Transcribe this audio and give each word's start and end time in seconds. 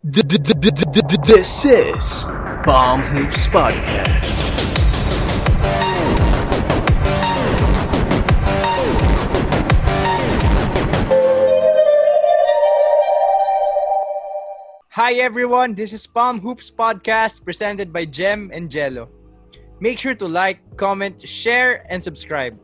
This 0.00 1.64
is 1.64 2.24
Bomb 2.62 3.02
Hoops 3.02 3.48
Podcast. 3.48 4.46
Hi 14.90 15.14
everyone, 15.14 15.74
this 15.74 15.92
is 15.92 16.06
Palm 16.06 16.38
Hoops 16.38 16.70
Podcast 16.70 17.44
presented 17.44 17.92
by 17.92 18.04
Jem 18.04 18.52
and 18.54 18.70
Jello. 18.70 19.08
Make 19.80 19.98
sure 19.98 20.14
to 20.14 20.28
like, 20.28 20.60
comment, 20.76 21.26
share, 21.26 21.84
and 21.90 22.00
subscribe. 22.00 22.56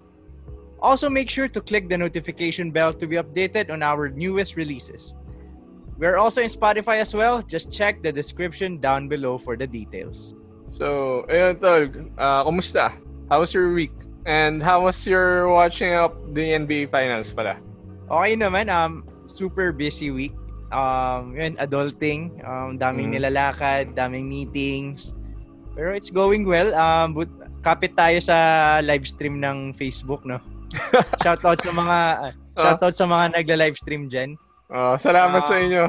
Also, 0.78 1.10
make 1.10 1.28
sure 1.28 1.48
to 1.48 1.60
click 1.60 1.88
the 1.88 1.98
notification 1.98 2.70
bell 2.70 2.92
to 2.92 3.08
be 3.08 3.16
updated 3.16 3.70
on 3.70 3.82
our 3.82 4.08
newest 4.08 4.54
releases. 4.54 5.16
We're 5.96 6.18
also 6.18 6.42
in 6.42 6.50
Spotify 6.50 6.98
as 6.98 7.14
well. 7.14 7.42
Just 7.42 7.70
check 7.70 8.02
the 8.02 8.10
description 8.10 8.82
down 8.82 9.06
below 9.06 9.38
for 9.38 9.56
the 9.56 9.66
details. 9.66 10.34
So, 10.70 11.22
ayun 11.30 11.60
tol, 11.62 11.86
uh, 12.18 12.42
kumusta? 12.42 12.90
How 13.30 13.40
was 13.40 13.54
your 13.54 13.70
week? 13.72 13.94
And 14.26 14.58
how 14.58 14.88
was 14.88 14.98
your 15.06 15.52
watching 15.52 15.92
up 15.94 16.16
the 16.34 16.56
NBA 16.56 16.90
Finals 16.90 17.30
pala? 17.30 17.60
Okay 18.10 18.34
naman, 18.34 18.66
um, 18.72 19.06
super 19.30 19.70
busy 19.70 20.10
week. 20.10 20.34
Um, 20.74 21.36
yun, 21.38 21.54
adulting, 21.62 22.42
um, 22.42 22.74
daming 22.74 23.14
Mm. 23.14 23.22
nilalakad, 23.22 23.94
daming 23.94 24.26
meetings. 24.26 25.14
Pero 25.78 25.94
it's 25.94 26.10
going 26.10 26.42
well. 26.42 26.74
Um, 26.74 27.14
but, 27.14 27.30
kapit 27.62 27.94
tayo 27.94 28.18
sa 28.18 28.36
live 28.82 29.06
stream 29.06 29.38
ng 29.38 29.72
Facebook, 29.78 30.26
no? 30.26 30.42
Shoutout 31.22 31.62
sa 31.62 31.70
mga 31.70 31.98
uh, 32.18 32.32
shoutout 32.58 32.94
sa 32.98 33.06
mga 33.06 33.24
nagla-live 33.38 33.78
stream 33.78 34.10
diyan. 34.10 34.34
Uh, 34.68 34.96
salamat 34.96 35.44
sa 35.44 35.56
Ah. 35.56 35.64
inyo. 35.64 35.84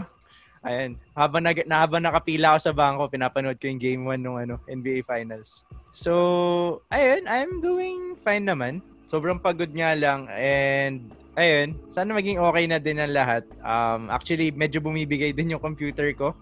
Ayan, 0.65 0.97
habang 1.13 1.45
nag 1.45 1.61
na 1.69 1.85
habang 1.85 2.01
nakapila 2.01 2.57
ako 2.57 2.59
sa 2.59 2.73
bangko, 2.73 3.05
pinapanood 3.05 3.61
ko 3.61 3.69
yung 3.69 3.77
game 3.77 4.01
1 4.01 4.17
nung 4.17 4.41
ano, 4.41 4.57
NBA 4.65 5.05
Finals. 5.05 5.61
So, 5.93 6.81
ayun, 6.89 7.29
I'm 7.29 7.61
doing 7.61 8.17
fine 8.25 8.49
naman. 8.49 8.81
Sobrang 9.05 9.37
pagod 9.37 9.69
nga 9.69 9.93
lang 9.93 10.25
and 10.33 11.05
ayun, 11.37 11.77
sana 11.93 12.17
maging 12.17 12.41
okay 12.41 12.65
na 12.65 12.81
din 12.81 12.97
ang 12.97 13.13
lahat. 13.13 13.45
Um, 13.61 14.09
actually, 14.09 14.49
medyo 14.49 14.81
bumibigay 14.81 15.37
din 15.37 15.53
yung 15.53 15.61
computer 15.61 16.09
ko. 16.17 16.33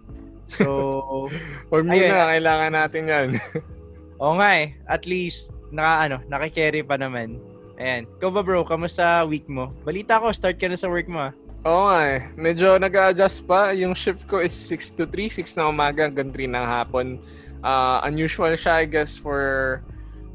So, 0.55 1.27
Huwag 1.69 1.83
muna, 1.83 2.31
kailangan 2.31 2.71
natin 2.71 3.03
yan. 3.03 3.27
oo 4.23 4.39
nga 4.39 4.55
eh, 4.55 4.79
at 4.87 5.03
least 5.03 5.51
naka 5.67 6.07
ano, 6.07 6.17
nakikerry 6.31 6.79
pa 6.79 6.95
naman. 6.95 7.43
Ayan. 7.75 8.07
Ikaw 8.07 8.29
ba 8.31 8.39
bro, 8.39 8.63
kamusta 8.63 9.27
week 9.27 9.51
mo? 9.51 9.75
Balita 9.83 10.23
ko, 10.23 10.31
start 10.31 10.55
ka 10.55 10.71
na 10.71 10.79
sa 10.79 10.87
work 10.87 11.11
mo 11.11 11.27
ah. 11.27 11.35
Oo 11.63 11.87
nga 11.87 11.99
eh. 12.11 12.19
Medyo 12.35 12.75
nag-adjust 12.75 13.47
pa. 13.47 13.71
Yung 13.71 13.95
shift 13.95 14.27
ko 14.27 14.43
is 14.43 14.51
6 14.51 14.99
to 14.99 15.03
3, 15.07 15.31
6 15.31 15.55
na 15.55 15.71
umaga 15.71 16.03
hanggang 16.03 16.27
3 16.27 16.51
ng 16.51 16.65
hapon. 16.67 17.23
Uh, 17.63 18.03
unusual 18.03 18.51
siya, 18.59 18.83
I 18.83 18.85
guess, 18.85 19.15
for 19.15 19.79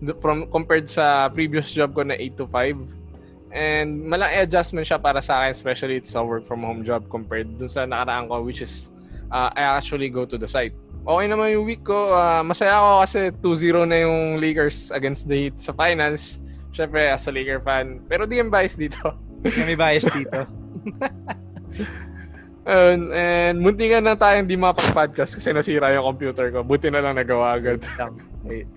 the- 0.00 0.16
from 0.24 0.48
compared 0.48 0.88
sa 0.88 1.28
previous 1.28 1.68
job 1.76 1.92
ko 1.92 2.00
na 2.00 2.16
8 2.16 2.40
to 2.40 2.48
5. 2.48 2.80
And 3.52 4.08
malaki 4.08 4.44
adjustment 4.48 4.88
siya 4.88 4.96
para 4.96 5.20
sa 5.20 5.44
akin, 5.44 5.52
especially 5.52 6.00
it's 6.00 6.16
a 6.16 6.24
work 6.24 6.48
from 6.48 6.64
home 6.64 6.80
job 6.80 7.04
compared 7.12 7.48
dun 7.60 7.68
sa 7.68 7.84
nakaraan 7.84 8.28
ko, 8.32 8.40
which 8.40 8.64
is 8.64 8.88
uh, 9.28 9.52
I 9.52 9.76
actually 9.76 10.08
go 10.08 10.24
to 10.24 10.40
the 10.40 10.48
site. 10.48 10.72
Okay 11.04 11.28
naman 11.28 11.56
yung 11.56 11.64
week 11.68 11.84
ko. 11.84 12.12
Uh, 12.12 12.40
masaya 12.40 12.80
ako 12.80 12.88
kasi 13.04 13.20
2-0 13.44 13.88
na 13.88 13.96
yung 14.04 14.40
Lakers 14.40 14.88
against 14.96 15.28
the 15.28 15.48
Heat 15.48 15.56
sa 15.60 15.76
finals. 15.76 16.40
Siyempre, 16.72 17.08
as 17.08 17.24
a 17.28 17.32
Laker 17.32 17.60
fan. 17.60 18.00
Pero 18.08 18.24
di 18.28 18.40
yung 18.40 18.52
bias 18.52 18.76
dito. 18.76 19.12
May 19.44 19.76
bias 19.76 20.08
dito. 20.08 20.44
And, 22.68 23.08
and 23.16 23.64
muntingan 23.64 24.04
na 24.04 24.12
tayong 24.12 24.44
di 24.44 24.60
mapag-podcast 24.60 25.40
kasi 25.40 25.56
nasira 25.56 25.88
yung 25.96 26.04
computer 26.04 26.52
ko. 26.52 26.60
Buti 26.60 26.92
na 26.92 27.00
lang 27.00 27.16
nagawa 27.16 27.56
agad. 27.56 27.80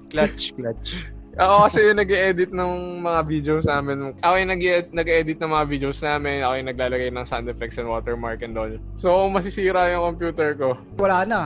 Clutch, 0.07 0.55
clutch. 0.55 1.11
Ako 1.35 1.67
kasi 1.67 1.79
yung 1.91 1.99
nag-edit 1.99 2.51
ng 2.55 2.71
mga 3.03 3.19
videos 3.27 3.67
namin. 3.67 4.15
Ako 4.23 4.33
yung 4.35 4.51
nag- 4.51 4.91
nag-edit 4.95 5.37
ng 5.43 5.51
mga 5.51 5.65
videos 5.67 5.99
namin. 6.03 6.39
Ako 6.39 6.53
yung 6.59 6.69
naglalagay 6.71 7.09
ng 7.11 7.27
sound 7.27 7.47
effects 7.51 7.79
and 7.79 7.87
watermark 7.87 8.39
and 8.43 8.55
all. 8.55 8.71
So, 8.95 9.27
masisira 9.27 9.91
yung 9.91 10.15
computer 10.15 10.55
ko. 10.55 10.79
Wala 10.95 11.27
na. 11.27 11.41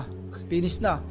Finish 0.45 0.81
na. 0.81 1.01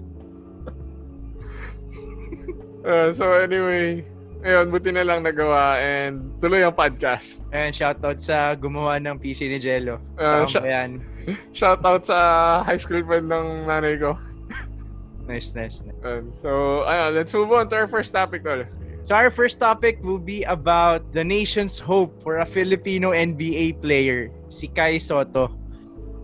Uh, 2.86 3.10
so, 3.10 3.26
anyway. 3.42 4.06
Ayun, 4.44 4.68
buti 4.68 4.92
na 4.92 5.08
lang 5.08 5.24
nagawa 5.24 5.80
and 5.80 6.28
tuloy 6.36 6.60
ang 6.60 6.76
podcast. 6.76 7.40
Ayan, 7.48 7.72
shoutout 7.72 8.20
sa 8.20 8.52
gumawa 8.52 9.00
ng 9.00 9.16
PC 9.16 9.48
ni 9.48 9.56
Jello. 9.56 9.96
Ah, 10.20 10.44
Sa 10.44 10.60
yan. 10.60 11.00
Shoutout 11.56 12.04
sa 12.04 12.60
high 12.60 12.76
school 12.76 13.00
friend 13.08 13.32
ng 13.32 13.64
nanay 13.64 13.96
ko. 13.96 14.20
Nice, 15.24 15.56
nice, 15.56 15.80
nice. 15.80 15.96
And 16.04 16.36
so, 16.36 16.84
ayun, 16.84 17.16
let's 17.16 17.32
move 17.32 17.48
on 17.56 17.72
to 17.72 17.80
our 17.80 17.88
first 17.88 18.12
topic, 18.12 18.44
tol. 18.44 18.68
So 19.04 19.12
our 19.16 19.32
first 19.32 19.60
topic 19.60 20.00
will 20.04 20.20
be 20.20 20.44
about 20.44 21.00
the 21.16 21.24
nation's 21.24 21.76
hope 21.80 22.12
for 22.24 22.40
a 22.40 22.46
Filipino 22.48 23.12
NBA 23.12 23.80
player, 23.80 24.32
si 24.48 24.68
Kai 24.68 24.96
Soto. 24.96 25.52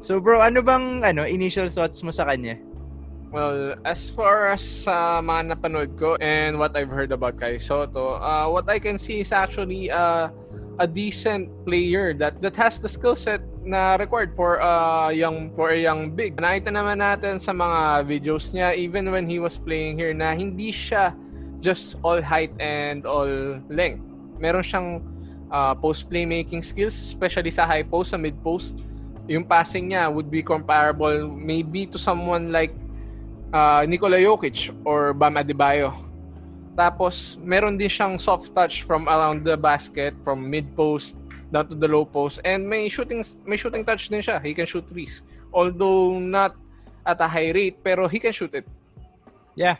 So 0.00 0.16
bro, 0.16 0.40
ano 0.40 0.64
bang 0.64 1.04
ano 1.04 1.28
initial 1.28 1.68
thoughts 1.68 2.00
mo 2.00 2.08
sa 2.08 2.24
kanya? 2.24 2.56
Well, 3.30 3.78
as 3.86 4.10
far 4.10 4.50
as 4.50 4.58
sa 4.58 5.22
mga 5.22 5.54
napanood 5.54 5.94
ko 5.94 6.18
and 6.18 6.58
what 6.58 6.74
I've 6.74 6.90
heard 6.90 7.14
about 7.14 7.38
Kai 7.38 7.62
Soto, 7.62 8.18
uh, 8.18 8.50
what 8.50 8.66
I 8.66 8.82
can 8.82 8.98
see 8.98 9.22
is 9.22 9.30
actually 9.30 9.86
uh, 9.86 10.34
a 10.82 10.86
decent 10.90 11.46
player 11.62 12.10
that 12.18 12.42
that 12.42 12.58
has 12.58 12.82
the 12.82 12.90
skill 12.90 13.14
set 13.14 13.38
na 13.62 13.94
required 14.02 14.34
for 14.34 14.58
a 14.58 15.14
young 15.14 15.54
for 15.54 15.70
a 15.70 15.78
young 15.78 16.10
big. 16.10 16.42
Nakita 16.42 16.74
naman 16.74 16.98
natin 16.98 17.38
sa 17.38 17.54
mga 17.54 18.02
videos 18.10 18.50
niya 18.50 18.74
even 18.74 19.14
when 19.14 19.30
he 19.30 19.38
was 19.38 19.54
playing 19.54 19.94
here 19.94 20.10
na 20.10 20.34
hindi 20.34 20.74
siya 20.74 21.14
just 21.62 22.02
all 22.02 22.18
height 22.18 22.50
and 22.58 23.06
all 23.06 23.30
length. 23.70 24.02
Meron 24.42 24.66
siyang 24.66 25.06
uh, 25.54 25.70
post 25.78 26.10
playmaking 26.10 26.66
skills, 26.66 26.98
especially 26.98 27.54
sa 27.54 27.62
high 27.62 27.86
post, 27.86 28.10
sa 28.10 28.18
mid 28.18 28.34
post. 28.42 28.82
Yung 29.30 29.46
passing 29.46 29.94
niya 29.94 30.10
would 30.10 30.34
be 30.34 30.42
comparable 30.42 31.30
maybe 31.30 31.86
to 31.86 31.94
someone 31.94 32.50
like 32.50 32.74
uh, 33.52 33.84
Nikola 33.86 34.18
Jokic 34.18 34.70
or 34.84 35.12
Bam 35.14 35.34
Adebayo. 35.36 35.94
Tapos, 36.78 37.36
meron 37.42 37.76
din 37.76 37.90
siyang 37.90 38.16
soft 38.16 38.54
touch 38.54 38.86
from 38.86 39.10
around 39.10 39.44
the 39.44 39.58
basket, 39.58 40.14
from 40.24 40.48
mid-post 40.48 41.18
down 41.52 41.66
to 41.66 41.74
the 41.74 41.88
low 41.88 42.06
post. 42.06 42.40
And 42.46 42.64
may 42.64 42.88
shooting 42.88 43.26
may 43.44 43.58
shooting 43.58 43.84
touch 43.84 44.08
din 44.08 44.22
siya. 44.22 44.38
He 44.40 44.54
can 44.54 44.64
shoot 44.64 44.86
threes. 44.86 45.26
Although 45.52 46.22
not 46.22 46.54
at 47.04 47.18
a 47.20 47.28
high 47.28 47.50
rate, 47.50 47.82
pero 47.82 48.06
he 48.06 48.22
can 48.22 48.32
shoot 48.32 48.54
it. 48.54 48.64
Yeah. 49.58 49.76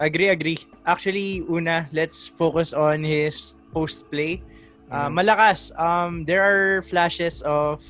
Agree, 0.00 0.28
agree. 0.28 0.60
Actually, 0.84 1.44
una, 1.48 1.88
let's 1.92 2.28
focus 2.28 2.72
on 2.72 3.04
his 3.04 3.56
post 3.72 4.08
play. 4.10 4.42
Uh, 4.90 5.08
Mm. 5.08 5.18
Malakas. 5.18 5.72
Um, 5.76 6.24
there 6.24 6.40
are 6.40 6.82
flashes 6.82 7.42
of 7.42 7.82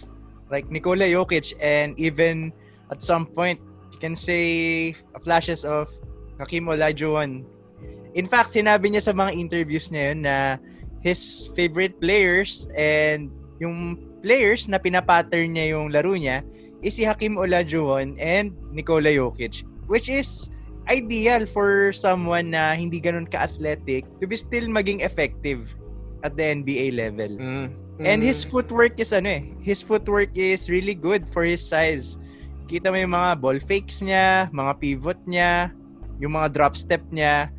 like 0.51 0.71
Nikola 0.71 1.07
Jokic 1.07 1.55
and 1.61 1.99
even 1.99 2.53
at 2.91 3.03
some 3.03 3.27
point 3.27 3.61
you 3.97 4.01
can 4.05 4.13
say 4.13 4.93
flashes 5.25 5.65
of 5.65 5.89
Hakim 6.37 6.69
Olajuwon. 6.69 7.49
In 8.13 8.29
fact, 8.29 8.53
sinabi 8.53 8.93
niya 8.93 9.09
sa 9.09 9.17
mga 9.17 9.33
interviews 9.33 9.89
niya 9.89 10.13
yun 10.13 10.21
na 10.29 10.37
his 11.01 11.49
favorite 11.57 11.97
players 11.97 12.69
and 12.77 13.33
yung 13.57 13.97
players 14.21 14.69
na 14.69 14.77
pinapattern 14.77 15.57
niya 15.57 15.73
yung 15.73 15.89
laro 15.89 16.13
niya 16.13 16.45
is 16.85 17.01
si 17.01 17.09
Hakim 17.09 17.41
Olajuwon 17.41 18.21
and 18.21 18.53
Nikola 18.69 19.09
Jokic 19.09 19.65
which 19.89 20.13
is 20.13 20.53
ideal 20.93 21.49
for 21.49 21.89
someone 21.97 22.53
na 22.53 22.77
hindi 22.77 23.01
ganun 23.01 23.25
ka-athletic 23.25 24.05
to 24.21 24.29
be 24.29 24.37
still 24.37 24.69
maging 24.69 25.01
effective 25.01 25.65
at 26.21 26.37
the 26.37 26.45
NBA 26.45 26.93
level. 26.97 27.33
Mm. 27.39 27.67
And 28.03 28.21
his 28.21 28.45
Mm. 28.45 28.51
footwork 28.53 29.01
is 29.01 29.15
ano 29.17 29.41
eh, 29.41 29.43
his 29.65 29.81
footwork 29.81 30.37
is 30.37 30.69
really 30.69 30.93
good 30.95 31.25
for 31.33 31.49
his 31.49 31.65
size. 31.65 32.21
Kita 32.67 32.91
mo 32.91 32.99
yung 32.99 33.15
mga 33.15 33.31
ball 33.39 33.59
fakes 33.63 34.03
niya, 34.03 34.51
mga 34.51 34.73
pivot 34.83 35.19
niya, 35.27 35.71
yung 36.19 36.35
mga 36.35 36.51
drop 36.53 36.75
step 36.75 37.03
niya. 37.15 37.51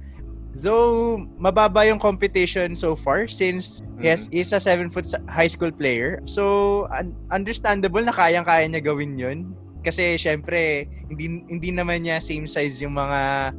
Though 0.58 1.22
mababa 1.38 1.86
yung 1.86 2.02
competition 2.02 2.74
so 2.74 2.98
far 2.98 3.30
since 3.30 3.80
yes, 4.02 4.26
he's 4.34 4.52
a 4.52 4.60
7 4.60 4.90
foot 4.90 5.06
high 5.30 5.48
school 5.48 5.72
player. 5.72 6.20
So 6.26 6.86
un- 6.92 7.14
understandable 7.30 8.02
na 8.02 8.12
kayang-kaya 8.12 8.66
niya 8.66 8.82
gawin 8.82 9.16
'yun 9.16 9.54
kasi 9.86 10.18
syempre 10.18 10.90
hindi 11.08 11.46
hindi 11.46 11.70
naman 11.70 12.04
niya 12.04 12.18
same 12.18 12.50
size 12.50 12.82
yung 12.82 12.98
mga 12.98 13.54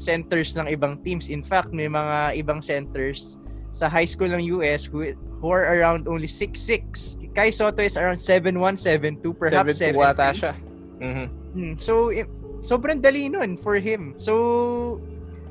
centers 0.00 0.56
ng 0.56 0.66
ibang 0.72 0.96
teams. 1.04 1.28
In 1.28 1.44
fact, 1.44 1.76
may 1.76 1.86
mga 1.86 2.40
ibang 2.40 2.64
centers 2.64 3.36
sa 3.76 3.86
high 3.86 4.08
school 4.08 4.32
ng 4.32 4.56
US 4.58 4.88
who, 4.88 5.12
who 5.38 5.48
are 5.52 5.76
around 5.76 6.08
only 6.08 6.26
6'6". 6.26 7.20
Kai 7.36 7.52
Soto 7.52 7.84
is 7.84 8.00
around 8.00 8.16
7'1", 8.16 8.80
7'2", 8.80 9.20
perhaps 9.36 9.76
7'2 9.78 9.92
7'3". 9.92 10.10
ata 10.16 10.26
siya. 10.32 10.52
Mhm. 11.00 11.26
Hmm, 11.56 11.74
So, 11.80 12.12
sobrang 12.60 13.00
dali 13.00 13.32
nun 13.32 13.56
for 13.56 13.80
him. 13.80 14.14
So, 14.20 15.00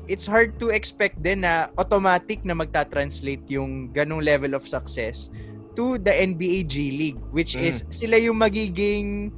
it's 0.06 0.26
hard 0.26 0.58
to 0.58 0.74
expect 0.74 1.22
din 1.22 1.46
na 1.46 1.70
automatic 1.78 2.42
na 2.42 2.54
magta-translate 2.54 3.46
yung 3.46 3.90
ganong 3.94 4.26
level 4.26 4.58
of 4.58 4.66
success 4.66 5.30
to 5.78 6.02
the 6.02 6.10
NBA 6.10 6.66
G 6.66 6.90
League 6.90 7.20
which 7.30 7.54
Mm. 7.54 7.62
is 7.70 7.86
sila 7.94 8.18
yung 8.18 8.42
magiging 8.42 9.30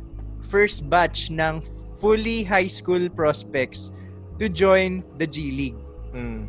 first 0.48 0.88
batch 0.88 1.28
ng 1.28 1.60
fully 2.00 2.40
high 2.40 2.72
school 2.72 3.04
prospects 3.12 3.92
to 4.40 4.48
join 4.48 5.04
the 5.20 5.28
G 5.28 5.52
League. 5.52 5.80
Mm. 6.16 6.48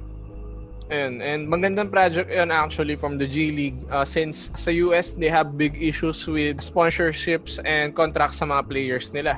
Ayun, 0.88 1.14
and 1.20 1.42
magandang 1.48 1.92
project 1.92 2.32
yun 2.32 2.52
actually 2.52 2.96
from 2.96 3.20
the 3.20 3.28
G 3.28 3.52
League 3.52 3.80
uh, 3.92 4.04
since 4.08 4.52
sa 4.56 4.72
US 4.88 5.16
they 5.16 5.28
have 5.32 5.60
big 5.60 5.76
issues 5.80 6.24
with 6.28 6.64
sponsorships 6.64 7.60
and 7.68 7.92
contracts 7.92 8.40
sa 8.40 8.48
mga 8.48 8.68
players 8.72 9.12
nila 9.12 9.36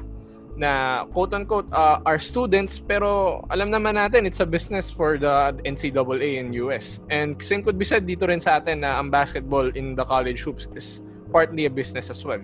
na 0.56 1.04
quote-unquote 1.12 1.68
uh, 1.76 2.00
are 2.08 2.20
students 2.20 2.80
pero 2.80 3.44
alam 3.52 3.68
naman 3.72 4.00
natin 4.00 4.24
it's 4.24 4.40
a 4.40 4.48
business 4.48 4.88
for 4.88 5.20
the 5.20 5.52
NCAA 5.68 6.40
in 6.40 6.56
US. 6.66 7.04
And 7.12 7.36
same 7.44 7.62
could 7.62 7.76
be 7.76 7.84
said 7.84 8.08
dito 8.08 8.28
rin 8.28 8.40
sa 8.40 8.64
atin 8.64 8.88
na 8.88 9.00
ang 9.00 9.12
basketball 9.12 9.68
in 9.76 9.96
the 9.96 10.08
college 10.08 10.42
hoops 10.48 10.68
is 10.74 11.04
partly 11.30 11.68
a 11.68 11.72
business 11.72 12.08
as 12.08 12.24
well. 12.24 12.40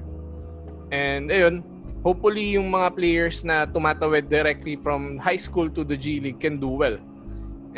And 0.91 1.31
ayun, 1.31 1.63
hopefully 2.03 2.59
yung 2.59 2.67
mga 2.75 2.99
players 2.99 3.47
na 3.47 3.63
tumatawid 3.63 4.27
directly 4.27 4.75
from 4.75 5.15
high 5.15 5.39
school 5.39 5.71
to 5.71 5.87
the 5.87 5.95
G 5.95 6.19
League 6.19 6.43
can 6.43 6.59
do 6.59 6.67
well. 6.67 6.99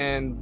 And 0.02 0.34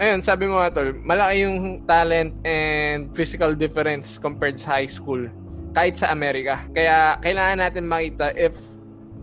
ayun, 0.00 0.24
sabi 0.24 0.48
mo 0.48 0.64
tol, 0.72 0.96
malaki 1.04 1.44
yung 1.44 1.84
talent 1.84 2.32
and 2.48 3.12
physical 3.12 3.52
difference 3.52 4.16
compared 4.16 4.56
sa 4.56 4.80
high 4.80 4.88
school 4.88 5.28
kahit 5.76 6.00
sa 6.00 6.08
Amerika. 6.08 6.64
Kaya 6.72 7.20
kailangan 7.20 7.58
natin 7.68 7.84
makita 7.84 8.32
if 8.32 8.56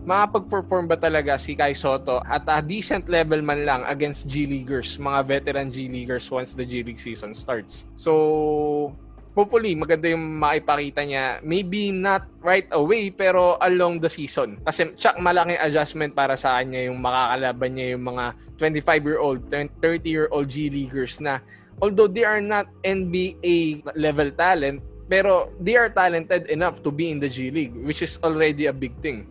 makapag-perform 0.08 0.88
ba 0.88 0.96
talaga 0.96 1.36
si 1.36 1.52
Kai 1.52 1.76
Soto 1.76 2.24
at 2.24 2.48
a 2.48 2.64
decent 2.64 3.12
level 3.12 3.44
man 3.44 3.68
lang 3.68 3.84
against 3.84 4.24
G-Leaguers, 4.24 4.96
mga 4.96 5.20
veteran 5.28 5.68
G-Leaguers 5.68 6.32
once 6.32 6.56
the 6.56 6.64
G-League 6.64 6.96
season 6.96 7.36
starts. 7.36 7.84
So, 7.92 8.96
hopefully, 9.36 9.76
maganda 9.76 10.08
yung 10.08 10.40
maipakita 10.40 11.04
niya. 11.04 11.44
Maybe 11.44 11.92
not 11.92 12.24
right 12.40 12.64
away, 12.72 13.12
pero 13.12 13.60
along 13.60 14.00
the 14.00 14.08
season. 14.08 14.56
Kasi 14.64 14.96
tsak 14.96 15.20
malaking 15.20 15.60
adjustment 15.60 16.16
para 16.16 16.40
sa 16.40 16.56
kanya 16.56 16.88
yung 16.88 17.04
makakalaban 17.04 17.76
niya 17.76 17.86
yung 17.92 18.08
mga 18.08 18.24
25-year-old, 18.56 19.44
30-year-old 19.52 20.48
G-Leaguers 20.48 21.20
na 21.20 21.44
although 21.84 22.08
they 22.08 22.24
are 22.24 22.40
not 22.40 22.66
NBA 22.80 23.84
level 23.92 24.32
talent, 24.34 24.80
pero 25.06 25.52
they 25.60 25.76
are 25.76 25.92
talented 25.92 26.48
enough 26.48 26.80
to 26.80 26.90
be 26.90 27.12
in 27.12 27.20
the 27.20 27.28
G 27.28 27.52
League, 27.52 27.76
which 27.84 28.00
is 28.00 28.18
already 28.24 28.66
a 28.66 28.74
big 28.74 28.96
thing. 29.04 29.28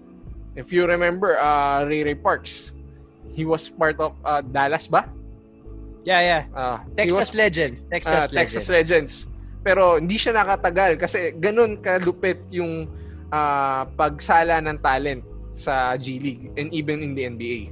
If 0.58 0.74
you 0.74 0.90
remember, 0.90 1.38
uh, 1.38 1.86
Ray 1.86 2.02
Ray 2.02 2.18
Parks, 2.18 2.74
he 3.30 3.46
was 3.46 3.70
part 3.70 4.02
of 4.02 4.18
uh, 4.26 4.42
Dallas 4.42 4.90
ba? 4.90 5.06
Yeah, 6.02 6.22
yeah. 6.26 6.44
Uh, 6.50 6.82
Texas 6.98 7.30
was, 7.30 7.38
Legends. 7.38 7.78
Texas 7.86 8.10
uh, 8.10 8.18
Legends. 8.34 8.34
Texas 8.34 8.66
Legends. 8.74 9.14
Pero 9.62 10.02
hindi 10.02 10.18
siya 10.18 10.34
nakatagal 10.34 10.98
kasi 10.98 11.38
ganun 11.38 11.78
kalupit 11.78 12.42
yung 12.50 12.90
uh, 13.30 13.86
pagsala 13.94 14.58
ng 14.66 14.82
talent 14.82 15.22
sa 15.54 15.94
G 16.02 16.18
League 16.18 16.50
and 16.58 16.74
even 16.74 17.06
in 17.06 17.14
the 17.14 17.30
NBA. 17.30 17.70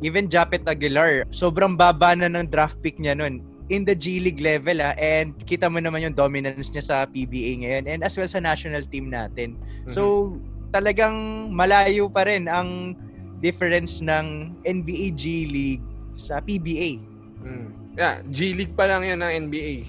Even 0.00 0.32
Japet 0.32 0.64
Aguilar, 0.64 1.28
sobrang 1.34 1.76
baba 1.76 2.16
na 2.16 2.32
ng 2.32 2.48
draft 2.48 2.80
pick 2.80 2.96
niya 2.96 3.12
nun 3.12 3.44
in 3.70 3.84
the 3.84 3.94
G 3.94 4.20
League 4.20 4.42
level 4.42 4.82
ah 4.82 4.92
and 4.98 5.32
kita 5.48 5.70
mo 5.70 5.78
naman 5.80 6.02
yung 6.04 6.16
dominance 6.16 6.68
niya 6.74 6.84
sa 6.84 6.96
PBA 7.08 7.64
ngayon 7.64 7.84
and 7.88 8.00
as 8.04 8.14
well 8.16 8.28
sa 8.28 8.40
national 8.42 8.82
team 8.88 9.08
natin. 9.08 9.56
Mm-hmm. 9.56 9.94
So 9.94 10.34
talagang 10.72 11.48
malayo 11.52 12.08
pa 12.08 12.24
rin 12.24 12.48
ang 12.48 12.96
difference 13.44 14.00
ng 14.00 14.56
NBA 14.64 15.12
G 15.14 15.24
League 15.46 15.86
sa 16.16 16.40
PBA. 16.40 16.98
Mm. 17.44 17.68
Yeah, 17.98 18.24
G 18.32 18.56
League 18.56 18.74
pa 18.74 18.88
lang 18.88 19.04
'yan 19.04 19.20
ng 19.20 19.32
NBA. 19.52 19.84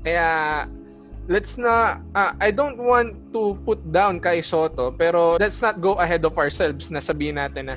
Kaya 0.00 0.28
let's 1.28 1.56
not 1.56 2.00
uh, 2.12 2.32
I 2.40 2.52
don't 2.52 2.76
want 2.76 3.16
to 3.32 3.56
put 3.64 3.80
down 3.92 4.20
Kai 4.20 4.44
Soto 4.44 4.92
pero 4.92 5.40
let's 5.40 5.60
not 5.64 5.80
go 5.80 5.96
ahead 5.96 6.24
of 6.24 6.36
ourselves 6.36 6.92
na 6.92 7.00
sabihin 7.00 7.40
natin 7.40 7.72
na 7.72 7.76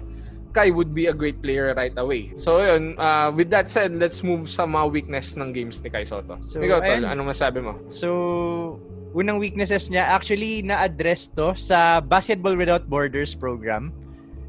Kai 0.57 0.73
would 0.73 0.89
be 0.89 1.05
a 1.05 1.13
great 1.13 1.37
player 1.45 1.69
right 1.77 1.93
away. 2.01 2.33
So 2.33 2.65
yun, 2.65 2.97
uh, 2.97 3.29
with 3.29 3.53
that 3.53 3.69
said, 3.69 3.93
let's 3.93 4.25
move 4.25 4.49
sa 4.49 4.65
mga 4.65 4.89
weakness 4.89 5.37
ng 5.37 5.53
games 5.53 5.77
ni 5.85 5.93
Kai 5.93 6.01
Soto. 6.01 6.41
So, 6.41 6.57
Ikaw, 6.57 6.81
Tol, 6.81 7.05
anong 7.05 7.29
masabi 7.29 7.61
mo? 7.61 7.77
So, 7.93 8.81
unang 9.13 9.37
weaknesses 9.37 9.93
niya, 9.93 10.09
actually 10.09 10.65
na-address 10.65 11.29
to 11.37 11.53
sa 11.53 12.01
Basketball 12.01 12.57
Without 12.57 12.89
Borders 12.89 13.37
program 13.37 13.93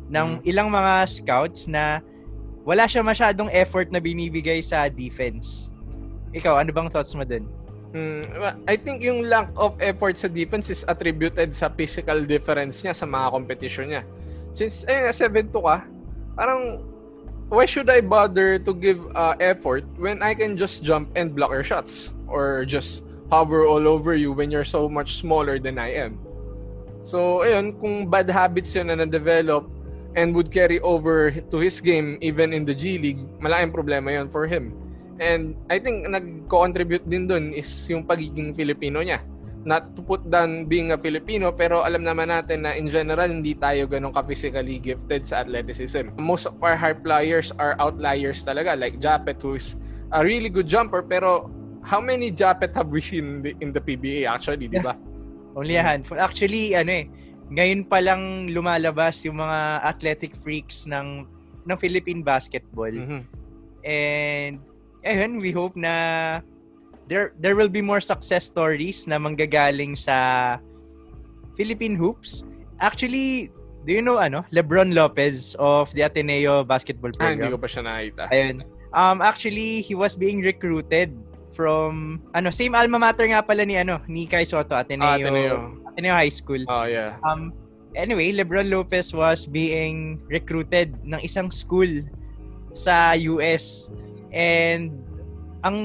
ng 0.08 0.40
hmm. 0.40 0.48
ilang 0.48 0.72
mga 0.72 1.04
scouts 1.12 1.68
na 1.68 2.00
wala 2.64 2.88
siya 2.88 3.04
masyadong 3.04 3.52
effort 3.52 3.92
na 3.92 4.00
binibigay 4.00 4.64
sa 4.64 4.88
defense. 4.88 5.68
Ikaw, 6.32 6.64
ano 6.64 6.72
bang 6.72 6.88
thoughts 6.88 7.12
mo 7.12 7.28
dun? 7.28 7.44
Hmm, 7.92 8.24
I 8.64 8.80
think 8.80 9.04
yung 9.04 9.28
lack 9.28 9.52
of 9.56 9.76
effort 9.80 10.16
sa 10.16 10.28
defense 10.28 10.72
is 10.72 10.88
attributed 10.88 11.52
sa 11.52 11.68
physical 11.72 12.24
difference 12.24 12.80
niya 12.80 12.96
sa 12.96 13.04
mga 13.04 13.32
competition 13.32 13.92
niya. 13.92 14.04
Since, 14.56 14.88
eh, 14.88 15.08
7-2 15.12 15.52
ka, 15.52 15.88
parang, 16.38 16.86
why 17.50 17.66
should 17.66 17.90
I 17.90 18.00
bother 18.00 18.62
to 18.62 18.72
give 18.72 19.02
uh, 19.18 19.34
effort 19.42 19.82
when 19.98 20.22
I 20.22 20.38
can 20.38 20.54
just 20.54 20.86
jump 20.86 21.10
and 21.18 21.34
block 21.34 21.50
your 21.50 21.66
shots? 21.66 22.14
Or 22.30 22.62
just 22.64 23.02
hover 23.28 23.66
all 23.66 23.88
over 23.88 24.14
you 24.14 24.30
when 24.30 24.54
you're 24.54 24.68
so 24.68 24.88
much 24.88 25.18
smaller 25.18 25.58
than 25.58 25.76
I 25.76 25.98
am. 25.98 26.22
So, 27.02 27.42
ayun, 27.42 27.76
kung 27.80 28.06
bad 28.06 28.30
habits 28.30 28.74
yun 28.76 28.92
na 28.92 29.00
na-develop 29.00 29.66
and 30.16 30.34
would 30.36 30.52
carry 30.52 30.80
over 30.80 31.30
to 31.30 31.56
his 31.58 31.80
game 31.80 32.16
even 32.20 32.52
in 32.52 32.64
the 32.64 32.74
G 32.74 32.98
League, 32.98 33.20
malaking 33.40 33.72
problema 33.72 34.12
yun 34.12 34.28
for 34.28 34.46
him. 34.46 34.72
And 35.18 35.58
I 35.68 35.82
think 35.82 36.06
nag-contribute 36.06 37.08
din 37.10 37.26
dun 37.26 37.50
is 37.52 37.68
yung 37.90 38.06
pagiging 38.06 38.54
Filipino 38.54 39.02
niya. 39.02 39.24
Not 39.68 39.92
to 39.92 40.00
put 40.00 40.24
down 40.32 40.64
being 40.64 40.96
a 40.96 40.98
Filipino, 40.98 41.52
pero 41.52 41.84
alam 41.84 42.00
naman 42.00 42.32
natin 42.32 42.64
na 42.64 42.72
in 42.72 42.88
general, 42.88 43.28
hindi 43.28 43.52
tayo 43.52 43.84
ganun 43.84 44.16
ka-physically 44.16 44.80
gifted 44.80 45.28
sa 45.28 45.44
athleticism. 45.44 46.16
Most 46.16 46.48
of 46.48 46.56
our 46.64 46.72
high 46.72 46.96
flyers 46.96 47.52
are 47.60 47.76
outliers 47.76 48.40
talaga, 48.48 48.72
like 48.72 48.96
Japet, 48.96 49.36
who 49.44 49.60
is 49.60 49.76
a 50.16 50.24
really 50.24 50.48
good 50.48 50.64
jumper, 50.64 51.04
pero 51.04 51.52
how 51.84 52.00
many 52.00 52.32
Japet 52.32 52.72
have 52.72 52.88
we 52.88 53.04
seen 53.04 53.28
in 53.28 53.38
the, 53.44 53.52
in 53.60 53.68
the 53.76 53.82
PBA 53.84 54.24
actually, 54.24 54.72
di 54.72 54.80
ba? 54.80 54.96
Only 55.58 55.76
a 55.76 55.84
handful. 55.84 56.16
Actually, 56.16 56.72
ano 56.72 57.04
eh, 57.04 57.04
ngayon 57.52 57.88
pa 57.88 58.00
lang 58.00 58.48
lumalabas 58.48 59.24
yung 59.24 59.40
mga 59.40 59.84
athletic 59.84 60.32
freaks 60.40 60.88
ng 60.88 61.28
ng 61.68 61.76
Philippine 61.76 62.24
basketball. 62.24 62.92
Mm-hmm. 62.92 63.22
And 63.84 64.54
ayun, 65.04 65.40
we 65.40 65.52
hope 65.52 65.76
na 65.76 65.92
there 67.08 67.32
there 67.40 67.56
will 67.56 67.72
be 67.72 67.80
more 67.80 68.04
success 68.04 68.46
stories 68.46 69.08
na 69.08 69.16
manggagaling 69.16 69.96
sa 69.96 70.56
Philippine 71.56 71.96
hoops. 71.96 72.44
Actually, 72.78 73.50
do 73.82 73.90
you 73.90 74.04
know 74.04 74.20
ano, 74.20 74.44
LeBron 74.52 74.94
Lopez 74.94 75.56
of 75.58 75.90
the 75.96 76.04
Ateneo 76.04 76.62
basketball 76.62 77.10
program? 77.10 77.40
Ah, 77.40 77.48
hindi 77.48 77.56
ko 77.56 77.58
pa 77.58 77.68
siya 77.68 77.82
nakita. 77.82 78.22
Ayun. 78.30 78.56
Um 78.92 79.18
actually, 79.24 79.80
he 79.80 79.96
was 79.96 80.14
being 80.14 80.44
recruited 80.44 81.16
from 81.56 82.22
ano 82.36 82.54
same 82.54 82.76
alma 82.78 83.02
mater 83.02 83.26
nga 83.26 83.42
pala 83.42 83.66
ni 83.66 83.74
ano 83.74 83.98
ni 84.06 84.30
Kai 84.30 84.46
Soto 84.46 84.76
Ateneo 84.76 85.08
ah, 85.08 85.18
Ateneo. 85.18 85.56
Ateneo 85.90 86.14
High 86.14 86.30
School. 86.30 86.62
Oh 86.68 86.86
yeah. 86.86 87.18
Um 87.24 87.50
anyway, 87.96 88.30
LeBron 88.30 88.68
Lopez 88.70 89.10
was 89.16 89.48
being 89.48 90.20
recruited 90.28 90.94
ng 91.02 91.18
isang 91.24 91.50
school 91.50 91.88
sa 92.76 93.18
US 93.18 93.90
and 94.30 95.07
ang 95.62 95.76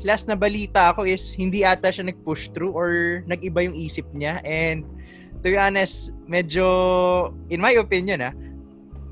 last 0.00 0.24
na 0.24 0.36
balita 0.36 0.92
ako 0.92 1.04
is 1.04 1.36
hindi 1.36 1.60
ata 1.60 1.92
siya 1.92 2.08
nag-push 2.08 2.52
through 2.56 2.72
or 2.72 3.20
nag-iba 3.28 3.68
yung 3.68 3.76
isip 3.76 4.08
niya 4.16 4.40
and 4.48 4.84
to 5.44 5.52
be 5.52 5.58
honest, 5.60 6.12
medyo 6.28 6.64
in 7.52 7.60
my 7.60 7.72
opinion 7.76 8.24
ah, 8.24 8.34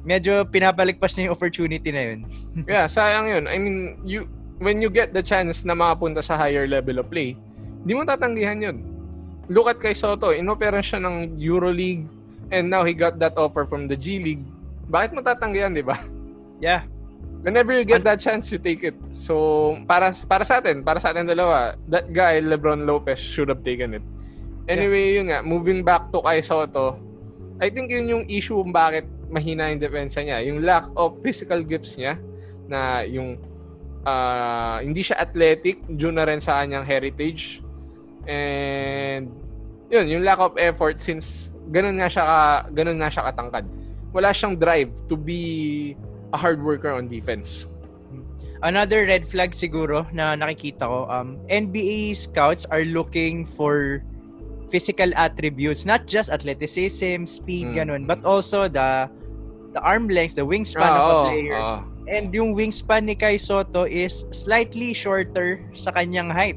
medyo 0.05 0.45
pinapaligpas 0.49 1.17
niya 1.17 1.29
yung 1.29 1.37
opportunity 1.37 1.91
na 1.93 2.03
yun. 2.13 2.19
yeah, 2.71 2.89
sayang 2.89 3.29
yun. 3.29 3.45
I 3.45 3.57
mean, 3.61 4.01
you 4.05 4.29
when 4.61 4.81
you 4.81 4.89
get 4.89 5.13
the 5.13 5.25
chance 5.25 5.65
na 5.65 5.77
makapunta 5.77 6.25
sa 6.25 6.37
higher 6.41 6.65
level 6.65 7.01
of 7.01 7.09
play, 7.13 7.37
di 7.85 7.93
mo 7.93 8.05
tatanggihan 8.09 8.61
yun. 8.61 8.79
Look 9.49 9.69
at 9.69 9.81
kay 9.81 9.97
Soto, 9.97 10.33
inopera 10.33 10.85
siya 10.85 11.01
ng 11.01 11.41
EuroLeague 11.41 12.05
and 12.53 12.69
now 12.69 12.85
he 12.85 12.93
got 12.93 13.17
that 13.21 13.37
offer 13.37 13.65
from 13.65 13.89
the 13.89 13.97
G 13.97 14.21
League. 14.21 14.45
Bakit 14.89 15.17
mo 15.17 15.21
tatanggihan, 15.21 15.73
di 15.73 15.85
ba? 15.85 15.97
Yeah. 16.61 16.85
Whenever 17.43 17.71
you 17.71 17.87
get 17.87 18.03
that 18.03 18.19
chance, 18.19 18.51
you 18.51 18.59
take 18.59 18.83
it. 18.83 18.99
So, 19.15 19.79
para 19.87 20.11
para 20.27 20.43
sa 20.43 20.59
atin, 20.59 20.83
para 20.83 20.99
sa 20.99 21.15
atin 21.15 21.31
dalawa, 21.31 21.79
that 21.87 22.11
guy, 22.11 22.43
LeBron 22.43 22.83
Lopez, 22.83 23.23
should 23.23 23.47
have 23.47 23.63
taken 23.63 23.95
it. 23.95 24.05
Anyway, 24.67 25.15
yeah. 25.15 25.17
yun 25.23 25.25
nga, 25.31 25.41
moving 25.41 25.87
back 25.87 26.11
to 26.11 26.21
kay 26.21 26.43
Soto, 26.43 26.99
I 27.63 27.71
think 27.71 27.95
yun 27.95 28.11
yung 28.11 28.25
issue 28.27 28.59
kung 28.59 28.75
bakit 28.75 29.07
mahina 29.31 29.71
yung 29.71 29.81
depensa 29.81 30.21
niya. 30.21 30.43
Yung 30.45 30.67
lack 30.67 30.91
of 30.99 31.17
physical 31.23 31.63
gifts 31.63 31.97
niya, 31.97 32.19
na 32.69 33.03
yung 33.09 33.41
uh, 34.05 34.79
hindi 34.85 35.01
siya 35.01 35.19
athletic 35.25 35.81
due 35.97 36.13
na 36.13 36.29
rin 36.29 36.39
sa 36.39 36.63
kanyang 36.63 36.85
heritage 36.85 37.65
and 38.29 39.33
yun 39.89 40.05
yung 40.07 40.23
lack 40.23 40.39
of 40.39 40.53
effort 40.61 41.01
since 41.01 41.49
ganun 41.73 41.97
nga 41.97 42.13
siya 42.13 42.25
ka, 42.25 42.41
ganun 42.77 43.01
nga 43.01 43.09
siya 43.09 43.25
katangkad 43.33 43.65
wala 44.13 44.29
siyang 44.37 44.55
drive 44.61 44.93
to 45.09 45.17
be 45.17 45.97
a 46.33 46.39
hard 46.39 46.61
worker 46.63 46.91
on 46.93 47.09
defense 47.09 47.67
another 48.63 49.07
red 49.07 49.23
flag 49.29 49.55
siguro 49.55 50.03
na 50.11 50.35
nakikita 50.35 50.83
ko 50.83 51.07
um 51.07 51.39
NBA 51.47 52.17
scouts 52.19 52.67
are 52.75 52.83
looking 52.83 53.47
for 53.47 54.03
physical 54.69 55.09
attributes, 55.17 55.89
not 55.89 56.05
just 56.05 56.29
athleticism, 56.29 57.25
speed, 57.25 57.73
Mm. 57.73 57.77
ganun, 57.79 58.03
but 58.05 58.21
also 58.21 58.69
the 58.69 59.09
the 59.73 59.81
arm 59.81 60.11
length, 60.13 60.37
the 60.37 60.45
wingspan 60.45 60.85
Ah, 60.85 60.99
of 60.99 61.05
a 61.05 61.09
oo, 61.09 61.25
player. 61.25 61.57
oo. 61.57 61.79
And 62.05 62.29
yung 62.37 62.53
wingspan 62.53 63.09
ni 63.09 63.17
Kai 63.17 63.37
Soto 63.41 63.89
is 63.89 64.29
slightly 64.29 64.93
shorter 64.93 65.61
sa 65.73 65.93
kanyang 65.93 66.29
height. 66.29 66.57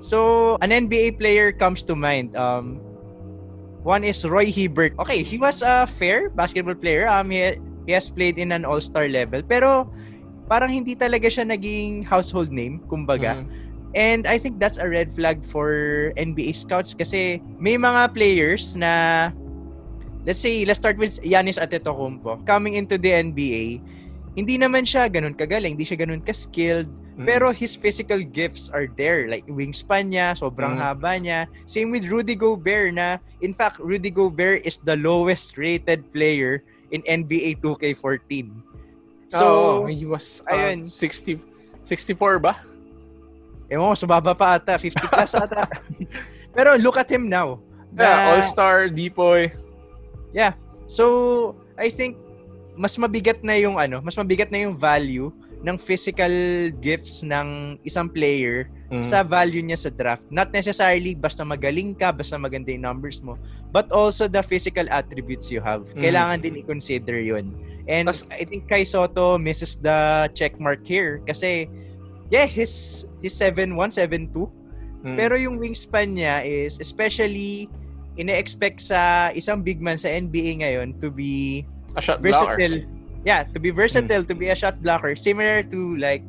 So, 0.00 0.58
an 0.60 0.72
NBA 0.74 1.16
player 1.16 1.52
comes 1.56 1.80
to 1.88 1.94
mind. 1.94 2.34
Um, 2.36 2.84
one 3.80 4.02
is 4.04 4.20
Roy 4.26 4.50
Hibbert. 4.50 4.92
Okay, 4.98 5.22
he 5.22 5.38
was 5.38 5.62
a 5.62 5.86
fair 5.86 6.28
basketball 6.28 6.74
player. 6.76 7.06
Um, 7.08 7.30
he, 7.32 7.56
he 7.86 7.92
has 7.92 8.10
played 8.10 8.38
in 8.38 8.52
an 8.52 8.64
all-star 8.64 9.08
level. 9.08 9.42
Pero, 9.42 9.88
parang 10.46 10.68
hindi 10.68 10.92
talaga 10.92 11.26
siya 11.26 11.48
naging 11.48 12.04
household 12.04 12.52
name, 12.52 12.82
kumbaga. 12.90 13.42
Mhm. 13.42 13.46
And 13.92 14.24
I 14.24 14.40
think 14.40 14.56
that's 14.56 14.80
a 14.80 14.88
red 14.88 15.12
flag 15.12 15.44
for 15.52 16.12
NBA 16.16 16.56
scouts 16.56 16.96
kasi 16.96 17.44
may 17.60 17.76
mga 17.76 18.16
players 18.16 18.72
na 18.72 19.28
let's 20.24 20.40
say, 20.40 20.64
let's 20.64 20.78
start 20.78 20.96
with 20.96 21.18
Giannis 21.20 21.58
Antetokounmpo. 21.58 22.46
Coming 22.46 22.78
into 22.78 22.96
the 22.96 23.10
NBA, 23.10 23.82
hindi 24.38 24.54
naman 24.56 24.86
siya 24.86 25.10
ganun 25.10 25.34
kagaling, 25.34 25.76
hindi 25.76 25.84
siya 25.84 25.98
ganun 25.98 26.22
ka-skilled, 26.22 26.88
Mhm. 27.18 27.26
pero 27.26 27.50
his 27.52 27.74
physical 27.76 28.22
gifts 28.22 28.70
are 28.72 28.88
there. 28.96 29.26
Like 29.28 29.44
wingspan 29.50 30.14
niya, 30.14 30.32
sobrang 30.38 30.78
Mm. 30.78 30.80
haba 30.80 31.12
niya. 31.20 31.40
Same 31.66 31.90
with 31.92 32.06
Rudy 32.08 32.38
Gobert 32.38 32.94
na, 32.96 33.18
in 33.42 33.52
fact, 33.52 33.82
Rudy 33.82 34.08
Gobert 34.08 34.62
is 34.64 34.80
the 34.86 34.96
lowest 34.96 35.58
rated 35.58 36.08
player 36.14 36.64
in 36.92 37.00
NBA 37.08 37.58
2K14. 37.64 38.52
So, 39.32 39.42
Oo, 39.42 39.88
he 39.88 40.04
was 40.04 40.44
uh, 40.46 40.52
ayun. 40.54 40.84
60 40.86 41.40
64 41.88 42.38
ba? 42.38 42.60
ewan 43.72 43.96
ko, 43.96 44.04
sumaba 44.04 44.36
pa 44.36 44.60
ata, 44.60 44.76
50 44.76 45.08
plus 45.08 45.32
ata. 45.32 45.64
pero 46.56 46.76
look 46.76 47.00
at 47.00 47.08
him 47.08 47.32
now. 47.32 47.56
Yeah, 47.96 48.04
Na- 48.04 48.24
All-Star, 48.36 48.92
Depoy. 48.92 49.48
So, 50.92 51.56
I 51.80 51.88
think 51.88 52.20
mas 52.76 52.92
mabigat 53.00 53.40
na 53.40 53.56
yung 53.56 53.80
ano, 53.80 54.04
mas 54.04 54.12
mabigat 54.12 54.52
na 54.52 54.68
yung 54.68 54.76
value 54.76 55.32
ng 55.62 55.78
physical 55.78 56.32
gifts 56.82 57.22
ng 57.22 57.78
isang 57.86 58.10
player 58.10 58.66
Mhm. 58.90 59.06
sa 59.06 59.22
value 59.22 59.62
niya 59.62 59.78
sa 59.78 59.90
draft. 59.94 60.26
Not 60.28 60.50
necessarily 60.50 61.14
basta 61.14 61.46
magaling 61.46 61.94
ka, 61.94 62.10
basta 62.10 62.34
maganda 62.34 62.74
yung 62.74 62.82
numbers 62.82 63.22
mo, 63.22 63.38
but 63.70 63.86
also 63.94 64.26
the 64.26 64.42
physical 64.42 64.84
attributes 64.90 65.48
you 65.48 65.62
have. 65.62 65.86
Mhm. 65.94 66.02
Kailangan 66.02 66.38
din 66.42 66.58
i-consider 66.60 67.22
yun. 67.22 67.54
And 67.86 68.10
Tas- 68.10 68.26
I 68.30 68.42
think 68.42 68.66
Kai 68.66 68.82
Soto 68.84 69.38
misses 69.38 69.78
the 69.78 70.28
check 70.34 70.58
mark 70.58 70.82
here 70.82 71.22
kasi 71.24 71.66
yeah, 72.28 72.46
his 72.46 73.04
his 73.20 73.32
7'1", 73.32 73.90
7'2", 73.90 74.50
Mhm. 75.02 75.14
pero 75.14 75.34
yung 75.34 75.58
wingspan 75.58 76.14
niya 76.14 76.42
is 76.42 76.78
especially 76.78 77.66
ine-expect 78.12 78.78
sa 78.78 79.32
isang 79.32 79.60
big 79.60 79.80
man 79.80 79.96
sa 79.96 80.08
NBA 80.08 80.60
ngayon 80.60 80.94
to 81.00 81.08
be 81.08 81.64
a 81.94 82.00
shot 82.00 82.20
blocker. 82.20 82.56
versatile. 82.56 82.84
Yeah, 83.24 83.44
to 83.54 83.58
be 83.60 83.70
versatile, 83.70 84.24
to 84.26 84.34
be 84.34 84.48
a 84.50 84.56
shot 84.56 84.82
blocker, 84.82 85.14
similar 85.14 85.62
to 85.70 85.96
like 85.96 86.22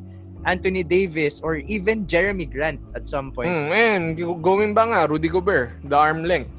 Anthony 0.46 0.82
Davis 0.84 1.40
or 1.42 1.56
even 1.66 2.06
Jeremy 2.06 2.46
Grant 2.46 2.78
at 2.94 3.08
some 3.08 3.32
point. 3.32 3.50
Mm, 3.50 3.68
and 3.74 4.02
go- 4.16 4.38
going 4.38 4.74
ba 4.74 4.86
nga, 4.86 5.00
Rudy 5.10 5.26
Gobert, 5.28 5.74
the 5.82 5.96
arm 5.96 6.22
length, 6.22 6.54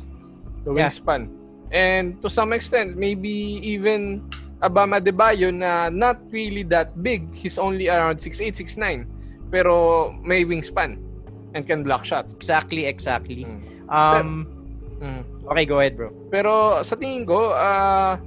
the 0.68 0.74
Yeah. 0.74 0.89
wingspan. 0.92 1.30
And 1.72 2.20
to 2.22 2.30
some 2.30 2.51
extent, 2.51 2.98
maybe 2.98 3.62
even 3.63 4.27
Abama 4.60 5.00
Debayo 5.00 5.54
na 5.54 5.88
not 5.88 6.20
really 6.32 6.63
that 6.74 6.98
big. 7.00 7.30
He's 7.32 7.56
only 7.58 7.88
around 7.88 8.20
6'8", 8.20 8.56
6'9". 8.56 9.06
Pero 9.51 10.12
may 10.25 10.44
wingspan 10.44 10.98
and 11.54 11.63
can 11.63 11.84
block 11.86 12.04
shots. 12.04 12.34
Exactly, 12.34 12.84
exactly. 12.86 13.46
Mm. 13.46 13.62
Um, 13.88 14.27
Mm. 15.00 15.22
okay, 15.51 15.65
go 15.68 15.80
ahead, 15.80 15.96
bro. 15.96 16.10
Pero 16.32 16.82
sa 16.82 16.96
tingin 16.96 17.27
ko, 17.27 17.54
ah, 17.54 18.18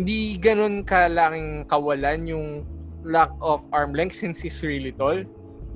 hindi 0.00 0.40
ganun 0.40 0.80
kalaking 0.80 1.68
kawalan 1.68 2.24
yung 2.24 2.64
lack 3.04 3.28
of 3.44 3.60
arm 3.68 3.92
length 3.92 4.16
since 4.16 4.40
he's 4.40 4.56
really 4.64 4.96
tall. 4.96 5.20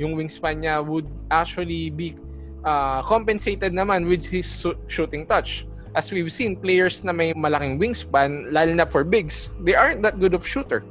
Yung 0.01 0.17
wingspan 0.17 0.65
niya 0.65 0.81
would 0.81 1.05
actually 1.29 1.93
be 1.93 2.17
ah, 2.65 3.05
compensated 3.05 3.77
naman 3.77 4.09
with 4.09 4.25
his 4.25 4.49
su- 4.49 4.81
shooting 4.89 5.29
touch. 5.29 5.69
As 5.93 6.09
we've 6.09 6.33
seen, 6.33 6.57
players 6.57 7.05
na 7.05 7.13
may 7.13 7.37
malaking 7.37 7.77
wingspan, 7.77 8.49
lalo 8.49 8.73
na 8.73 8.89
for 8.89 9.05
bigs, 9.05 9.53
they 9.61 9.77
aren't 9.77 10.01
that 10.01 10.19
good 10.19 10.33
of 10.33 10.43
shooter. 10.43 10.83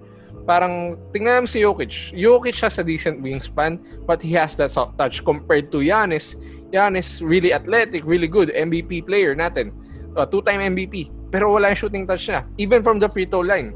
Parang, 0.46 0.96
tingnan 1.12 1.44
mo 1.44 1.50
si 1.50 1.66
Jokic. 1.66 2.14
Jokic 2.14 2.62
has 2.62 2.78
a 2.80 2.86
decent 2.86 3.20
wingspan, 3.20 3.82
but 4.06 4.22
he 4.22 4.32
has 4.38 4.56
that 4.56 4.72
soft 4.72 4.96
touch 4.96 5.26
compared 5.26 5.74
to 5.74 5.84
Giannis. 5.84 6.40
Giannis, 6.72 7.20
really 7.20 7.52
athletic, 7.52 8.06
really 8.06 8.30
good, 8.30 8.54
MVP 8.56 9.04
player 9.04 9.36
natin 9.36 9.76
uh, 10.16 10.24
two-time 10.24 10.62
MVP. 10.78 11.23
Pero 11.34 11.50
wala 11.50 11.74
yung 11.74 11.80
shooting 11.82 12.06
touch 12.06 12.30
niya. 12.30 12.46
Even 12.62 12.86
from 12.86 13.02
the 13.02 13.10
free 13.10 13.26
throw 13.26 13.42
line. 13.42 13.74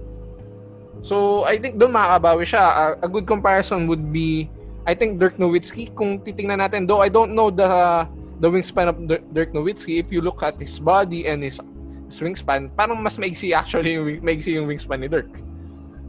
So, 1.01 1.41
I 1.49 1.57
think 1.57 1.81
doon 1.81 1.97
makakabawi 1.97 2.45
siya. 2.45 2.61
A, 2.61 2.83
a 3.01 3.09
good 3.09 3.25
comparison 3.25 3.89
would 3.89 4.13
be, 4.13 4.45
I 4.85 4.93
think, 4.93 5.17
Dirk 5.17 5.41
Nowitzki. 5.41 5.89
Kung 5.97 6.21
titingnan 6.21 6.61
natin, 6.61 6.85
though 6.85 7.01
I 7.01 7.09
don't 7.09 7.33
know 7.33 7.49
the 7.49 8.05
the 8.37 8.49
wingspan 8.49 8.85
of 8.85 8.97
Dirk, 9.33 9.57
Nowitzki, 9.57 9.97
if 9.97 10.13
you 10.13 10.21
look 10.21 10.45
at 10.45 10.61
his 10.61 10.77
body 10.77 11.25
and 11.25 11.41
his, 11.41 11.57
his 12.05 12.21
wingspan, 12.21 12.69
parang 12.77 13.01
mas 13.01 13.17
maigsi 13.17 13.53
actually 13.53 13.97
yung, 13.97 14.21
maigsi 14.21 14.53
yung 14.53 14.69
wingspan 14.69 15.01
ni 15.01 15.09
Dirk. 15.09 15.29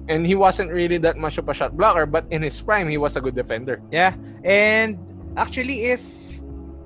And 0.09 0.25
he 0.25 0.37
wasn't 0.37 0.73
really 0.73 0.97
that 1.05 1.17
much 1.17 1.37
of 1.37 1.49
a 1.49 1.55
shot 1.57 1.77
blocker, 1.77 2.05
but 2.05 2.25
in 2.29 2.41
his 2.41 2.61
prime, 2.61 2.89
he 2.89 2.97
was 2.97 3.17
a 3.17 3.21
good 3.21 3.37
defender. 3.37 3.81
Yeah. 3.93 4.17
And 4.45 4.97
actually, 5.37 5.93
if 5.93 6.05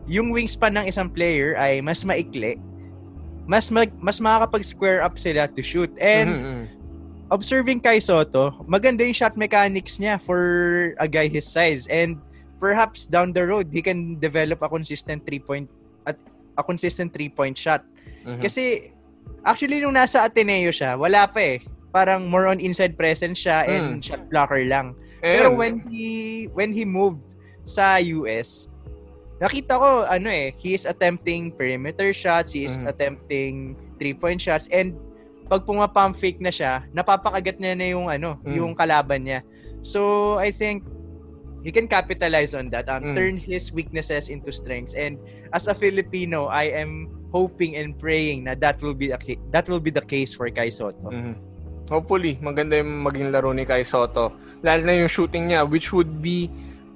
yung 0.06 0.34
wingspan 0.34 0.74
ng 0.78 0.86
isang 0.90 1.10
player 1.14 1.54
ay 1.54 1.82
mas 1.82 2.02
maikli, 2.02 2.58
mas 3.46 3.70
mag, 3.70 3.90
mas 3.98 4.18
makakapag-square 4.18 5.02
up 5.02 5.18
sila 5.18 5.48
to 5.50 5.62
shoot. 5.62 5.90
And 5.98 6.28
Mhm, 6.30 6.42
mhm. 6.42 6.64
observing 7.30 7.80
Kai 7.80 7.98
Soto, 7.98 8.62
maganda 8.68 9.02
yung 9.02 9.16
shot 9.16 9.34
mechanics 9.34 9.98
niya 9.98 10.20
for 10.20 10.40
a 10.98 11.08
guy 11.08 11.26
his 11.26 11.48
size 11.48 11.88
and 11.88 12.20
perhaps 12.62 13.08
down 13.08 13.34
the 13.34 13.42
road 13.42 13.66
he 13.72 13.82
can 13.82 14.20
develop 14.20 14.62
a 14.62 14.68
consistent 14.68 15.26
three-point 15.26 15.66
at 16.06 16.14
a 16.54 16.62
consistent 16.62 17.10
three-point 17.10 17.58
shot. 17.58 17.82
Mhm. 18.22 18.38
Kasi 18.38 18.92
actually 19.42 19.82
nung 19.82 19.94
nasa 19.94 20.22
Ateneo 20.22 20.70
siya, 20.70 20.94
wala 20.94 21.26
pa 21.26 21.40
eh. 21.42 21.58
Parang 21.92 22.24
more 22.30 22.48
on 22.48 22.56
inside 22.56 22.96
presence 22.96 23.44
siya 23.44 23.68
and 23.68 24.00
Mm. 24.00 24.04
shot 24.06 24.22
blocker 24.32 24.64
lang. 24.64 24.96
Pero 25.20 25.52
And- 25.52 25.58
when 25.60 25.74
he 25.92 26.46
when 26.56 26.72
he 26.72 26.88
moved 26.88 27.20
sa 27.68 28.00
US, 28.00 28.71
nakita 29.42 29.74
ko 29.74 30.06
ano 30.06 30.30
eh, 30.30 30.54
he 30.54 30.78
is 30.78 30.86
attempting 30.86 31.50
perimeter 31.50 32.14
shots, 32.14 32.54
he 32.54 32.62
is 32.62 32.78
Mhm. 32.78 32.86
attempting 32.86 33.54
three-point 33.98 34.38
shots 34.38 34.70
and 34.70 34.94
pag 35.50 35.66
pumapump 35.66 36.14
fake 36.14 36.38
na 36.38 36.54
siya, 36.54 36.86
napapakagat 36.94 37.58
niya 37.58 37.74
na 37.74 37.86
yung 37.90 38.06
ano, 38.06 38.38
Mm. 38.46 38.54
yung 38.54 38.72
kalaban 38.78 39.26
niya. 39.26 39.42
So 39.82 40.34
I 40.38 40.54
think 40.54 40.86
he 41.60 41.74
can 41.74 41.90
capitalize 41.90 42.54
on 42.54 42.70
that, 42.70 42.86
um, 42.86 43.10
Mm. 43.10 43.14
turn 43.18 43.34
his 43.36 43.74
weaknesses 43.74 44.30
into 44.30 44.54
strengths. 44.54 44.94
And 44.94 45.18
as 45.50 45.66
a 45.66 45.74
Filipino, 45.74 46.46
I 46.46 46.70
am 46.70 47.10
hoping 47.34 47.74
and 47.74 47.98
praying 47.98 48.46
na 48.46 48.54
that 48.62 48.78
will 48.78 48.94
be 48.94 49.10
ca- 49.10 49.42
that 49.50 49.66
will 49.66 49.82
be 49.82 49.90
the 49.90 50.06
case 50.06 50.32
for 50.32 50.46
Kai 50.54 50.70
Soto. 50.70 51.10
Mhm. 51.10 51.34
Hopefully, 51.90 52.38
maganda 52.38 52.78
yung 52.78 53.02
maging 53.02 53.34
laro 53.34 53.50
ni 53.50 53.66
Kai 53.66 53.82
Soto. 53.82 54.32
Lalo 54.62 54.86
na 54.86 54.94
yung 54.94 55.10
shooting 55.10 55.50
niya, 55.50 55.66
which 55.66 55.90
would 55.90 56.22
be 56.22 56.46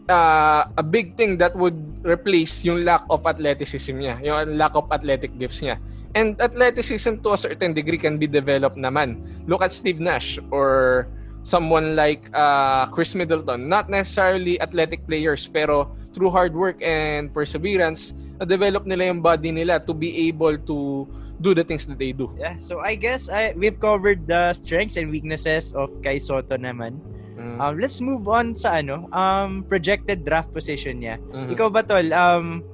uh, 0.09 0.67
a 0.77 0.83
big 0.83 1.17
thing 1.17 1.39
that 1.39 1.55
would 1.55 1.77
replace 2.07 2.65
yung 2.65 2.85
lack 2.85 3.05
of 3.11 3.27
athleticism 3.27 3.97
niya, 3.99 4.23
yung 4.23 4.57
lack 4.57 4.75
of 4.75 4.91
athletic 4.91 5.39
gifts 5.39 5.61
niya. 5.61 5.79
And 6.17 6.41
athleticism 6.41 7.21
to 7.29 7.37
a 7.37 7.39
certain 7.39 7.75
degree 7.75 7.99
can 7.99 8.17
be 8.17 8.27
developed 8.27 8.81
naman. 8.81 9.21
Look 9.47 9.61
at 9.61 9.73
Steve 9.73 10.01
Nash 10.01 10.39
or 10.51 11.09
someone 11.45 11.95
like 11.95 12.27
uh, 12.33 12.87
Chris 12.89 13.15
Middleton. 13.15 13.69
Not 13.69 13.91
necessarily 13.91 14.61
athletic 14.61 15.07
players, 15.07 15.47
pero 15.47 15.93
through 16.17 16.31
hard 16.33 16.57
work 16.57 16.81
and 16.81 17.29
perseverance, 17.29 18.17
na-develop 18.41 18.89
nila 18.89 19.13
yung 19.13 19.21
body 19.21 19.53
nila 19.53 19.79
to 19.85 19.93
be 19.93 20.29
able 20.29 20.57
to 20.57 21.05
do 21.41 21.53
the 21.53 21.65
things 21.65 21.87
that 21.87 22.01
they 22.01 22.13
do. 22.17 22.33
Yeah, 22.41 22.57
so 22.57 22.81
I 22.81 22.97
guess 22.97 23.29
I 23.29 23.53
we've 23.53 23.77
covered 23.77 24.25
the 24.25 24.57
strengths 24.57 24.97
and 24.97 25.13
weaknesses 25.13 25.77
of 25.77 25.93
Kai 26.01 26.17
Soto 26.17 26.57
naman. 26.57 26.97
Mm. 27.37 27.61
Um, 27.61 27.73
let's 27.77 28.01
move 28.01 28.25
on 28.27 28.57
sa 28.57 28.81
ano, 28.81 29.13
um, 29.13 29.61
projected 29.69 30.25
draft 30.25 30.49
position 30.57 31.05
niya. 31.05 31.21
Mhm. 31.33 31.53
Ikaw 31.53 31.69
ba 31.69 31.85
tol, 31.85 32.09
um, 32.17 32.65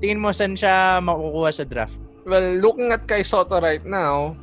tingin 0.00 0.20
mo 0.20 0.32
saan 0.32 0.56
siya 0.56 1.04
makukuha 1.04 1.50
sa 1.52 1.64
draft? 1.68 1.96
Well, 2.26 2.58
looking 2.58 2.90
at 2.90 3.04
kay 3.06 3.22
Soto 3.22 3.60
right 3.60 3.84
now, 3.84 4.34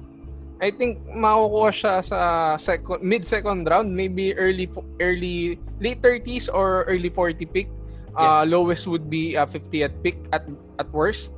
I 0.63 0.71
think 0.71 1.01
makukuha 1.09 1.69
siya 1.73 1.95
sa 2.05 2.19
second, 2.55 3.03
mid-second 3.03 3.67
round, 3.67 3.91
maybe 3.91 4.31
early 4.37 4.69
early 5.01 5.59
late 5.81 5.99
30s 5.99 6.47
or 6.47 6.85
early 6.87 7.09
40 7.11 7.43
pick. 7.49 7.67
Uh, 8.13 8.45
lowest 8.45 8.85
would 8.85 9.09
be 9.09 9.33
uh, 9.33 9.49
50th 9.49 9.97
pick 10.05 10.13
at 10.29 10.45
at 10.77 10.85
worst. 10.93 11.33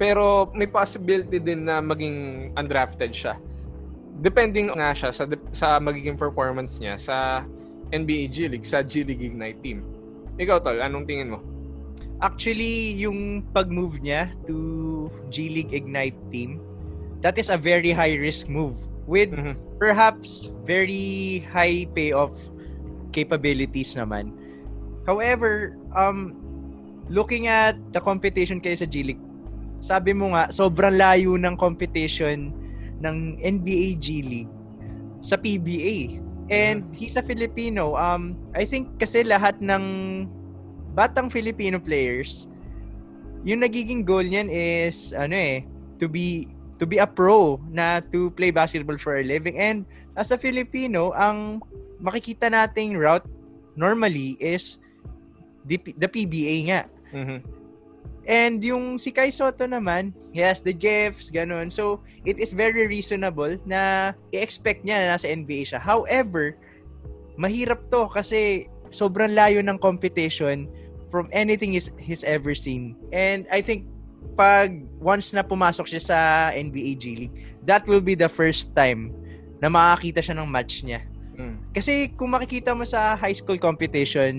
Pero 0.00 0.48
may 0.56 0.64
possibility 0.64 1.36
din 1.36 1.68
na 1.68 1.84
maging 1.84 2.48
undrafted 2.56 3.12
siya. 3.12 3.36
Depending 4.22 4.70
nga 4.70 4.94
siya 4.94 5.10
sa 5.10 5.26
sa 5.50 5.82
magiging 5.82 6.14
performance 6.14 6.78
niya 6.78 6.94
sa 6.96 7.42
NBA 7.90 8.30
G 8.30 8.36
League, 8.46 8.64
sa 8.64 8.80
G 8.80 9.02
League 9.02 9.20
Ignite 9.20 9.58
team. 9.60 9.82
Ikaw 10.38 10.62
tol, 10.62 10.78
anong 10.78 11.04
tingin 11.10 11.34
mo? 11.34 11.42
actually, 12.22 12.94
yung 13.02 13.42
pag-move 13.50 13.98
niya 13.98 14.30
to 14.46 15.10
G 15.28 15.50
League 15.50 15.74
Ignite 15.74 16.16
team, 16.30 16.62
that 17.20 17.36
is 17.36 17.50
a 17.50 17.58
very 17.58 17.90
high-risk 17.90 18.46
move 18.46 18.78
with 19.10 19.34
Mhm. 19.34 19.58
perhaps 19.82 20.48
very 20.62 21.42
high 21.50 21.84
payoff 21.90 22.32
capabilities 23.10 23.98
naman. 23.98 24.30
However, 25.02 25.74
um, 25.90 26.38
looking 27.10 27.50
at 27.50 27.74
the 27.90 27.98
competition 27.98 28.62
kay 28.62 28.78
sa 28.78 28.86
G 28.86 29.02
League, 29.02 29.24
sabi 29.82 30.14
mo 30.14 30.32
nga, 30.32 30.48
sobrang 30.54 30.94
layo 30.94 31.34
ng 31.34 31.58
competition 31.58 32.54
ng 33.02 33.38
NBA 33.42 33.98
G 33.98 34.22
League 34.22 34.52
sa 35.22 35.36
PBA. 35.38 36.22
And 36.52 36.84
he's 36.94 37.16
a 37.16 37.24
Filipino. 37.24 37.96
Um, 37.96 38.36
I 38.52 38.66
think 38.66 38.98
kasi 38.98 39.24
lahat 39.24 39.58
ng 39.62 39.84
batang 40.92 41.32
Filipino 41.32 41.80
players, 41.80 42.46
yung 43.42 43.62
nagiging 43.62 44.06
goal 44.06 44.22
niyan 44.22 44.50
is 44.50 45.10
ano 45.16 45.34
eh, 45.34 45.66
to 45.98 46.06
be 46.06 46.50
to 46.78 46.84
be 46.84 46.98
a 46.98 47.06
pro 47.06 47.62
na 47.70 48.02
to 48.10 48.34
play 48.34 48.50
basketball 48.50 48.98
for 48.98 49.18
a 49.18 49.24
living. 49.24 49.56
And 49.58 49.86
as 50.18 50.34
a 50.34 50.38
Filipino, 50.38 51.14
ang 51.14 51.62
makikita 52.02 52.50
nating 52.50 52.98
route 52.98 53.26
normally 53.78 54.36
is 54.42 54.82
the, 55.64 55.78
the 55.96 56.10
PBA 56.10 56.56
nga. 56.68 56.80
Mhm. 57.14 57.61
And 58.22 58.62
yung 58.62 59.02
si 59.02 59.10
Kai 59.10 59.34
Soto 59.34 59.66
naman, 59.66 60.14
he 60.30 60.38
has 60.38 60.62
the 60.62 60.74
gifts, 60.74 61.30
ganun. 61.30 61.74
So, 61.74 62.06
it 62.22 62.38
is 62.38 62.54
very 62.54 62.86
reasonable 62.86 63.58
na 63.66 64.12
i-expect 64.30 64.86
niya 64.86 65.02
na 65.02 65.06
nasa 65.18 65.26
NBA 65.26 65.74
siya. 65.74 65.82
However, 65.82 66.54
mahirap 67.34 67.82
to 67.90 68.06
kasi 68.14 68.70
sobrang 68.94 69.34
layo 69.34 69.58
ng 69.64 69.80
competition 69.82 70.70
from 71.10 71.26
anything 71.34 71.74
he's, 71.74 71.90
he's 71.98 72.22
ever 72.22 72.54
seen. 72.54 72.94
And 73.10 73.48
I 73.50 73.58
think 73.58 73.90
pag 74.38 74.86
once 75.02 75.34
na 75.34 75.42
pumasok 75.42 75.90
siya 75.90 76.02
sa 76.02 76.18
NBA 76.54 76.90
G 77.02 77.04
League, 77.26 77.36
that 77.66 77.84
will 77.90 78.00
be 78.00 78.14
the 78.14 78.30
first 78.30 78.72
time 78.78 79.12
na 79.58 79.66
makakita 79.66 80.22
siya 80.22 80.38
ng 80.38 80.48
match 80.48 80.86
niya. 80.86 81.02
Mm. 81.36 81.56
Kasi 81.74 82.12
kung 82.14 82.32
makikita 82.32 82.72
mo 82.76 82.86
sa 82.86 83.16
high 83.16 83.34
school 83.34 83.58
competition 83.58 84.32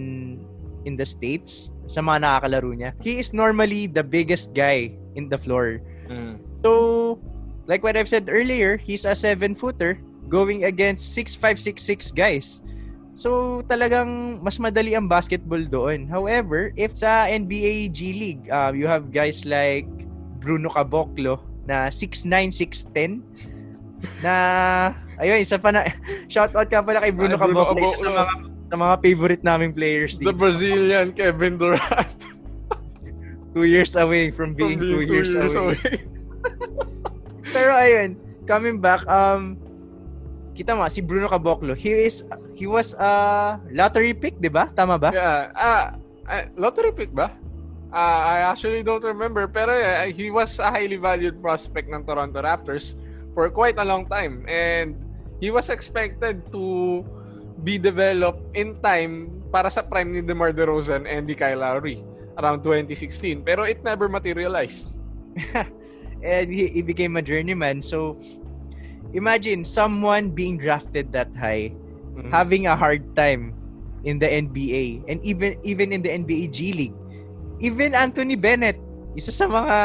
in 0.87 0.93
the 0.95 1.05
States, 1.05 1.72
sa 1.93 2.01
mga 2.01 2.25
nakakalaro 2.25 2.73
niya, 2.73 2.91
he 3.05 3.21
is 3.21 3.37
normally 3.37 3.85
the 3.85 4.01
biggest 4.01 4.57
guy 4.57 4.89
in 5.13 5.29
the 5.29 5.37
floor. 5.37 5.77
Mm. 6.09 6.41
So, 6.65 7.21
like 7.69 7.85
what 7.85 7.93
I've 7.93 8.09
said 8.09 8.25
earlier, 8.33 8.81
he's 8.81 9.05
a 9.05 9.13
7-footer 9.13 10.01
going 10.25 10.65
against 10.65 11.13
6'5", 11.13 11.61
6'6 11.77 12.09
guys. 12.17 12.65
So, 13.13 13.61
talagang 13.69 14.41
mas 14.41 14.57
madali 14.57 14.97
ang 14.97 15.05
basketball 15.05 15.61
doon. 15.61 16.09
However, 16.09 16.73
if 16.73 16.97
sa 16.97 17.29
NBA 17.29 17.93
G 17.93 18.09
League, 18.09 18.49
uh, 18.49 18.73
you 18.73 18.89
have 18.89 19.13
guys 19.13 19.45
like 19.45 19.85
Bruno 20.41 20.73
Caboclo 20.73 21.37
na 21.69 21.93
6'9", 21.93 22.25
6'10", 22.49 23.21
na 24.25 24.35
ayun 25.21 25.39
isa 25.39 25.61
pa 25.61 25.69
na 25.69 25.85
shoutout 26.33 26.67
ka 26.67 26.81
pala 26.81 26.99
kay 26.99 27.13
Bruno 27.13 27.37
Caboclo 27.37 27.93
isa 27.93 28.01
sa 28.01 28.11
mga 28.11 28.52
sa 28.73 28.77
mga 28.81 29.05
favorite 29.05 29.43
naming 29.45 29.69
players 29.69 30.17
The 30.17 30.33
dito. 30.33 30.41
Brazilian 30.41 31.13
Kevin 31.13 31.61
Durant. 31.61 32.09
Two 33.53 33.69
years 33.69 33.93
away 33.93 34.33
from 34.33 34.57
being, 34.57 34.81
From 34.81 34.89
two, 34.89 35.05
years, 35.05 35.37
away. 35.53 35.77
away. 35.77 36.01
Pero 37.53 37.69
ayun, 37.77 38.17
coming 38.49 38.81
back, 38.81 39.05
um, 39.05 39.61
kita 40.57 40.73
mo, 40.73 40.89
si 40.89 41.05
Bruno 41.05 41.29
Caboclo, 41.29 41.77
he 41.77 42.09
is, 42.09 42.25
he 42.57 42.65
was 42.65 42.97
a 42.97 43.61
lottery 43.69 44.17
pick, 44.17 44.41
di 44.41 44.49
ba? 44.49 44.73
Tama 44.73 44.97
ba? 44.97 45.13
Yeah. 45.13 45.53
Ah, 45.53 45.93
ah, 46.25 46.49
lottery 46.57 46.97
pick 46.97 47.13
ba? 47.13 47.29
Ah, 47.93 48.25
I 48.25 48.37
actually 48.49 48.81
don't 48.81 49.05
remember. 49.05 49.45
Pero 49.45 49.69
yeah, 49.69 50.09
he 50.09 50.33
was 50.33 50.57
a 50.57 50.73
highly 50.73 50.97
valued 50.97 51.37
prospect 51.45 51.93
ng 51.93 52.09
Toronto 52.09 52.41
Raptors 52.41 52.97
for 53.37 53.53
quite 53.53 53.77
a 53.77 53.85
long 53.85 54.09
time. 54.09 54.49
And 54.49 54.97
he 55.37 55.53
was 55.53 55.69
expected 55.69 56.41
to 56.49 57.05
be 57.63 57.79
developed 57.79 58.43
in 58.53 58.75
time 58.83 59.31
para 59.49 59.71
sa 59.71 59.81
prime 59.81 60.11
ni 60.11 60.21
DeMar 60.21 60.51
DeRozan 60.51 61.07
and 61.07 61.25
di 61.25 61.33
Kyle 61.33 61.63
Lowry 61.63 62.03
around 62.35 62.59
2016. 62.61 63.41
Pero 63.41 63.63
it 63.63 63.79
never 63.81 64.11
materialized. 64.11 64.91
And 66.23 66.47
he, 66.47 66.71
he 66.71 66.79
became 66.79 67.19
a 67.19 67.23
journeyman. 67.23 67.83
So, 67.83 68.15
imagine 69.11 69.67
someone 69.67 70.31
being 70.31 70.55
drafted 70.55 71.11
that 71.11 71.31
high, 71.35 71.75
Mhm. 72.13 72.29
having 72.31 72.63
a 72.69 72.77
hard 72.77 73.03
time 73.17 73.51
in 74.05 74.21
the 74.21 74.29
NBA, 74.29 75.01
and 75.09 75.17
even 75.25 75.57
even 75.65 75.89
in 75.91 75.99
the 76.05 76.13
NBA 76.13 76.47
G 76.47 76.71
League. 76.71 76.95
Even 77.59 77.91
Anthony 77.97 78.37
Bennett, 78.37 78.77
isa 79.17 79.33
sa 79.33 79.49
mga 79.49 79.75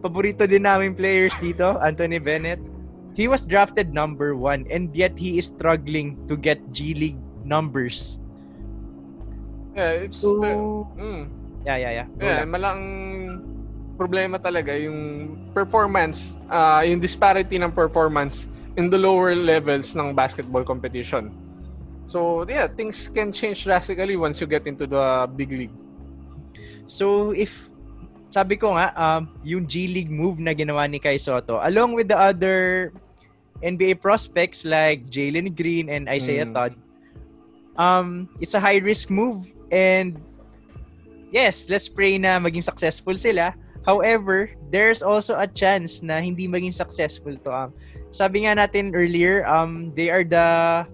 paborito 0.00 0.48
din 0.48 0.64
naming 0.64 0.96
players 0.96 1.34
dito, 1.36 1.76
Anthony 1.84 2.16
Bennett. 2.18 2.58
He 3.18 3.26
was 3.26 3.42
drafted 3.42 3.90
number 3.90 4.38
one 4.38 4.70
and 4.70 4.94
yet 4.94 5.18
he 5.18 5.42
is 5.42 5.50
struggling 5.50 6.14
to 6.30 6.38
get 6.38 6.62
G 6.70 6.94
League 6.94 7.18
numbers. 7.42 8.22
Yeah, 9.74 10.06
it's 10.06 10.22
So, 10.22 10.86
mm. 10.94 11.26
yeah, 11.66 11.82
yeah, 11.82 11.92
yeah. 12.02 12.06
Go 12.14 12.22
Yeah, 12.22 12.46
lang. 12.46 12.50
malang 12.54 12.80
problema 13.98 14.38
talaga 14.38 14.70
yung 14.78 15.34
performance, 15.50 16.38
ah 16.46 16.86
yung 16.86 17.02
disparity 17.02 17.58
ng 17.58 17.74
performance 17.74 18.46
in 18.78 18.86
the 18.86 18.98
lower 18.98 19.34
levels 19.34 19.98
ng 19.98 20.14
basketball 20.14 20.62
competition. 20.62 21.34
So, 22.06 22.46
yeah, 22.46 22.70
things 22.70 23.10
can 23.10 23.34
change 23.34 23.66
drastically 23.66 24.14
once 24.14 24.38
you 24.40 24.46
get 24.46 24.64
into 24.70 24.86
the 24.86 25.26
big 25.34 25.50
league. 25.50 25.74
So 26.86 27.34
if 27.34 27.68
sabi 28.30 28.56
ko 28.56 28.78
nga 28.78 28.94
um 28.96 29.28
yung 29.42 29.66
G 29.66 29.88
League 29.90 30.12
move 30.12 30.38
na 30.38 30.54
ginawa 30.54 30.86
ni 30.86 31.02
Kai 31.02 31.18
Soto 31.18 31.58
along 31.60 31.98
with 31.98 32.08
the 32.08 32.16
other 32.16 32.92
NBA 33.60 34.00
prospects 34.00 34.64
like 34.64 35.10
Jalen 35.10 35.54
Green 35.54 35.88
and 35.88 36.06
Isaiah 36.08 36.46
Mm. 36.46 36.54
Todd 36.54 36.74
um 37.78 38.26
it's 38.42 38.58
a 38.58 38.60
high 38.60 38.82
risk 38.82 39.06
move 39.06 39.46
and 39.70 40.18
yes 41.30 41.70
let's 41.70 41.86
pray 41.86 42.18
na 42.18 42.42
maging 42.42 42.64
successful 42.64 43.14
sila 43.14 43.54
however 43.86 44.50
there's 44.74 44.98
also 44.98 45.38
a 45.38 45.46
chance 45.46 46.02
na 46.02 46.18
hindi 46.18 46.50
maging 46.50 46.74
successful 46.74 47.32
to 47.38 47.50
um 47.54 47.70
sabi 48.10 48.48
nga 48.48 48.58
natin 48.58 48.90
earlier 48.98 49.46
um 49.46 49.94
they 49.94 50.10
are 50.10 50.26
the 50.26 50.46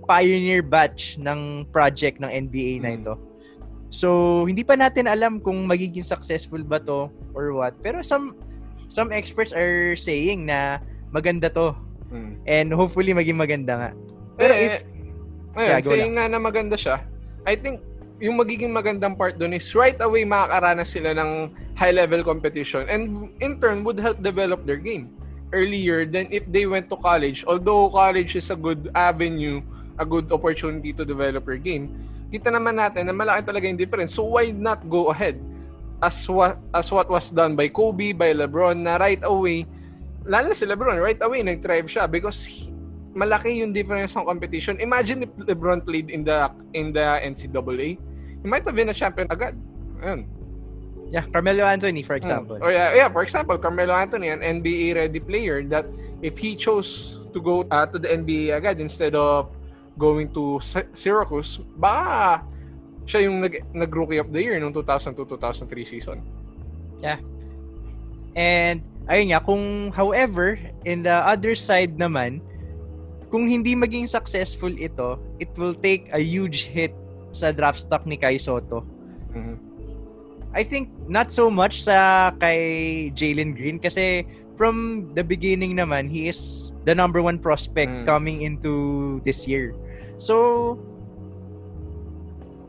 pioneer 0.04 0.60
batch 0.60 1.16
ng 1.16 1.64
project 1.72 2.20
ng 2.20 2.28
NBA 2.28 2.84
na 2.84 2.92
Mm. 2.92 3.00
ito 3.00 3.14
So, 3.94 4.42
hindi 4.50 4.66
pa 4.66 4.74
natin 4.74 5.06
alam 5.06 5.38
kung 5.38 5.70
magiging 5.70 6.02
successful 6.02 6.58
ba 6.66 6.82
to 6.82 7.14
or 7.30 7.54
what. 7.54 7.78
Pero 7.78 8.02
some 8.02 8.34
some 8.90 9.14
experts 9.14 9.54
are 9.54 9.94
saying 9.94 10.50
na 10.50 10.82
maganda 11.14 11.46
to 11.46 11.78
Mm. 12.14 12.32
and 12.46 12.68
hopefully 12.70 13.10
maging 13.10 13.34
maganda 13.34 13.74
nga. 13.74 13.90
Pero 14.38 14.54
Eh, 14.54 14.66
if 14.70 14.74
Yeah, 15.54 15.78
go 15.78 15.94
saying 15.94 16.18
nga 16.18 16.26
na 16.26 16.42
maganda 16.42 16.74
siya, 16.74 17.02
I 17.46 17.54
think 17.54 17.78
yung 18.18 18.38
magiging 18.38 18.74
magandang 18.74 19.14
part 19.14 19.38
doon 19.38 19.54
is 19.54 19.70
right 19.74 19.98
away 20.02 20.26
makakaranas 20.26 20.90
sila 20.90 21.14
ng 21.14 21.50
high-level 21.78 22.22
competition 22.26 22.86
and 22.90 23.30
in 23.42 23.58
turn 23.58 23.82
would 23.86 23.98
help 23.98 24.18
develop 24.22 24.62
their 24.66 24.78
game 24.78 25.10
earlier 25.54 26.02
than 26.02 26.26
if 26.34 26.42
they 26.50 26.66
went 26.66 26.90
to 26.90 26.98
college. 26.98 27.46
Although 27.46 27.90
college 27.94 28.34
is 28.34 28.50
a 28.50 28.58
good 28.58 28.90
avenue, 28.94 29.62
a 29.98 30.06
good 30.06 30.30
opportunity 30.34 30.90
to 30.94 31.06
develop 31.06 31.46
your 31.46 31.58
game, 31.62 31.94
kita 32.34 32.50
naman 32.50 32.82
natin 32.82 33.06
na 33.06 33.14
malaki 33.14 33.46
talaga 33.46 33.70
yung 33.70 33.78
difference. 33.78 34.14
So 34.14 34.26
why 34.26 34.50
not 34.50 34.82
go 34.90 35.14
ahead 35.14 35.38
as 36.02 36.26
what 36.26 36.58
as 36.74 36.90
what 36.90 37.06
was 37.06 37.30
done 37.30 37.54
by 37.54 37.70
Kobe, 37.70 38.10
by 38.10 38.34
LeBron 38.34 38.82
na 38.82 38.98
right 38.98 39.22
away, 39.22 39.70
lalo 40.24 40.52
si 40.52 40.64
LeBron, 40.64 40.96
right 41.00 41.20
away 41.20 41.44
nag-thrive 41.44 41.88
siya 41.88 42.08
because 42.10 42.44
he- 42.44 42.72
malaki 43.14 43.62
yung 43.62 43.70
difference 43.70 44.16
ng 44.18 44.26
competition. 44.26 44.74
Imagine 44.82 45.24
if 45.28 45.32
LeBron 45.38 45.86
played 45.86 46.10
in 46.10 46.26
the 46.26 46.50
in 46.74 46.90
the 46.90 47.22
NCAA, 47.22 48.00
he 48.42 48.46
might 48.46 48.66
have 48.66 48.74
been 48.74 48.90
a 48.90 48.96
champion 48.96 49.30
agad. 49.30 49.54
Ayun. 50.02 50.26
yeah, 51.14 51.22
Carmelo 51.30 51.62
Anthony 51.62 52.02
for 52.02 52.18
example. 52.18 52.58
Oh 52.58 52.68
yeah, 52.68 52.90
yeah, 52.94 53.08
for 53.08 53.22
example, 53.22 53.54
Carmelo 53.58 53.94
Anthony, 53.94 54.34
an 54.34 54.42
NBA 54.42 54.98
ready 54.98 55.20
player 55.20 55.62
that 55.70 55.86
if 56.22 56.34
he 56.38 56.56
chose 56.58 57.22
to 57.30 57.38
go 57.38 57.62
uh, 57.70 57.86
to 57.86 58.02
the 58.02 58.08
NBA 58.08 58.50
agad 58.56 58.80
instead 58.80 59.14
of 59.14 59.54
going 59.94 60.32
to 60.34 60.58
Sy- 60.58 60.90
Syracuse, 60.90 61.62
baka 61.78 62.42
siya 63.06 63.30
yung 63.30 63.46
nag, 63.46 63.62
nag-rookie 63.70 64.18
of 64.18 64.32
the 64.34 64.42
year 64.42 64.58
noong 64.58 64.74
2002-2003 64.74 65.86
season. 65.86 66.18
And 68.34 68.82
ayun 69.06 69.30
nga 69.30 69.40
kung 69.40 69.90
however 69.90 70.56
in 70.84 71.02
the 71.02 71.16
other 71.24 71.52
side 71.52 71.96
naman 71.96 72.40
kung 73.28 73.50
hindi 73.50 73.74
maging 73.74 74.06
successful 74.06 74.70
ito, 74.70 75.18
it 75.36 75.50
will 75.58 75.74
take 75.74 76.06
a 76.14 76.22
huge 76.22 76.70
hit 76.70 76.94
sa 77.34 77.50
draft 77.50 77.82
stock 77.82 78.06
ni 78.06 78.14
Kai 78.14 78.38
Soto. 78.38 78.86
Mhm. 79.34 79.58
I 80.54 80.62
think 80.62 80.86
not 81.10 81.34
so 81.34 81.50
much 81.50 81.82
sa 81.82 82.30
kay 82.38 82.62
Jalen 83.10 83.58
Green 83.58 83.82
kasi 83.82 84.22
from 84.54 85.10
the 85.18 85.26
beginning 85.26 85.74
naman 85.74 86.06
he 86.06 86.30
is 86.30 86.70
the 86.86 86.94
number 86.94 87.18
one 87.18 87.42
prospect 87.42 87.90
Mm. 87.90 88.06
coming 88.06 88.46
into 88.46 88.74
this 89.26 89.50
year. 89.50 89.74
So 90.14 90.78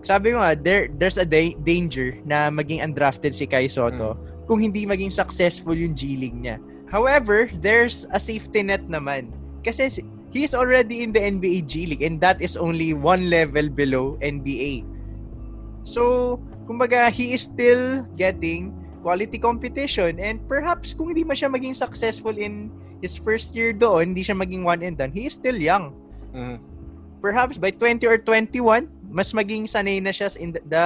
sabi 0.02 0.34
ko 0.34 0.42
nga, 0.42 0.58
there, 0.58 0.90
there's 0.98 1.18
a 1.18 1.26
da- 1.26 1.54
danger 1.62 2.18
na 2.26 2.50
maging 2.50 2.82
undrafted 2.82 3.38
si 3.38 3.46
Kai 3.46 3.70
Soto 3.70 4.18
kung 4.46 4.62
hindi 4.62 4.86
maging 4.86 5.10
successful 5.10 5.74
yung 5.74 5.94
G 5.94 6.18
League 6.18 6.38
niya. 6.38 6.62
However, 6.90 7.50
there's 7.60 8.06
a 8.14 8.22
safety 8.22 8.62
net 8.62 8.86
naman. 8.86 9.34
Kasi 9.66 9.90
si- 9.90 10.08
he 10.30 10.46
is 10.46 10.54
already 10.54 11.02
in 11.02 11.10
the 11.12 11.22
NBA 11.22 11.66
G 11.66 11.90
League 11.90 12.06
and 12.06 12.22
that 12.22 12.38
is 12.40 12.56
only 12.56 12.94
one 12.94 13.30
level 13.30 13.68
below 13.68 14.22
NBA. 14.22 14.86
So, 15.86 16.38
kumbaga, 16.70 17.10
he 17.10 17.34
is 17.34 17.46
still 17.50 18.06
getting 18.18 18.74
quality 19.06 19.38
competition 19.38 20.18
and 20.18 20.42
perhaps 20.50 20.94
kung 20.94 21.14
hindi 21.14 21.22
man 21.22 21.38
siya 21.38 21.50
maging 21.50 21.78
successful 21.78 22.34
in 22.34 22.74
his 23.06 23.18
first 23.22 23.54
year 23.54 23.70
doon, 23.70 24.14
hindi 24.14 24.26
siya 24.26 24.34
maging 24.34 24.66
one 24.66 24.82
and 24.82 24.98
done, 24.98 25.14
he 25.14 25.30
is 25.30 25.38
still 25.38 25.58
young. 25.58 25.94
Mhm. 26.34 26.58
Perhaps 27.22 27.58
by 27.58 27.70
20 27.70 28.06
or 28.06 28.18
21, 28.18 28.90
mas 29.10 29.34
maging 29.34 29.66
sanay 29.66 30.02
na 30.02 30.14
siya 30.14 30.30
in 30.38 30.54
the, 30.54 30.62
the 30.66 30.84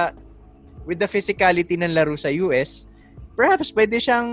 with 0.84 1.00
the 1.00 1.08
physicality 1.08 1.76
ng 1.76 1.92
laro 1.92 2.16
sa 2.16 2.32
US. 2.44 2.88
Perhaps 3.40 3.72
pwede 3.72 3.96
siyang 3.96 4.28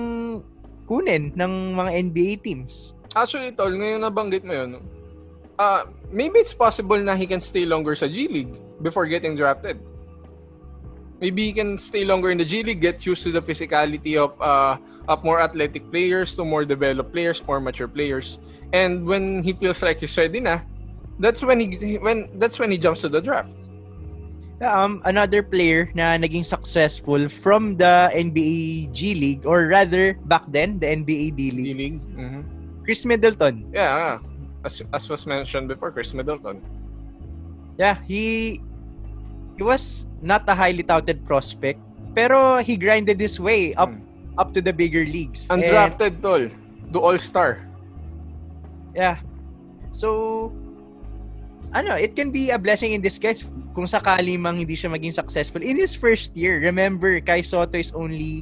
kunin 0.84 1.32
ng 1.32 1.52
mga 1.80 2.12
NBA 2.12 2.44
teams. 2.44 2.92
Actually, 3.16 3.56
tol, 3.56 3.72
ngayon 3.72 4.04
nabanggit 4.04 4.44
mo 4.44 4.52
yun, 4.52 4.84
uh, 5.56 5.88
maybe 6.12 6.44
it's 6.44 6.52
possible 6.52 7.00
na 7.00 7.16
he 7.16 7.24
can 7.24 7.40
stay 7.40 7.64
longer 7.64 7.96
sa 7.96 8.12
G 8.12 8.28
League 8.28 8.60
before 8.84 9.08
getting 9.08 9.40
drafted. 9.40 9.80
Maybe 11.24 11.48
he 11.48 11.54
can 11.56 11.80
stay 11.80 12.04
longer 12.04 12.36
in 12.36 12.38
the 12.38 12.44
G 12.44 12.68
League, 12.68 12.84
get 12.84 13.08
used 13.08 13.24
to 13.24 13.32
the 13.32 13.40
physicality 13.40 14.20
of 14.20 14.36
uh, 14.44 14.76
of 15.08 15.24
more 15.24 15.40
athletic 15.40 15.88
players, 15.88 16.36
to 16.36 16.44
more 16.44 16.68
developed 16.68 17.16
players, 17.16 17.40
more 17.48 17.64
mature 17.64 17.88
players. 17.88 18.44
And 18.76 19.08
when 19.08 19.40
he 19.40 19.56
feels 19.56 19.80
like 19.80 20.04
he's 20.04 20.20
ready 20.20 20.44
na, 20.44 20.68
that's 21.24 21.40
when 21.48 21.64
he 21.64 21.96
when 22.04 22.28
that's 22.36 22.60
when 22.60 22.76
he 22.76 22.78
jumps 22.78 23.08
to 23.08 23.10
the 23.10 23.24
draft. 23.24 23.56
Um, 24.58 25.06
another 25.06 25.46
player 25.46 25.94
na 25.94 26.18
naging 26.18 26.42
successful 26.42 27.30
from 27.30 27.78
the 27.78 28.10
NBA 28.10 28.90
G 28.90 29.14
League 29.14 29.46
or 29.46 29.70
rather 29.70 30.18
back 30.26 30.50
then 30.50 30.82
the 30.82 30.90
NBA 30.90 31.38
D 31.38 31.52
G 31.52 31.54
League, 31.54 31.78
League. 31.78 32.00
Mhm. 32.18 32.42
Chris 32.82 33.06
Middleton. 33.06 33.70
Yeah, 33.70 34.18
as 34.66 34.82
as 34.98 35.06
was 35.14 35.30
mentioned 35.30 35.70
before, 35.70 35.94
Chris 35.94 36.10
Middleton. 36.18 36.58
Yeah, 37.78 38.02
he 38.10 38.58
he 39.54 39.62
was 39.62 40.10
not 40.26 40.42
a 40.50 40.58
highly 40.58 40.82
touted 40.82 41.22
prospect, 41.30 41.78
pero 42.18 42.58
he 42.58 42.82
grinded 42.82 43.22
his 43.22 43.38
way 43.38 43.78
up 43.78 43.94
Hmm. 43.94 44.02
up 44.42 44.58
to 44.58 44.62
the 44.66 44.74
bigger 44.74 45.06
leagues. 45.06 45.46
And, 45.54 45.62
Undrafted, 45.62 46.18
tol, 46.26 46.50
do 46.90 46.98
All 46.98 47.22
Star. 47.22 47.62
yeah. 48.98 49.22
So 49.94 50.50
ano, 51.78 51.94
it 51.94 52.18
can 52.18 52.34
be 52.34 52.50
a 52.50 52.58
blessing 52.58 52.98
in 52.98 53.02
disguise 53.02 53.46
kung 53.78 53.86
sakali 53.86 54.34
mang 54.42 54.58
hindi 54.58 54.74
siya 54.74 54.90
maging 54.90 55.14
successful 55.14 55.62
in 55.62 55.78
his 55.78 55.94
first 55.94 56.34
year. 56.34 56.58
Remember, 56.58 57.14
Kai 57.22 57.46
Soto 57.46 57.78
is 57.78 57.94
only 57.94 58.42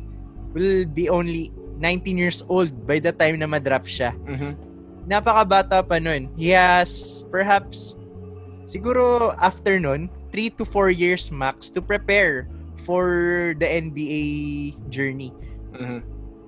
will 0.55 0.87
be 0.87 1.11
only 1.11 1.51
19 1.83 2.15
years 2.15 2.39
old 2.47 2.71
by 2.87 3.03
the 3.03 3.11
time 3.11 3.35
na 3.43 3.47
madraft 3.47 3.91
siya. 3.91 4.15
Mhm. 4.23 4.75
napakabata 5.05 5.85
pa 5.85 6.01
nun. 6.01 6.29
He 6.33 6.49
has 6.49 7.21
perhaps 7.29 7.93
siguro 8.65 9.37
after 9.37 9.77
nun, 9.77 10.09
3 10.33 10.49
to 10.57 10.65
4 10.65 10.89
years 10.89 11.29
max 11.29 11.69
to 11.69 11.79
prepare 11.79 12.49
for 12.83 13.53
the 13.61 13.69
NBA 13.69 14.25
journey. 14.89 15.29
Mhm. 15.77 16.01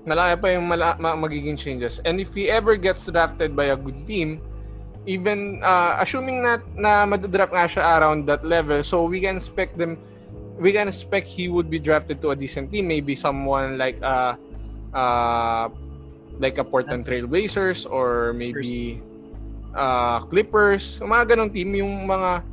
Malaki 0.08 0.36
pa 0.42 0.48
yung 0.54 0.66
mala- 0.66 0.98
ma- 0.98 1.18
magiging 1.18 1.58
changes. 1.58 2.02
And 2.02 2.18
if 2.18 2.34
he 2.34 2.50
ever 2.50 2.80
gets 2.80 3.06
drafted 3.06 3.54
by 3.54 3.70
a 3.70 3.78
good 3.78 4.08
team, 4.10 4.40
even 5.08 5.64
uh, 5.64 5.98
assuming 6.04 6.44
na 6.44 6.60
na 6.76 7.08
madadraft 7.08 7.56
nga 7.56 7.66
siya 7.66 7.84
around 7.98 8.28
that 8.28 8.44
level, 8.44 8.84
so 8.84 9.08
we 9.08 9.24
can 9.24 9.40
expect 9.40 9.80
them 9.80 9.96
we 10.60 10.76
can 10.76 10.92
expect 10.92 11.26
he 11.26 11.48
would 11.48 11.72
be 11.72 11.80
drafted 11.80 12.20
to 12.22 12.32
a 12.32 12.36
decent 12.36 12.70
team, 12.70 12.92
maybe 12.92 13.16
someone 13.16 13.80
like 13.80 13.98
uh 14.04 14.36
uh 14.92 15.72
like 16.38 16.60
a 16.60 16.66
Portland 16.68 17.08
Trail 17.08 17.26
Blazers 17.26 17.88
or 17.88 18.36
maybe 18.36 19.02
uh 19.74 20.22
Clippers, 20.28 21.00
mga 21.00 21.34
ganong 21.34 21.52
team, 21.56 21.74
yung 21.74 22.06
mga 22.06 22.44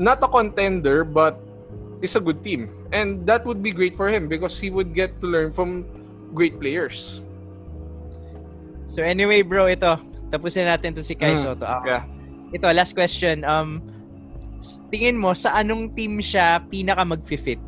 not 0.00 0.18
a 0.24 0.28
contender 0.32 1.04
but 1.04 1.36
is 2.00 2.16
a 2.16 2.22
good 2.22 2.40
team. 2.42 2.72
And 2.88 3.26
that 3.28 3.44
would 3.44 3.60
be 3.60 3.70
great 3.70 4.00
for 4.00 4.08
him 4.08 4.32
because 4.32 4.56
he 4.56 4.70
would 4.72 4.96
get 4.96 5.20
to 5.20 5.26
learn 5.28 5.52
from 5.52 5.84
great 6.32 6.56
players. 6.56 7.20
So 8.88 9.04
anyway, 9.04 9.44
bro, 9.44 9.68
ito. 9.68 10.07
Tapusin 10.28 10.68
natin 10.68 10.92
to 10.94 11.02
si 11.02 11.16
Kai 11.16 11.32
Mm, 11.34 11.42
Soto. 11.42 11.64
Ah, 11.64 11.80
yeah. 11.84 12.02
Ito, 12.52 12.68
last 12.72 12.92
question. 12.92 13.44
Um, 13.44 13.80
tingin 14.88 15.16
mo, 15.16 15.32
sa 15.32 15.56
anong 15.56 15.92
team 15.96 16.20
siya 16.20 16.60
pinaka 16.64 17.04
mag-fit? 17.04 17.60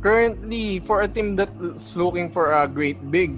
Currently, 0.00 0.80
for 0.88 1.02
a 1.04 1.08
team 1.08 1.36
that's 1.36 1.92
looking 1.96 2.32
for 2.32 2.52
a 2.56 2.64
great 2.64 2.96
big 3.12 3.36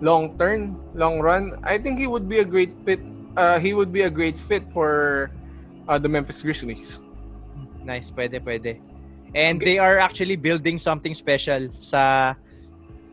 long 0.00 0.32
term, 0.40 0.80
long 0.96 1.20
run, 1.20 1.60
I 1.60 1.76
think 1.76 1.98
he 2.00 2.06
would 2.08 2.28
be 2.28 2.40
a 2.40 2.48
great 2.48 2.72
fit. 2.88 3.00
Uh, 3.36 3.60
he 3.60 3.74
would 3.76 3.92
be 3.92 4.02
a 4.02 4.10
great 4.10 4.40
fit 4.40 4.64
for 4.72 5.30
uh, 5.86 5.98
the 6.00 6.08
Memphis 6.08 6.40
Grizzlies. 6.40 7.00
Nice, 7.84 8.10
pwede, 8.10 8.40
pwede. 8.40 8.80
And 9.36 9.60
they 9.60 9.76
are 9.76 9.98
actually 10.00 10.36
building 10.36 10.80
something 10.80 11.12
special 11.12 11.68
sa 11.78 12.32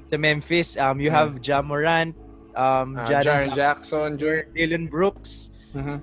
sa 0.08 0.16
Memphis. 0.16 0.80
Um, 0.80 1.04
you 1.04 1.12
Mm. 1.12 1.20
have 1.20 1.32
Ja 1.44 1.60
Morant, 1.60 2.16
um, 2.56 2.96
Uh, 2.96 3.06
Jaren 3.06 3.24
Jaren 3.24 3.52
Jackson, 3.54 4.10
Jackson, 4.18 4.52
Dylan 4.56 4.86
Brooks. 4.90 5.52
Mhm. 5.76 6.00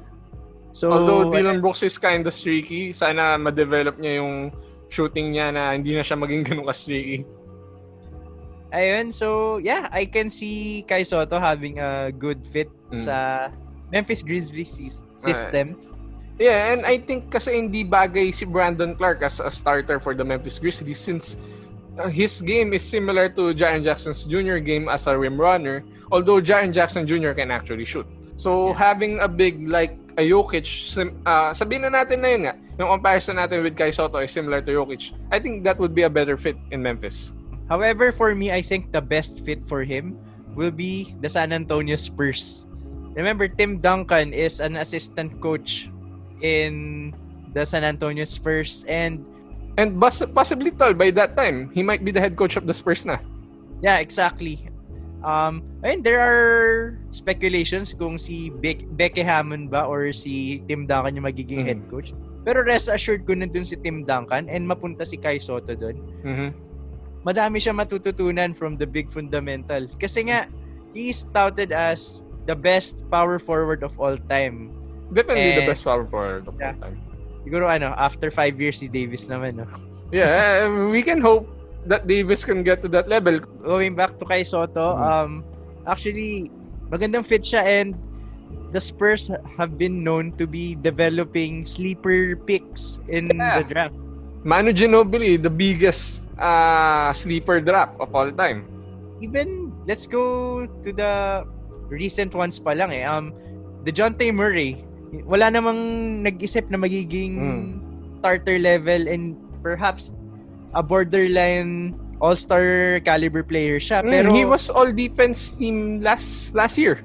So, 0.72 0.88
Although 0.88 1.28
Dylan 1.28 1.60
Brooks 1.60 1.82
is 1.82 1.98
kind 1.98 2.24
of 2.24 2.32
streaky, 2.32 2.92
sana 2.92 3.36
ma-develop 3.36 4.00
niya 4.00 4.24
yung 4.24 4.52
shooting 4.88 5.32
niya 5.32 5.52
na 5.52 5.72
hindi 5.72 5.92
na 5.92 6.00
siya 6.00 6.16
maging 6.16 6.44
ganun 6.48 6.64
ka-streaky. 6.64 7.24
ayun, 8.72 9.12
so 9.12 9.58
yeah, 9.60 9.88
I 9.92 10.08
can 10.08 10.30
see 10.32 10.84
Kai 10.88 11.02
Soto 11.04 11.36
having 11.38 11.78
a 11.78 12.08
good 12.08 12.40
fit 12.48 12.72
Mm. 12.92 13.04
sa 13.04 13.16
Memphis 13.92 14.24
Grizzlies 14.24 14.68
sys- 14.68 15.04
system. 15.16 15.76
Yeah, 16.40 16.72
and 16.72 16.84
I 16.84 16.96
think 16.96 17.28
kasi 17.28 17.52
hindi 17.56 17.84
bagay 17.84 18.32
si 18.32 18.48
Brandon 18.48 18.96
Clark 18.96 19.20
as 19.20 19.40
a 19.40 19.52
starter 19.52 20.00
for 20.00 20.16
the 20.16 20.24
Memphis 20.24 20.56
Grizzlies 20.56 20.96
since 20.96 21.36
uh, 21.36 21.36
his 22.08 22.40
game 22.40 22.72
is 22.72 22.82
similar 22.82 23.28
to 23.28 23.52
Jaren 23.52 23.84
Jackson's 23.84 24.24
junior 24.24 24.60
game 24.60 24.88
as 24.88 25.06
a 25.06 25.16
rim 25.16 25.40
runner, 25.40 25.84
although 26.10 26.40
Jaren 26.40 26.72
Jackson 26.72 27.06
Jr. 27.06 27.32
can 27.32 27.50
actually 27.50 27.84
shoot. 27.84 28.06
So 28.36 28.72
having 28.72 29.20
a 29.20 29.28
big 29.28 29.68
like 29.68 29.98
a 30.16 30.24
Jokic, 30.24 30.66
uh, 31.24 31.52
sabihin 31.52 31.88
na 31.88 32.02
natin 32.02 32.20
na 32.20 32.28
yun 32.28 32.40
nga, 32.48 32.54
yung 32.80 32.88
comparison 32.98 33.36
natin 33.36 33.62
with 33.62 33.76
Kai 33.76 33.92
Soto 33.92 34.18
is 34.18 34.32
similar 34.32 34.60
to 34.64 34.70
Jokic. 34.72 35.12
I 35.30 35.38
think 35.38 35.64
that 35.64 35.78
would 35.78 35.94
be 35.94 36.02
a 36.02 36.10
better 36.10 36.36
fit 36.36 36.56
in 36.72 36.82
Memphis. 36.82 37.32
However, 37.68 38.12
for 38.12 38.34
me, 38.34 38.52
I 38.52 38.60
think 38.60 38.92
the 38.92 39.00
best 39.00 39.40
fit 39.44 39.64
for 39.68 39.84
him 39.84 40.18
will 40.52 40.72
be 40.72 41.16
the 41.20 41.28
San 41.28 41.52
Antonio 41.52 41.96
Spurs. 41.96 42.64
Remember, 43.14 43.48
Tim 43.48 43.80
Duncan 43.80 44.32
is 44.32 44.60
an 44.60 44.76
assistant 44.76 45.40
coach 45.40 45.88
in 46.40 47.12
the 47.52 47.64
San 47.64 47.84
Antonio 47.84 48.24
Spurs 48.24 48.84
and 48.88 49.24
And 49.76 49.96
bus- 49.98 50.26
possibly 50.34 50.70
tol, 50.70 50.92
by 50.92 51.10
that 51.12 51.36
time, 51.36 51.70
he 51.72 51.82
might 51.82 52.04
be 52.04 52.12
the 52.12 52.20
head 52.20 52.36
coach 52.36 52.56
of 52.56 52.66
the 52.66 52.74
Spurs 52.74 53.04
na. 53.04 53.16
yeah, 53.80 53.98
exactly. 53.98 54.68
Um, 55.22 55.62
and 55.82 56.02
there 56.02 56.18
are 56.18 56.98
speculations 57.14 57.94
kung 57.94 58.18
si 58.18 58.50
Be- 58.50 58.86
Becky 58.98 59.22
Hammond 59.22 59.70
ba 59.70 59.86
or 59.86 60.10
si 60.10 60.60
Tim 60.66 60.84
Duncan 60.84 61.14
yung 61.14 61.24
magiging 61.24 61.62
Mhm. 61.62 61.66
head 61.66 61.80
coach. 61.88 62.10
Pero 62.42 62.66
rest 62.66 62.90
assured 62.90 63.22
ko 63.22 63.38
nandun 63.38 63.62
si 63.62 63.78
Tim 63.78 64.02
Duncan 64.02 64.50
and 64.50 64.66
mapunta 64.66 65.06
si 65.06 65.14
Kai 65.16 65.38
Soto 65.38 65.72
doon. 65.74 65.96
Mhm. 66.26 66.48
madami 67.22 67.62
siya 67.62 67.70
matututunan 67.70 68.50
from 68.50 68.74
the 68.74 68.86
big 68.86 69.06
fundamental. 69.14 69.86
Kasi 69.94 70.26
nga, 70.26 70.50
he's 70.90 71.22
touted 71.30 71.70
as 71.70 72.18
the 72.50 72.54
best 72.58 72.98
power 73.14 73.38
forward 73.38 73.86
of 73.86 73.94
all 73.94 74.18
time. 74.26 74.74
Definitely 75.14 75.54
the 75.54 75.62
And- 75.62 75.70
best 75.70 75.86
power 75.86 76.02
forward 76.02 76.50
of 76.50 76.58
Yeah. 76.58 76.74
all 76.74 76.82
time. 76.82 76.98
Siguro 77.42 77.66
ano, 77.66 77.94
after 77.98 78.30
five 78.30 78.58
years 78.60 78.78
si 78.78 78.86
Davis 78.86 79.26
naman, 79.26 79.58
no? 79.58 79.66
Yeah, 80.14 80.68
uh, 80.68 80.88
we 80.92 81.02
can 81.02 81.18
hope 81.20 81.48
that 81.86 82.06
Davis 82.06 82.44
can 82.44 82.62
get 82.62 82.82
to 82.82 82.88
that 82.94 83.08
level. 83.08 83.40
Going 83.64 83.94
back 83.98 84.18
to 84.20 84.24
kay 84.24 84.44
Soto, 84.46 84.94
Mhm. 84.94 85.02
um, 85.02 85.30
actually, 85.88 86.52
magandang 86.92 87.26
fit 87.26 87.42
siya 87.42 87.64
and 87.64 87.96
the 88.70 88.80
Spurs 88.80 89.28
have 89.58 89.76
been 89.76 90.04
known 90.04 90.32
to 90.38 90.46
be 90.46 90.76
developing 90.78 91.66
sleeper 91.66 92.36
picks 92.46 93.00
in 93.08 93.28
Yeah. 93.32 93.60
the 93.60 93.64
draft. 93.66 93.96
Manu 94.44 94.72
Ginobili, 94.74 95.38
the 95.38 95.50
biggest 95.52 96.22
uh, 96.38 97.12
sleeper 97.14 97.60
drop 97.62 97.94
of 98.02 98.10
all 98.14 98.30
time. 98.34 98.66
Even, 99.22 99.70
let's 99.86 100.06
go 100.06 100.66
to 100.82 100.90
the 100.90 101.46
recent 101.88 102.34
ones 102.34 102.58
pa 102.58 102.74
lang 102.74 102.90
eh. 102.90 103.06
Um, 103.06 103.30
the 103.86 103.92
John 103.94 104.18
T. 104.18 104.34
Murray, 104.34 104.82
wala 105.20 105.52
namang 105.52 105.78
nag-isip 106.24 106.72
na 106.72 106.80
magiging 106.80 107.34
Mm. 107.36 107.64
starter 108.18 108.56
level 108.56 109.04
and 109.08 109.36
perhaps 109.60 110.08
a 110.72 110.80
borderline 110.80 111.92
all-star 112.22 112.96
caliber 113.04 113.42
player 113.42 113.76
siya. 113.76 114.00
Mm, 114.00 114.10
Pero 114.10 114.28
he 114.32 114.46
was 114.46 114.70
all 114.70 114.88
defense 114.88 115.52
team 115.52 116.00
last 116.00 116.54
last 116.56 116.78
year. 116.78 117.02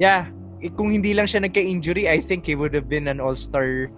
yeah, 0.00 0.26
eh, 0.58 0.70
kung 0.74 0.90
hindi 0.90 1.14
lang 1.14 1.28
siya 1.28 1.44
nagka-injury, 1.44 2.08
I 2.08 2.18
think 2.18 2.42
he 2.48 2.56
would 2.58 2.74
have 2.74 2.88
been 2.88 3.06
an 3.06 3.20
all-star 3.22 3.92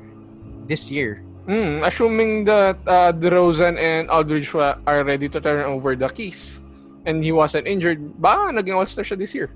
this 0.67 0.91
year. 0.91 1.23
Mm, 1.47 1.87
assuming 1.87 2.43
that 2.51 2.77
uh, 2.91 3.15
DeRozan 3.15 3.79
and 3.79 4.11
Aldridge 4.11 4.51
are 4.59 5.07
ready 5.07 5.31
to 5.31 5.39
turn 5.39 5.63
over 5.63 5.95
the 5.95 6.11
keys 6.11 6.59
and 7.07 7.23
he 7.23 7.31
wasn't 7.31 7.71
injured, 7.71 8.03
baka 8.19 8.51
naging 8.51 8.75
all-star 8.75 9.07
siya 9.07 9.15
this 9.15 9.31
year. 9.31 9.55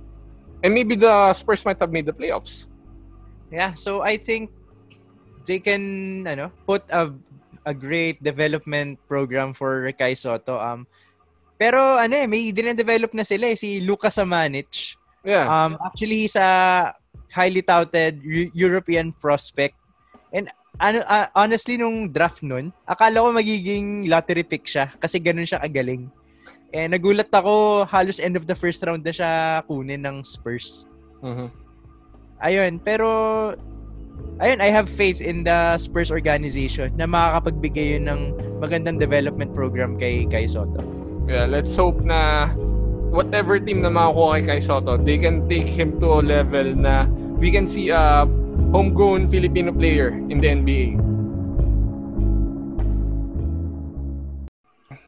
And 0.63 0.71
maybe 0.71 0.95
the 0.95 1.35
Spurs 1.35 1.67
might 1.67 1.83
have 1.83 1.91
made 1.91 2.07
the 2.07 2.15
playoffs. 2.15 2.70
Yeah, 3.51 3.75
so 3.75 4.01
I 4.07 4.17
think 4.17 4.55
they 5.45 5.59
can 5.59 5.83
ano, 6.27 6.55
put 6.65 6.87
a 6.91 7.11
a 7.67 7.75
great 7.75 8.23
development 8.23 8.97
program 9.11 9.53
for 9.53 9.91
Kai 9.99 10.15
Soto. 10.15 10.57
Um 10.57 10.87
pero 11.61 11.99
ano 12.01 12.17
eh, 12.17 12.25
may 12.25 12.49
dinedevelop 12.55 13.13
na 13.13 13.27
sila 13.27 13.53
eh, 13.53 13.59
si 13.59 13.83
Lucas 13.85 14.17
Samanic. 14.17 14.97
Yeah. 15.27 15.45
Um 15.45 15.77
actually 15.83 16.25
he's 16.25 16.39
a 16.39 16.95
highly 17.35 17.61
touted 17.61 18.23
Eu- 18.25 18.55
European 18.55 19.13
prospect. 19.13 19.77
And 20.33 20.49
ano 20.81 21.03
ah, 21.05 21.29
honestly 21.37 21.77
nung 21.77 22.09
draft 22.09 22.41
nun, 22.41 22.73
akala 22.89 23.21
ko 23.21 23.29
magiging 23.35 24.09
lottery 24.09 24.47
pick 24.47 24.65
siya 24.65 24.95
kasi 24.97 25.21
ganun 25.21 25.45
siya 25.45 25.61
kagaling. 25.61 26.09
Eh 26.71 26.87
nagulat 26.87 27.29
ako 27.35 27.85
halos 27.91 28.23
end 28.23 28.39
of 28.39 28.47
the 28.47 28.55
first 28.55 28.81
round 28.87 29.03
na 29.03 29.11
siya 29.13 29.31
kunin 29.67 30.07
ng 30.07 30.23
Spurs. 30.23 30.87
Mhm. 31.21 31.51
Ayun, 32.41 32.81
pero 32.81 33.09
ayun, 34.41 34.65
I 34.65 34.73
have 34.73 34.89
faith 34.89 35.21
in 35.21 35.45
the 35.45 35.77
Spurs 35.77 36.09
organization 36.09 36.89
na 36.97 37.05
makakapagbigay 37.05 38.01
yun 38.01 38.09
ng 38.09 38.21
magandang 38.65 38.97
development 38.97 39.53
program 39.53 40.01
kay 40.01 40.25
kay 40.25 40.49
Soto. 40.49 40.81
Yeah, 41.29 41.45
let's 41.45 41.77
hope 41.77 42.01
na 42.01 42.49
whatever 43.13 43.61
team 43.61 43.85
na 43.85 43.93
makakuha 43.93 44.41
kay 44.41 44.57
Kai 44.57 44.61
Soto, 44.65 44.97
they 44.97 45.21
can 45.21 45.45
take 45.53 45.69
him 45.69 46.01
to 46.01 46.17
a 46.17 46.23
level 46.25 46.65
na 46.73 47.05
we 47.37 47.53
can 47.53 47.69
see 47.69 47.93
a 47.93 48.25
homegrown 48.73 49.29
Filipino 49.29 49.69
player 49.69 50.17
in 50.33 50.41
the 50.41 50.49
NBA. 50.49 50.97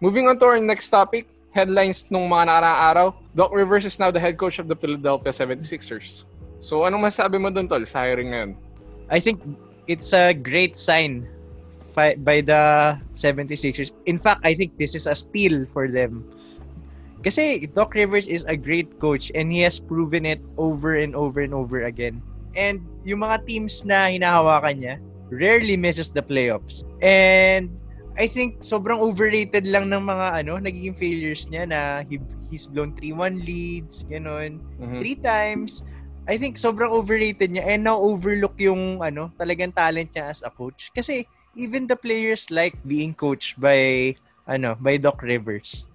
Moving 0.02 0.26
on 0.26 0.36
to 0.42 0.44
our 0.50 0.60
next 0.60 0.90
topic, 0.90 1.30
headlines 1.54 2.04
nung 2.10 2.26
mga 2.26 2.50
nakaraang 2.50 2.80
araw. 2.90 3.06
Doc 3.32 3.54
Rivers 3.54 3.86
is 3.86 3.96
now 3.96 4.10
the 4.10 4.18
head 4.18 4.36
coach 4.36 4.58
of 4.58 4.66
the 4.66 4.74
Philadelphia 4.74 5.30
76ers. 5.30 6.26
So, 6.62 6.86
anong 6.86 7.10
masasabi 7.10 7.42
mo 7.42 7.50
dun, 7.50 7.66
Tol, 7.66 7.82
sa 7.82 8.06
hiring 8.06 8.30
na 8.30 8.38
yun? 8.46 8.52
I 9.10 9.18
think 9.18 9.42
it's 9.90 10.14
a 10.14 10.30
great 10.30 10.78
sign 10.78 11.26
by 11.98 12.14
the 12.40 12.96
76ers. 13.18 13.90
In 14.06 14.16
fact, 14.16 14.40
I 14.46 14.54
think 14.54 14.78
this 14.78 14.94
is 14.94 15.10
a 15.10 15.18
steal 15.18 15.66
for 15.74 15.90
them. 15.90 16.22
Kasi 17.26 17.66
Doc 17.66 17.94
Rivers 17.98 18.26
is 18.30 18.46
a 18.46 18.54
great 18.54 18.88
coach 18.98 19.30
and 19.34 19.50
he 19.50 19.62
has 19.66 19.78
proven 19.78 20.22
it 20.26 20.42
over 20.58 20.96
and 20.98 21.14
over 21.14 21.42
and 21.42 21.54
over 21.54 21.84
again. 21.86 22.22
And 22.54 22.82
yung 23.02 23.26
mga 23.26 23.46
teams 23.46 23.82
na 23.82 24.10
hinahawakan 24.10 24.74
niya 24.78 24.94
rarely 25.30 25.74
misses 25.78 26.10
the 26.10 26.22
playoffs. 26.22 26.82
And 27.02 27.70
I 28.18 28.26
think 28.26 28.62
sobrang 28.62 28.98
overrated 28.98 29.66
lang 29.70 29.90
ng 29.90 30.02
mga 30.02 30.26
ano 30.42 30.58
nagiging 30.58 30.98
failures 30.98 31.46
niya 31.46 31.64
na 31.70 31.80
he, 32.06 32.18
he's 32.50 32.66
blown 32.66 32.92
3-1 32.98 33.40
leads, 33.46 34.02
ganun 34.06 34.58
Mhm. 34.82 34.98
three 34.98 35.16
times. 35.18 35.86
I 36.22 36.38
think 36.38 36.54
sobrang 36.54 36.94
overrated 36.94 37.50
niya 37.50 37.66
and 37.66 37.82
now 37.82 37.98
overlook 37.98 38.54
yung 38.62 39.02
ano, 39.02 39.34
talagang 39.34 39.74
talent 39.74 40.14
niya 40.14 40.30
as 40.30 40.40
a 40.46 40.50
coach. 40.54 40.94
Kasi 40.94 41.26
even 41.58 41.90
the 41.90 41.98
players 41.98 42.46
like 42.50 42.78
being 42.86 43.10
coached 43.10 43.58
by 43.58 44.14
ano, 44.46 44.78
by 44.78 45.02
Doc 45.02 45.18
Rivers. 45.22 45.90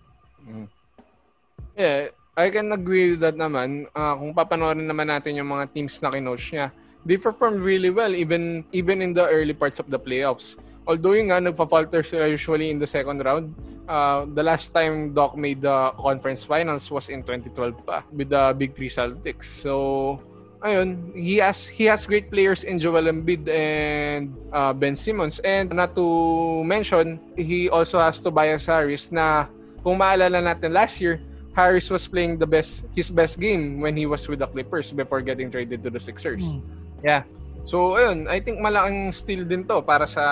Yeah, 1.78 2.12
I 2.36 2.52
can 2.52 2.76
agree 2.76 3.16
with 3.16 3.24
that 3.24 3.40
naman. 3.40 3.88
Ah, 3.96 4.20
kung 4.20 4.36
papanoorin 4.36 4.84
naman 4.84 5.08
natin 5.08 5.40
yung 5.40 5.48
mga 5.48 5.72
teams 5.72 5.96
na 6.04 6.12
kinoach 6.12 6.52
niya, 6.52 6.76
they 7.08 7.16
performed 7.16 7.64
really 7.64 7.90
well 7.90 8.12
even 8.12 8.68
even 8.76 9.00
in 9.00 9.16
the 9.16 9.24
early 9.24 9.56
parts 9.56 9.80
of 9.80 9.88
the 9.88 10.00
playoffs. 10.00 10.60
Although 10.88 11.20
yung 11.20 11.36
nga, 11.36 11.44
nagpa-falter 11.44 12.00
sila 12.00 12.32
usually 12.32 12.72
in 12.72 12.80
the 12.80 12.88
second 12.88 13.20
round. 13.20 13.52
Uh, 13.88 14.24
the 14.32 14.44
last 14.44 14.72
time 14.72 15.12
Doc 15.12 15.36
made 15.36 15.62
the 15.62 15.92
conference 16.00 16.44
finals 16.44 16.88
was 16.92 17.08
in 17.12 17.24
2012 17.24 17.76
pa 17.88 18.04
with 18.12 18.32
the 18.32 18.56
Big 18.56 18.76
Three 18.76 18.92
Celtics. 18.92 19.52
So, 19.52 20.20
ayun, 20.64 21.12
he 21.16 21.44
has 21.44 21.68
he 21.68 21.88
has 21.92 22.08
great 22.08 22.32
players 22.32 22.64
in 22.64 22.80
Joel 22.80 23.12
Embiid 23.12 23.48
and 23.52 24.32
uh, 24.56 24.72
Ben 24.72 24.96
Simmons. 24.96 25.40
And 25.44 25.72
not 25.76 25.96
to 25.96 26.64
mention, 26.64 27.20
he 27.36 27.68
also 27.68 28.00
has 28.00 28.20
Tobias 28.24 28.68
Harris 28.68 29.12
na 29.12 29.52
kung 29.84 30.00
maalala 30.00 30.40
natin 30.40 30.72
last 30.72 31.00
year, 31.04 31.20
Harris 31.56 31.90
was 31.90 32.08
playing 32.08 32.40
the 32.40 32.48
best 32.48 32.88
his 32.96 33.10
best 33.12 33.40
game 33.40 33.84
when 33.84 33.96
he 33.96 34.08
was 34.08 34.28
with 34.28 34.40
the 34.40 34.48
Clippers 34.48 34.92
before 34.92 35.20
getting 35.20 35.52
traded 35.52 35.84
to 35.84 35.90
the 35.92 36.00
Sixers. 36.00 36.44
Yeah. 37.04 37.24
So, 37.68 38.00
ayun, 38.00 38.32
I 38.32 38.40
think 38.40 38.64
malaking 38.64 39.12
steal 39.12 39.44
din 39.44 39.68
to 39.68 39.84
para 39.84 40.08
sa 40.08 40.24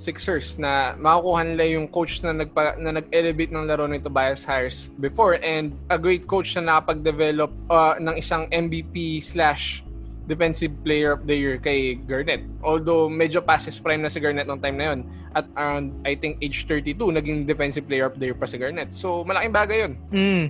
Sixers 0.00 0.56
na 0.56 0.96
makukuha 0.96 1.52
nila 1.52 1.76
yung 1.76 1.84
coach 1.84 2.24
na, 2.24 2.32
nagpa, 2.32 2.80
na 2.80 2.96
nag-elevate 2.96 3.52
ng 3.52 3.68
laro 3.68 3.84
ni 3.84 4.00
Tobias 4.00 4.48
Harris 4.48 4.88
before 4.96 5.36
and 5.44 5.76
a 5.92 6.00
great 6.00 6.24
coach 6.24 6.56
na 6.56 6.64
nakapag-develop 6.64 7.52
uh, 7.68 8.00
ng 8.00 8.16
isang 8.16 8.48
MVP 8.48 9.20
slash 9.20 9.84
defensive 10.24 10.72
player 10.80 11.12
of 11.12 11.28
the 11.28 11.36
year 11.36 11.60
kay 11.60 12.00
Garnett. 12.00 12.48
Although 12.64 13.12
medyo 13.12 13.44
past 13.44 13.68
his 13.68 13.76
prime 13.76 14.00
na 14.00 14.08
si 14.08 14.16
Garnett 14.16 14.48
nung 14.48 14.64
time 14.64 14.80
na 14.80 14.96
yun. 14.96 15.04
At 15.36 15.52
around, 15.60 15.92
I 16.08 16.16
think, 16.16 16.40
age 16.40 16.64
32, 16.64 16.96
naging 16.96 17.44
defensive 17.44 17.84
player 17.92 18.08
of 18.08 18.16
the 18.16 18.32
year 18.32 18.38
pa 18.38 18.48
si 18.48 18.56
Garnett. 18.56 18.96
So, 18.96 19.20
malaking 19.28 19.52
bagay 19.52 19.76
yun. 19.84 19.92
Mm, 20.16 20.44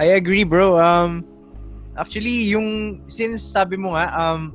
I 0.00 0.16
agree, 0.16 0.48
bro. 0.48 0.80
Um 0.80 1.28
actually 1.94 2.50
yung 2.50 2.98
since 3.06 3.38
sabi 3.38 3.78
mo 3.78 3.94
nga 3.94 4.10
um 4.18 4.50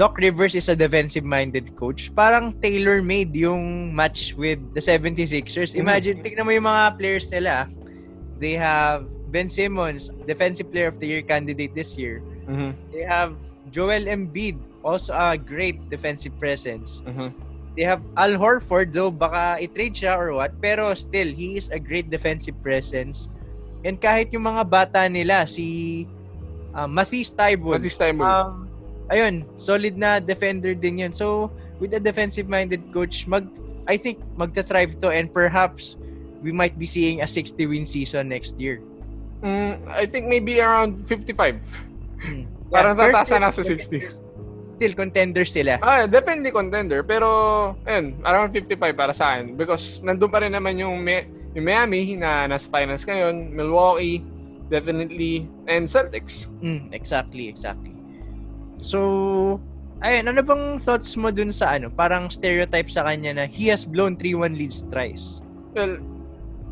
Doc 0.00 0.16
Rivers 0.16 0.56
is 0.56 0.72
a 0.72 0.76
defensive-minded 0.76 1.76
coach. 1.76 2.08
Parang 2.16 2.56
tailor-made 2.56 3.36
yung 3.36 3.92
match 3.92 4.32
with 4.32 4.56
the 4.72 4.80
76ers. 4.80 5.76
Imagine, 5.76 6.24
tignan 6.24 6.48
mo 6.48 6.56
yung 6.56 6.64
mga 6.64 6.96
players 6.96 7.28
nila. 7.28 7.68
They 8.40 8.56
have 8.56 9.04
Ben 9.28 9.44
Simmons, 9.44 10.08
Defensive 10.24 10.72
Player 10.72 10.88
of 10.88 10.96
the 10.96 11.04
Year 11.04 11.20
candidate 11.20 11.76
this 11.76 12.00
year. 12.00 12.24
Mhm. 12.48 12.72
They 12.96 13.04
have 13.04 13.36
Joel 13.68 14.08
Embiid, 14.08 14.56
also 14.80 15.12
a 15.12 15.36
great 15.36 15.76
defensive 15.92 16.32
presence. 16.40 17.04
Mhm. 17.04 17.36
They 17.76 17.84
have 17.84 18.00
Al 18.16 18.40
Horford, 18.40 18.96
though 18.96 19.12
baka 19.12 19.60
i-trade 19.60 20.00
siya 20.00 20.16
or 20.16 20.32
what, 20.32 20.56
pero 20.64 20.96
still, 20.96 21.28
he 21.28 21.60
is 21.60 21.68
a 21.68 21.76
great 21.76 22.08
defensive 22.08 22.56
presence. 22.64 23.28
And 23.84 24.00
kahit 24.00 24.32
yung 24.32 24.48
mga 24.48 24.64
bata 24.64 25.04
nila, 25.12 25.44
si 25.44 26.08
uh, 26.72 26.88
Matisse 26.88 27.36
Tybul, 27.36 27.76
Matisse 27.76 28.00
Tybul. 28.00 28.24
um, 28.24 28.69
ayun, 29.10 29.44
solid 29.58 29.98
na 29.98 30.22
defender 30.22 30.72
din 30.72 31.04
yun. 31.04 31.12
So, 31.12 31.50
with 31.82 31.92
a 31.92 32.00
defensive-minded 32.00 32.94
coach, 32.94 33.26
mag, 33.26 33.44
I 33.90 33.98
think 33.98 34.22
magta-thrive 34.38 35.02
to 35.02 35.10
and 35.10 35.28
perhaps 35.28 35.98
we 36.40 36.54
might 36.54 36.78
be 36.78 36.86
seeing 36.86 37.20
a 37.20 37.28
60-win 37.28 37.84
season 37.84 38.30
next 38.30 38.56
year. 38.56 38.80
Mm, 39.42 39.88
I 39.88 40.06
think 40.06 40.26
maybe 40.30 40.60
around 40.60 41.04
55. 41.08 41.58
Hmm. 42.22 42.44
Parang 42.72 42.94
Yeah, 42.94 43.10
tataas 43.10 43.28
na 43.34 43.50
nasa 43.50 43.66
60. 43.66 44.78
Still, 44.80 44.94
contenders 44.96 45.52
sila. 45.52 45.76
Ah, 45.82 46.06
definitely 46.06 46.54
contender. 46.54 47.02
Pero, 47.02 47.28
ayun, 47.84 48.16
around 48.24 48.54
55 48.54 48.78
para 48.96 49.12
sa 49.12 49.36
akin. 49.36 49.58
Because 49.58 50.00
nandun 50.00 50.30
pa 50.30 50.40
rin 50.40 50.54
naman 50.54 50.78
yung, 50.78 51.04
yung 51.52 51.64
Miami 51.66 52.16
na 52.16 52.46
nasa 52.48 52.70
finals 52.70 53.04
ngayon, 53.04 53.52
Milwaukee, 53.52 54.24
definitely, 54.70 55.50
and 55.66 55.84
Celtics. 55.90 56.46
Mm, 56.62 56.94
exactly, 56.94 57.50
exactly. 57.50 57.89
So, 58.80 59.60
ayun, 60.00 60.32
ano 60.32 60.40
bang 60.40 60.80
thoughts 60.80 61.12
mo 61.20 61.28
dun 61.28 61.52
sa 61.52 61.76
ano, 61.76 61.92
parang 61.92 62.32
stereotype 62.32 62.88
sa 62.88 63.04
kanya 63.04 63.36
na 63.36 63.44
he 63.44 63.68
has 63.68 63.84
blown 63.84 64.16
3-1 64.16 64.56
leads 64.56 64.82
thrice? 64.88 65.44
Well, 65.76 66.00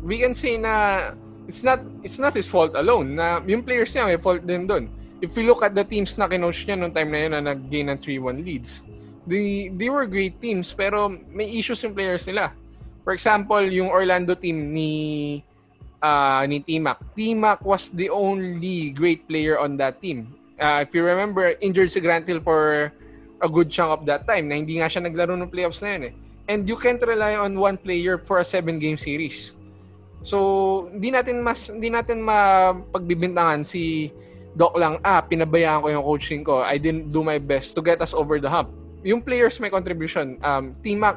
we 0.01 0.19
can 0.19 0.33
say 0.33 0.57
na 0.57 1.13
it's 1.45 1.61
not 1.61 1.81
it's 2.01 2.17
not 2.17 2.33
his 2.33 2.49
fault 2.49 2.73
alone 2.73 3.15
na 3.15 3.41
yung 3.45 3.61
players 3.61 3.93
niya 3.93 4.09
may 4.09 4.19
fault 4.19 4.41
din 4.43 4.65
doon. 4.65 4.89
If 5.21 5.37
we 5.37 5.45
look 5.45 5.61
at 5.61 5.75
the 5.75 5.83
teams 5.83 6.17
na 6.17 6.25
kinoach 6.25 6.65
niya 6.65 6.79
noong 6.79 6.95
time 6.95 7.11
na 7.11 7.19
yun 7.19 7.31
na 7.35 7.41
nag-gain 7.53 7.91
ng 7.91 7.99
3-1 7.99 8.39
leads, 8.41 8.81
they, 9.27 9.67
they 9.75 9.91
were 9.91 10.07
great 10.07 10.39
teams 10.39 10.71
pero 10.71 11.11
may 11.29 11.45
issues 11.45 11.83
yung 11.83 11.93
players 11.93 12.25
nila. 12.25 12.55
For 13.03 13.11
example, 13.11 13.61
yung 13.61 13.91
Orlando 13.91 14.33
team 14.33 14.71
ni 14.71 14.91
uh, 15.99 16.43
ni 16.47 16.63
T-Mac. 16.63 17.03
T-Mac 17.15 17.59
was 17.63 17.91
the 17.91 18.07
only 18.09 18.91
great 18.95 19.27
player 19.27 19.59
on 19.59 19.75
that 19.77 19.99
team. 19.99 20.38
Uh, 20.59 20.83
if 20.83 20.93
you 20.93 21.01
remember, 21.01 21.55
injured 21.63 21.91
si 21.91 22.03
Grant 22.03 22.27
Hill 22.27 22.43
for 22.43 22.91
a 23.39 23.47
good 23.47 23.71
chunk 23.71 23.95
of 23.95 24.03
that 24.05 24.27
time 24.27 24.51
na 24.51 24.59
hindi 24.59 24.83
nga 24.83 24.91
siya 24.91 25.07
naglaro 25.07 25.39
ng 25.39 25.47
playoffs 25.47 25.79
na 25.79 25.95
yun 25.95 26.03
eh. 26.11 26.13
And 26.51 26.67
you 26.67 26.75
can't 26.75 26.99
rely 26.99 27.39
on 27.39 27.55
one 27.55 27.79
player 27.79 28.19
for 28.19 28.43
a 28.43 28.45
seven-game 28.45 28.99
series. 28.99 29.55
So, 30.27 30.89
hindi 30.91 31.15
natin 31.15 31.39
mas 31.39 31.71
hindi 31.71 31.87
natin 31.87 32.19
mapagbibintangan 32.19 33.63
si 33.63 34.11
Doc 34.57 34.75
lang, 34.75 34.99
ah, 35.05 35.23
pinabayaan 35.23 35.85
ko 35.85 35.87
yung 35.93 36.03
coaching 36.03 36.41
ko. 36.43 36.65
I 36.65 36.75
didn't 36.75 37.13
do 37.15 37.23
my 37.23 37.37
best 37.37 37.77
to 37.77 37.81
get 37.85 38.01
us 38.01 38.17
over 38.17 38.41
the 38.41 38.49
hump. 38.49 38.73
Yung 39.05 39.23
players 39.23 39.61
may 39.61 39.71
contribution. 39.71 40.35
Um, 40.43 40.75
T-Mac 40.83 41.15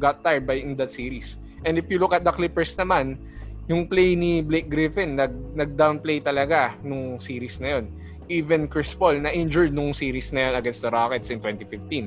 got 0.00 0.24
tired 0.24 0.48
by 0.48 0.62
in 0.62 0.78
that 0.80 0.88
series. 0.88 1.36
And 1.68 1.76
if 1.76 1.90
you 1.92 2.00
look 2.00 2.16
at 2.16 2.24
the 2.24 2.32
Clippers 2.32 2.72
naman, 2.80 3.20
yung 3.68 3.84
play 3.84 4.16
ni 4.16 4.40
Blake 4.40 4.72
Griffin, 4.72 5.18
nag, 5.18 5.34
nag-downplay 5.52 6.24
talaga 6.24 6.78
nung 6.80 7.20
series 7.20 7.60
na 7.60 7.78
yun. 7.78 7.84
Even 8.30 8.70
Chris 8.70 8.94
Paul, 8.94 9.18
na 9.18 9.34
injured 9.34 9.74
nung 9.74 9.90
series 9.90 10.30
na 10.30 10.48
yun 10.48 10.54
against 10.54 10.86
the 10.86 10.90
Rockets 10.94 11.34
in 11.34 11.42
2015. 11.42 12.06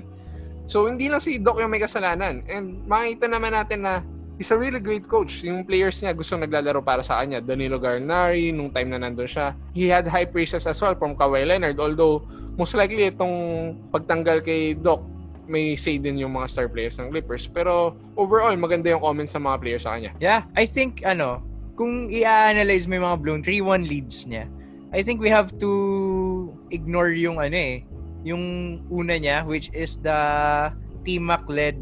So, 0.72 0.88
hindi 0.88 1.12
lang 1.12 1.20
si 1.20 1.36
Doc 1.44 1.60
yung 1.60 1.76
may 1.76 1.84
kasalanan. 1.84 2.48
And 2.48 2.88
makita 2.88 3.28
naman 3.28 3.52
natin 3.52 3.84
na 3.84 4.00
he's 4.40 4.50
a 4.52 4.58
really 4.58 4.80
great 4.80 5.06
coach. 5.12 5.44
Yung 5.44 5.68
players 5.68 6.00
niya 6.00 6.16
gusto 6.16 6.40
naglalaro 6.40 6.80
para 6.80 7.04
sa 7.04 7.20
kanya. 7.20 7.44
Danilo 7.44 7.76
Garnari, 7.78 8.56
nung 8.56 8.72
time 8.72 8.96
na 8.96 9.04
nandun 9.04 9.28
siya. 9.28 9.52
He 9.76 9.92
had 9.92 10.08
high 10.08 10.26
praises 10.26 10.64
as 10.64 10.80
well 10.80 10.96
from 10.96 11.20
Kawhi 11.20 11.44
Leonard. 11.44 11.76
Although, 11.84 12.24
most 12.56 12.74
likely 12.74 13.12
itong 13.12 13.76
pagtanggal 13.92 14.48
kay 14.48 14.80
Doc, 14.80 15.04
may 15.44 15.76
say 15.76 16.00
din 16.00 16.24
yung 16.24 16.40
mga 16.40 16.48
star 16.48 16.72
players 16.72 16.96
ng 16.96 17.12
Clippers. 17.12 17.52
Pero 17.52 18.00
overall, 18.16 18.56
maganda 18.56 18.88
yung 18.88 19.04
comments 19.04 19.36
sa 19.36 19.44
mga 19.44 19.60
players 19.60 19.84
sa 19.84 20.00
kanya. 20.00 20.16
Yeah, 20.24 20.48
I 20.56 20.64
think 20.64 21.04
ano, 21.04 21.44
kung 21.76 22.08
i-analyze 22.08 22.88
mo 22.88 22.96
yung 22.96 23.08
mga 23.12 23.20
blown 23.20 23.42
3-1 23.44 23.84
leads 23.84 24.24
niya, 24.24 24.48
I 24.94 25.02
think 25.02 25.20
we 25.20 25.30
have 25.34 25.58
to 25.58 26.54
ignore 26.70 27.10
yung 27.10 27.42
ano 27.42 27.58
eh, 27.58 27.82
yung 28.22 28.44
una 28.94 29.18
niya 29.18 29.42
which 29.44 29.74
is 29.74 29.98
the 30.00 30.16
T-Mac 31.04 31.50
led 31.50 31.82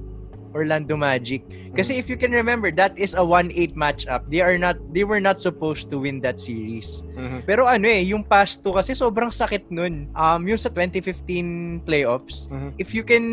Orlando 0.51 0.99
Magic. 0.99 1.43
Kasi 1.71 1.95
if 1.95 2.11
you 2.11 2.19
can 2.19 2.31
remember, 2.31 2.71
that 2.75 2.91
is 2.99 3.15
a 3.15 3.23
1-8 3.23 3.75
matchup. 3.75 4.27
They 4.27 4.43
are 4.43 4.59
not 4.59 4.75
they 4.91 5.07
were 5.07 5.23
not 5.23 5.39
supposed 5.39 5.87
to 5.91 5.99
win 6.03 6.19
that 6.27 6.39
series. 6.39 7.07
Mhm. 7.15 7.47
Pero 7.47 7.67
ano 7.67 7.87
eh, 7.87 8.03
yung 8.03 8.27
past 8.27 8.59
two 8.59 8.75
kasi 8.75 8.91
sobrang 8.91 9.31
sakit 9.31 9.71
nun. 9.71 10.11
Um, 10.11 10.43
yung 10.47 10.59
sa 10.59 10.67
2015 10.67 11.79
playoffs, 11.87 12.51
Mhm. 12.51 12.75
if 12.75 12.91
you 12.91 13.03
can 13.07 13.25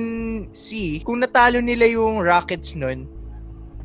see, 0.55 1.03
kung 1.03 1.19
natalo 1.19 1.59
nila 1.59 1.91
yung 1.91 2.23
Rockets 2.23 2.79
nun, 2.79 3.11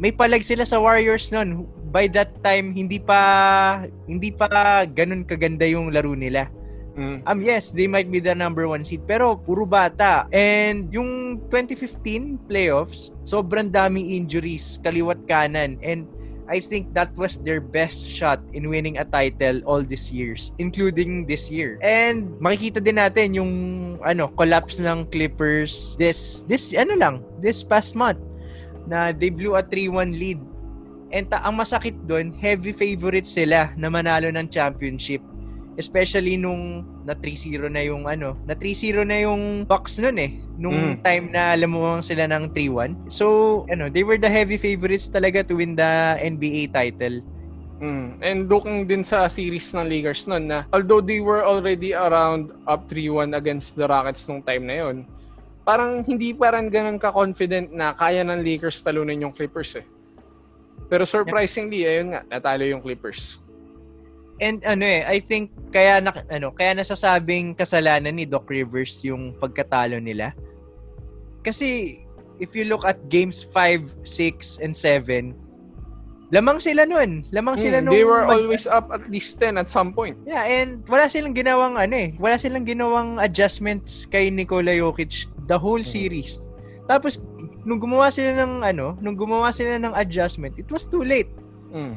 may 0.04 0.12
palag 0.12 0.44
sila 0.44 0.68
sa 0.68 0.84
Warriors 0.84 1.32
nun. 1.32 1.63
By 1.96 2.12
that 2.12 2.36
time, 2.44 2.76
hindi 2.76 3.00
pa 3.00 3.88
hindi 4.04 4.36
pa 4.36 4.84
ganun 4.84 5.24
kaganda 5.24 5.63
yung 5.63 5.96
laro 5.96 6.12
nila. 6.12 6.52
Mhm. 7.00 7.24
Um, 7.24 7.39
yes, 7.39 7.72
they 7.72 7.88
might 7.88 8.12
be 8.12 8.20
the 8.20 8.36
number 8.36 8.68
one 8.68 8.84
seed, 8.84 9.08
pero 9.08 9.39
puro 9.39 9.63
bata. 9.63 10.28
And 10.36 10.92
yung 10.92 11.39
2015 11.48 12.36
playoffs, 12.52 13.16
sobrang 13.24 13.72
daming 13.72 14.12
injuries, 14.12 14.78
kaliwat 14.84 15.24
kanan. 15.26 15.80
And 15.80 16.06
I 16.46 16.60
think 16.60 16.92
that 16.94 17.16
was 17.16 17.39
their 17.39 17.63
best 17.63 18.04
shot 18.04 18.44
in 18.52 18.68
winning 18.68 19.00
a 19.00 19.08
title 19.08 19.63
all 19.63 19.82
these 19.82 20.12
years, 20.12 20.52
including 20.60 21.26
this 21.26 21.48
year. 21.48 21.80
And 21.80 22.36
makikita 22.44 22.84
din 22.84 23.00
natin 23.00 23.34
yung 23.39 23.54
ano, 24.04 24.28
collapse 24.36 24.84
ng 24.84 25.08
Clippers 25.10 25.96
this 25.96 26.44
this 26.46 26.76
ano 26.76 26.94
lang, 27.00 27.16
this 27.39 27.63
past 27.63 27.96
month 27.96 28.20
na 28.86 29.12
they 29.12 29.30
blew 29.30 29.56
a 29.56 29.63
3-1 29.63 30.13
lead. 30.13 30.39
And 31.13 31.30
ta- 31.30 31.46
ang 31.46 31.58
masakit 31.58 31.93
doon, 32.10 32.34
heavy 32.34 32.74
favorites 32.74 33.38
sila 33.38 33.69
na 33.78 33.88
manalo 33.88 34.34
ng 34.34 34.50
championship. 34.50 35.22
Especially 35.74 36.38
nung 36.38 36.86
na 37.02 37.17
3-0 37.17 37.65
na 37.65 37.82
yung 37.82 38.06
ano, 38.06 38.38
na 38.46 38.54
3-0 38.54 39.02
na 39.06 39.26
yung 39.26 39.65
Bucks 39.65 39.98
noon 39.98 40.17
eh. 40.22 40.32
Nung 40.54 40.98
Mm. 40.98 41.02
time 41.02 41.26
na 41.34 41.58
lumawang 41.58 42.06
sila 42.06 42.30
ng 42.30 42.54
3-1. 42.54 43.10
So, 43.10 43.65
ano, 43.69 43.89
they 43.89 44.06
were 44.06 44.17
the 44.17 44.30
heavy 44.30 44.58
favorites 44.58 45.10
talaga 45.10 45.41
to 45.41 45.58
win 45.58 45.74
the 45.74 46.17
NBA 46.22 46.69
title. 46.69 47.26
Mm. 47.84 48.08
And 48.24 48.39
looking 48.48 48.88
din 48.88 49.04
sa 49.04 49.28
series 49.28 49.74
ng 49.74 49.89
Lakers 49.89 50.24
nun 50.24 50.48
na 50.48 50.63
although 50.72 51.02
they 51.04 51.19
were 51.19 51.43
already 51.43 51.91
around 51.91 52.54
up 52.63 52.88
3-1 52.88 53.36
against 53.36 53.76
the 53.76 53.84
Rockets 53.84 54.24
nung 54.24 54.39
time 54.39 54.63
na 54.63 54.88
yon 54.88 55.04
parang 55.63 56.04
hindi 56.04 56.36
pa 56.36 56.52
rin 56.52 56.67
ganun 56.67 56.99
ka-confident 56.99 57.71
na 57.71 57.95
kaya 57.95 58.23
ng 58.23 58.43
Lakers 58.43 58.84
talunin 58.84 59.23
yung 59.23 59.34
Clippers 59.36 59.80
eh. 59.80 59.86
Pero 60.91 61.08
surprisingly, 61.08 61.88
ayun 61.88 62.13
nga, 62.13 62.21
natalo 62.28 62.67
yung 62.67 62.84
Clippers. 62.84 63.39
And 64.41 64.60
ano 64.67 64.84
eh, 64.84 65.08
I 65.08 65.23
think 65.23 65.56
kaya 65.71 66.04
na, 66.04 66.12
ano, 66.28 66.52
kaya 66.52 66.76
nasasabing 66.76 67.56
kasalanan 67.56 68.17
ni 68.17 68.28
Doc 68.28 68.49
Rivers 68.52 68.99
yung 69.08 69.38
pagkatalo 69.39 70.04
nila. 70.04 70.36
Kasi 71.45 72.02
if 72.41 72.52
you 72.52 72.67
look 72.67 72.84
at 72.84 72.99
games 73.08 73.45
5, 73.45 74.04
6 74.04 74.60
and 74.60 74.76
7, 74.76 75.32
lamang 76.34 76.58
sila 76.58 76.84
noon. 76.84 77.23
Lamang 77.30 77.62
sila 77.62 77.78
Mm, 77.78 77.84
nung 77.88 77.93
they 77.93 78.04
were 78.04 78.26
mag- 78.26 78.41
always 78.41 78.65
up 78.65 78.89
at 78.89 79.06
least 79.06 79.38
10 79.38 79.56
at 79.56 79.69
some 79.69 79.93
point. 79.93 80.17
Yeah, 80.26 80.43
and 80.43 80.82
wala 80.89 81.06
silang 81.06 81.38
ginawang 81.38 81.78
ano 81.78 81.93
eh, 81.93 82.17
wala 82.17 82.41
silang 82.41 82.65
ginawang 82.65 83.21
adjustments 83.21 84.10
kay 84.10 84.34
Nikola 84.34 84.73
Jokic 84.73 85.30
the 85.47 85.58
whole 85.60 85.82
Mhm. 85.82 85.88
series. 85.88 86.39
Tapos 86.88 87.19
nung 87.63 87.79
gumawa 87.79 88.12
sila 88.12 88.43
ng 88.43 88.63
ano, 88.63 88.99
nung 88.99 89.15
gumawa 89.15 89.51
sila 89.56 89.79
ng 89.79 89.95
adjustment, 89.95 90.56
it 90.60 90.67
was 90.67 90.84
too 90.84 91.03
late. 91.03 91.32
Mm. 91.71 91.95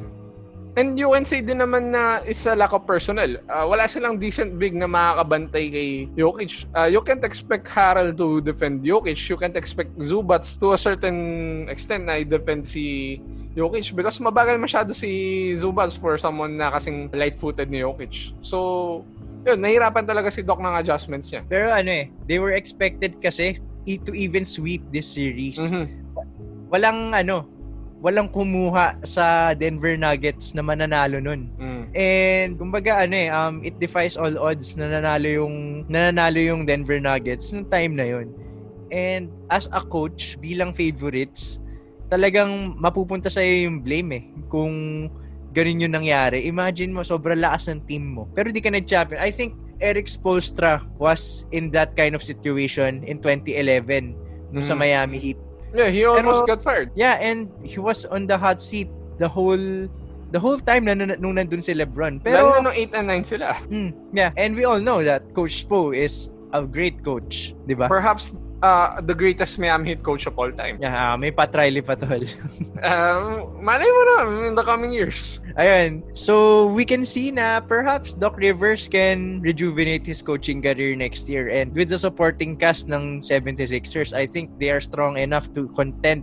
And 0.77 0.93
you 0.93 1.09
can 1.09 1.25
say 1.25 1.41
din 1.41 1.57
naman 1.57 1.89
na 1.89 2.21
it's 2.21 2.45
a 2.45 2.53
lack 2.53 2.69
of 2.69 2.85
personnel. 2.85 3.41
Uh, 3.49 3.65
wala 3.65 3.89
silang 3.89 4.21
decent 4.21 4.61
big 4.61 4.77
na 4.77 4.85
makakabantay 4.85 5.73
kay 5.73 5.89
Jokic. 6.13 6.69
Uh, 6.77 6.85
you 6.85 7.01
can't 7.01 7.25
expect 7.25 7.65
Harrell 7.65 8.13
to 8.13 8.45
defend 8.45 8.85
Jokic. 8.85 9.17
You 9.25 9.41
can't 9.41 9.57
expect 9.57 9.97
Zubats 9.97 10.53
to 10.61 10.77
a 10.77 10.79
certain 10.79 11.17
extent 11.65 12.05
na 12.05 12.21
i-defend 12.21 12.69
si 12.69 13.17
Jokic 13.57 13.89
because 13.97 14.21
mabagal 14.21 14.61
masyado 14.61 14.93
si 14.93 15.09
Zubats 15.57 15.97
for 15.97 16.13
someone 16.21 16.61
na 16.61 16.69
kasing 16.69 17.09
light-footed 17.09 17.73
ni 17.73 17.81
Jokic. 17.81 18.37
So, 18.45 19.01
yun, 19.45 19.57
nahirapan 19.59 20.05
talaga 20.05 20.29
si 20.31 20.41
Doc 20.41 20.57
ng 20.57 20.75
adjustments 20.77 21.29
niya. 21.29 21.43
Pero 21.45 21.69
ano 21.69 21.89
eh, 21.91 22.09
they 22.25 22.37
were 22.37 22.55
expected 22.55 23.19
kasi 23.19 23.59
i- 23.85 24.01
to 24.01 24.11
even 24.13 24.43
sweep 24.43 24.83
this 24.89 25.07
series. 25.07 25.59
Mhm. 25.59 25.85
Walang 26.67 27.15
ano, 27.15 27.47
walang 27.97 28.29
kumuha 28.29 28.99
sa 29.01 29.55
Denver 29.57 29.97
Nuggets 29.97 30.53
na 30.53 30.61
mananalo 30.61 31.17
nun. 31.17 31.49
Mm. 31.57 31.83
And 31.97 32.49
kumbaga 32.59 33.07
ano 33.07 33.15
eh, 33.17 33.29
um, 33.31 33.63
it 33.65 33.79
defies 33.81 34.13
all 34.19 34.37
odds 34.37 34.77
na 34.77 34.85
nanalo 34.85 35.25
yung 35.25 35.55
nananalo 35.89 36.37
yung 36.37 36.61
Denver 36.67 37.01
Nuggets 37.01 37.49
nung 37.49 37.65
time 37.65 37.97
na 37.97 38.05
yon. 38.05 38.27
And 38.87 39.33
as 39.49 39.67
a 39.73 39.81
coach, 39.81 40.37
bilang 40.39 40.71
favorites, 40.71 41.59
talagang 42.07 42.77
mapupunta 42.79 43.27
sa 43.27 43.41
yung 43.43 43.81
blame 43.83 44.09
eh. 44.13 44.23
Kung 44.47 45.07
ganun 45.57 45.81
yung 45.81 45.97
nangyari. 45.97 46.45
Imagine 46.45 46.93
mo, 46.93 47.01
sobrang 47.01 47.41
lakas 47.41 47.65
ng 47.67 47.81
team 47.89 48.13
mo. 48.13 48.29
Pero 48.37 48.53
di 48.53 48.61
ka 48.61 48.69
nag-champion. 48.69 49.17
I 49.17 49.33
think 49.33 49.57
Eric 49.81 50.05
Spoelstra 50.05 50.85
was 51.01 51.49
in 51.49 51.73
that 51.73 51.97
kind 51.97 52.13
of 52.13 52.21
situation 52.21 53.01
in 53.01 53.17
2011 53.17 54.13
nung 54.53 54.61
sa 54.61 54.77
Mm. 54.77 54.79
Miami 54.79 55.17
Heat. 55.17 55.39
Yeah, 55.73 55.89
he 55.89 56.05
almost 56.05 56.45
Pero- 56.45 56.53
got 56.53 56.61
fired. 56.61 56.89
Yeah, 56.93 57.17
and 57.17 57.49
he 57.65 57.81
was 57.81 58.05
on 58.05 58.29
the 58.29 58.37
hot 58.37 58.61
seat 58.61 58.87
the 59.17 59.25
whole 59.27 59.89
the 60.29 60.39
whole 60.39 60.59
time 60.59 60.85
na 60.85 60.93
nung, 60.93 61.11
nung 61.17 61.35
nandun 61.35 61.59
si 61.59 61.73
LeBron. 61.73 62.21
Pero, 62.21 62.53
Lalo 62.53 62.61
na 62.61 62.69
nung 62.69 62.77
8 62.77 62.93
and 62.93 63.07
9 63.09 63.25
sila. 63.25 63.57
mm, 63.65 63.89
yeah, 64.13 64.29
and 64.37 64.53
we 64.53 64.61
all 64.63 64.79
know 64.79 65.01
that 65.01 65.25
Coach 65.33 65.65
Spo 65.65 65.89
is 65.91 66.29
a 66.53 66.63
great 66.63 67.01
coach, 67.01 67.51
'di 67.65 67.75
ba? 67.75 67.89
Perhaps 67.89 68.37
uh, 68.61 69.01
the 69.01 69.13
greatest 69.13 69.59
Miami 69.59 69.89
Heat 69.89 70.03
coach 70.03 70.25
of 70.25 70.37
all 70.37 70.51
time. 70.51 70.77
Yeah, 70.81 71.13
ah, 71.13 71.17
may 71.17 71.31
Pat 71.31 71.53
Riley 71.55 71.81
pa 71.81 71.95
tol. 71.95 72.23
Um, 72.77 73.57
malay 73.57 73.89
mo 73.89 74.01
na 74.05 74.17
in 74.45 74.53
the 74.53 74.61
coming 74.61 74.93
years. 74.93 75.41
Ayun. 75.57 76.05
So, 76.13 76.69
we 76.69 76.85
can 76.85 77.01
see 77.01 77.33
na 77.33 77.57
perhaps 77.57 78.13
Doc 78.13 78.37
Rivers 78.37 78.85
can 78.85 79.41
rejuvenate 79.41 80.05
his 80.05 80.21
coaching 80.21 80.61
career 80.61 80.93
next 80.93 81.25
year. 81.25 81.49
And 81.49 81.73
with 81.73 81.89
the 81.89 81.97
supporting 81.97 82.53
cast 82.53 82.85
ng 82.85 83.25
76ers, 83.25 84.13
I 84.13 84.29
think 84.29 84.53
they 84.61 84.69
are 84.69 84.81
strong 84.81 85.17
enough 85.17 85.49
to 85.57 85.65
contend 85.73 86.21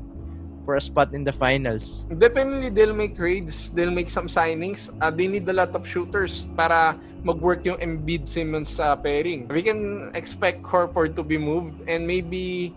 for 0.64 0.77
a 0.77 0.81
spot 0.81 1.12
in 1.12 1.22
the 1.22 1.33
finals. 1.33 2.09
Definitely, 2.18 2.70
they'll 2.70 2.96
make 2.96 3.16
trades. 3.16 3.70
They'll 3.70 3.94
make 3.94 4.09
some 4.09 4.27
signings. 4.27 4.90
Uh, 5.00 5.11
they 5.11 5.29
need 5.29 5.48
a 5.48 5.53
lot 5.53 5.77
of 5.77 5.87
shooters 5.87 6.48
para 6.57 6.98
mag-work 7.24 7.64
yung 7.64 7.79
Embiid 7.79 8.29
Simmons 8.29 8.68
sa 8.68 8.96
pairing. 8.96 9.48
We 9.48 9.62
can 9.62 10.12
expect 10.14 10.62
Horford 10.64 11.16
to 11.16 11.22
be 11.22 11.38
moved 11.38 11.88
and 11.88 12.07
maybe 12.07 12.74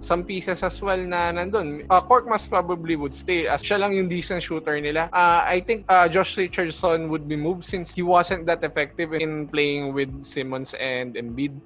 some 0.00 0.22
pieces 0.22 0.62
as 0.62 0.80
well 0.80 0.98
na 0.98 1.32
nandun. 1.34 1.84
Uh, 1.90 2.00
Korkmaz 2.00 2.48
probably 2.48 2.96
would 2.96 3.14
stay 3.14 3.46
as 3.46 3.62
siya 3.62 3.80
lang 3.80 3.94
yung 3.94 4.08
decent 4.08 4.42
shooter 4.42 4.78
nila. 4.80 5.10
Uh, 5.10 5.42
I 5.42 5.60
think 5.60 5.84
uh, 5.88 6.06
Josh 6.08 6.36
Richardson 6.38 7.08
would 7.08 7.26
be 7.26 7.36
moved 7.36 7.64
since 7.64 7.94
he 7.94 8.02
wasn't 8.02 8.46
that 8.46 8.62
effective 8.62 9.12
in 9.12 9.48
playing 9.48 9.94
with 9.94 10.10
Simmons 10.24 10.74
and 10.78 11.14
Embiid. 11.14 11.58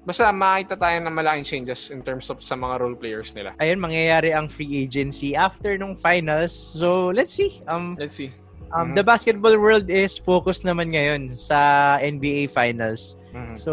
Basta 0.00 0.32
makita 0.32 0.80
tayo 0.80 0.96
ng 1.04 1.12
malaking 1.12 1.44
changes 1.44 1.92
in 1.92 2.00
terms 2.00 2.32
of 2.32 2.40
sa 2.40 2.56
mga 2.56 2.80
role 2.80 2.96
players 2.96 3.36
nila. 3.36 3.52
Ayun, 3.60 3.76
mangyayari 3.76 4.32
ang 4.32 4.48
free 4.48 4.80
agency 4.80 5.36
after 5.36 5.76
nung 5.76 5.92
finals. 5.92 6.56
So, 6.56 7.12
let's 7.12 7.36
see. 7.36 7.60
Um, 7.68 8.00
Let's 8.00 8.16
see. 8.16 8.32
um 8.72 8.92
Mhm. 8.92 8.96
The 8.96 9.04
basketball 9.04 9.56
world 9.58 9.90
is 9.90 10.16
focused 10.16 10.64
naman 10.64 10.94
ngayon 10.94 11.36
sa 11.36 11.58
NBA 12.00 12.48
finals. 12.48 13.18
Mhm. 13.34 13.58
So, 13.60 13.72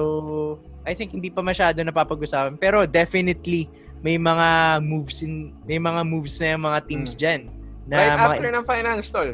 I 0.84 0.92
think 0.92 1.16
hindi 1.16 1.32
pa 1.32 1.40
masyado 1.40 1.80
napapag-usapan. 1.80 2.60
Pero 2.60 2.84
definitely, 2.84 3.72
may 4.04 4.20
mga 4.20 4.80
moves 4.84 5.24
in 5.24 5.56
may 5.64 5.80
mga 5.80 6.02
moves 6.04 6.38
na 6.40 6.56
yung 6.56 6.64
mga 6.66 6.80
teams 6.86 7.12
Mm. 7.14 7.20
dyan. 7.20 7.42
Na 7.88 7.96
right 7.96 8.12
mga, 8.14 8.28
after 8.36 8.52
ng 8.52 8.66
finals, 8.68 9.08
tol. 9.10 9.30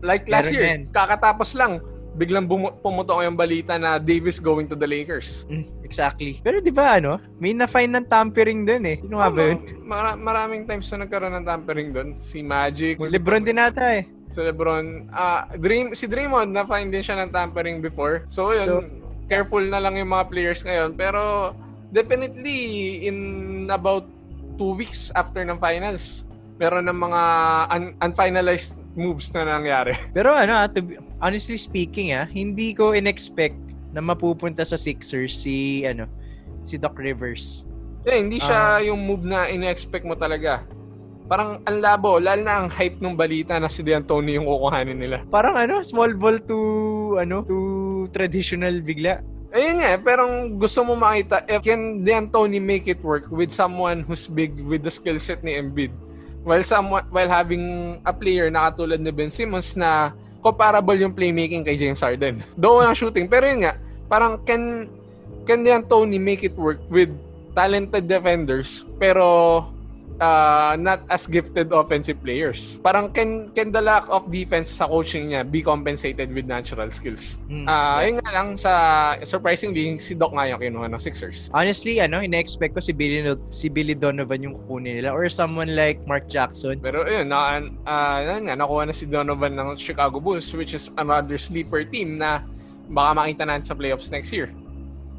Like 0.00 0.24
last 0.30 0.48
year, 0.48 0.64
yan. 0.64 0.88
kakatapos 0.94 1.52
lang, 1.52 1.82
biglang 2.20 2.44
bumu- 2.44 2.76
pumutok 2.78 3.24
yung 3.24 3.32
balita 3.32 3.80
na 3.80 3.96
Davis 3.96 4.36
going 4.36 4.68
to 4.68 4.76
the 4.76 4.84
Lakers. 4.84 5.48
Mm, 5.48 5.64
exactly. 5.80 6.36
Pero 6.38 6.60
di 6.60 6.68
ba 6.68 7.00
ano, 7.00 7.16
may 7.40 7.56
na-find 7.56 7.88
ng 7.90 8.04
tampering 8.04 8.68
dun 8.68 8.84
eh. 8.84 9.00
Sino 9.00 9.16
nga 9.16 9.32
ba 9.32 9.40
yun? 9.42 9.58
Mara- 9.80 10.20
maraming 10.20 10.68
times 10.68 10.84
na 10.92 11.08
nagkaroon 11.08 11.32
ng 11.32 11.46
tampering 11.48 11.88
doon. 11.90 12.08
Si 12.14 12.44
Magic, 12.44 13.00
Si 13.00 13.08
Lebron 13.08 13.40
din 13.40 13.56
ata 13.56 13.96
eh. 13.96 14.04
si 14.28 14.38
LeBron. 14.38 15.10
Ah, 15.10 15.48
Dream, 15.56 15.90
si 15.90 16.04
Draymond, 16.04 16.52
na-find 16.52 16.92
din 16.92 17.00
siya 17.00 17.18
ng 17.18 17.32
tampering 17.32 17.80
before. 17.80 18.28
So, 18.28 18.52
yun, 18.52 18.62
So- 18.62 18.86
careful 19.26 19.62
na 19.62 19.80
lang 19.80 19.96
yung 19.96 20.06
mga 20.08 20.28
players 20.28 20.60
ngayon. 20.60 20.94
Pero, 20.94 21.50
definitely, 21.90 22.58
in 23.02 23.16
in 23.60 23.68
about 23.68 24.06
two 24.56 24.74
weeks 24.74 25.10
after 25.12 25.38
ng 25.40 25.54
finals, 25.56 26.26
meron 26.56 26.84
ng 26.84 26.98
mga 27.00 27.22
un- 27.70 27.94
unfinalized 28.02 28.79
moves 28.94 29.30
na 29.34 29.46
nangyari. 29.46 29.94
Pero 30.16 30.34
ano, 30.34 30.54
ah, 30.56 30.66
to 30.66 30.82
be- 30.82 30.98
honestly 31.22 31.58
speaking 31.58 32.14
ah, 32.14 32.26
hindi 32.26 32.74
ko 32.74 32.92
in-expect 32.96 33.56
na 33.90 34.02
mapupunta 34.02 34.62
sa 34.62 34.78
Sixers 34.78 35.34
si 35.34 35.82
ano, 35.86 36.06
si 36.66 36.78
Doc 36.78 36.98
Rivers. 36.98 37.66
Eh, 38.08 38.16
hindi 38.16 38.40
siya 38.40 38.80
yung 38.80 39.04
move 39.04 39.28
na 39.28 39.50
ine-expect 39.50 40.08
mo 40.08 40.16
talaga. 40.16 40.64
Parang 41.28 41.60
ang 41.68 41.78
labo, 41.78 42.16
lalo 42.18 42.42
na 42.42 42.64
ang 42.64 42.68
hype 42.72 42.98
ng 42.98 43.14
balita 43.14 43.60
na 43.60 43.68
si 43.70 43.84
D'Antoni 43.84 44.40
yung 44.40 44.48
kukuhanin 44.48 44.98
nila. 44.98 45.22
Parang 45.28 45.54
ano, 45.54 45.84
small 45.84 46.16
ball 46.16 46.40
to 46.42 46.58
ano, 47.20 47.44
to 47.44 48.08
traditional 48.10 48.80
bigla. 48.80 49.20
Ayun 49.50 49.82
nga, 49.82 49.88
eh, 49.94 49.98
pero 49.98 50.26
gusto 50.56 50.80
mo 50.86 50.94
makita, 50.94 51.42
if 51.50 51.60
can 51.62 52.06
D'Antoni 52.06 52.62
make 52.62 52.86
it 52.88 53.02
work 53.04 53.28
with 53.28 53.52
someone 53.52 54.06
who's 54.06 54.30
big 54.30 54.56
with 54.64 54.86
the 54.86 54.90
skill 54.90 55.18
set 55.20 55.42
ni 55.44 55.58
Embiid? 55.58 55.92
While 56.40 56.64
someone, 56.64 57.04
while 57.12 57.28
having 57.28 57.98
a 58.04 58.12
player 58.16 58.48
na 58.48 58.72
katulad 58.72 59.00
ni 59.04 59.12
Ben 59.12 59.28
Simmons 59.28 59.76
na 59.76 60.16
comparable 60.40 60.96
yung 60.96 61.12
playmaking 61.12 61.68
kay 61.68 61.76
James 61.76 62.00
Harden. 62.00 62.40
Though 62.60 62.80
ang 62.80 62.96
shooting, 62.96 63.28
pero 63.28 63.44
yun 63.44 63.68
nga, 63.68 63.76
parang 64.08 64.40
can 64.48 64.88
can 65.44 65.64
D'Antoni 65.64 66.16
make 66.16 66.40
it 66.44 66.56
work 66.56 66.80
with 66.88 67.12
talented 67.52 68.06
defenders 68.06 68.86
pero 69.02 69.66
uh, 70.20 70.76
not 70.78 71.02
as 71.08 71.26
gifted 71.26 71.72
offensive 71.72 72.20
players. 72.22 72.78
Parang 72.84 73.10
can 73.10 73.50
can 73.56 73.72
the 73.72 73.80
lack 73.80 74.06
of 74.12 74.28
defense 74.28 74.70
sa 74.70 74.86
coaching 74.86 75.32
niya 75.32 75.42
be 75.42 75.64
compensated 75.64 76.30
with 76.30 76.46
natural 76.46 76.92
skills? 76.92 77.40
Hmm. 77.48 77.66
Ah, 77.66 78.04
yun 78.04 78.20
nga 78.22 78.30
lang 78.30 78.48
sa 78.54 78.72
surprisingly 79.24 79.96
si 79.98 80.14
Doc 80.14 80.36
nga 80.36 80.46
yung 80.46 80.60
kinuha 80.60 80.86
ng 80.92 81.00
Sixers. 81.00 81.48
Honestly, 81.56 81.98
ano, 81.98 82.20
ina-expect 82.20 82.76
ko 82.76 82.80
si 82.84 82.92
Billy, 82.92 83.24
si 83.50 83.66
Billy 83.72 83.96
Donovan 83.96 84.44
yung 84.44 84.54
kukunin 84.64 85.00
nila 85.00 85.10
or 85.10 85.26
someone 85.32 85.72
like 85.74 85.98
Mark 86.04 86.28
Jackson. 86.28 86.78
Pero 86.78 87.08
yun, 87.08 87.32
na, 87.32 87.64
uh, 87.88 88.18
yun 88.20 88.46
nga, 88.46 88.54
nakuha 88.54 88.86
na 88.86 88.94
si 88.94 89.08
Donovan 89.08 89.56
ng 89.56 89.80
Chicago 89.80 90.20
Bulls 90.20 90.46
which 90.52 90.76
is 90.76 90.92
another 91.00 91.40
sleeper 91.40 91.82
team 91.82 92.20
na 92.20 92.44
baka 92.90 93.10
makita 93.16 93.42
natin 93.48 93.64
sa 93.64 93.74
playoffs 93.74 94.12
next 94.12 94.34
year. 94.34 94.52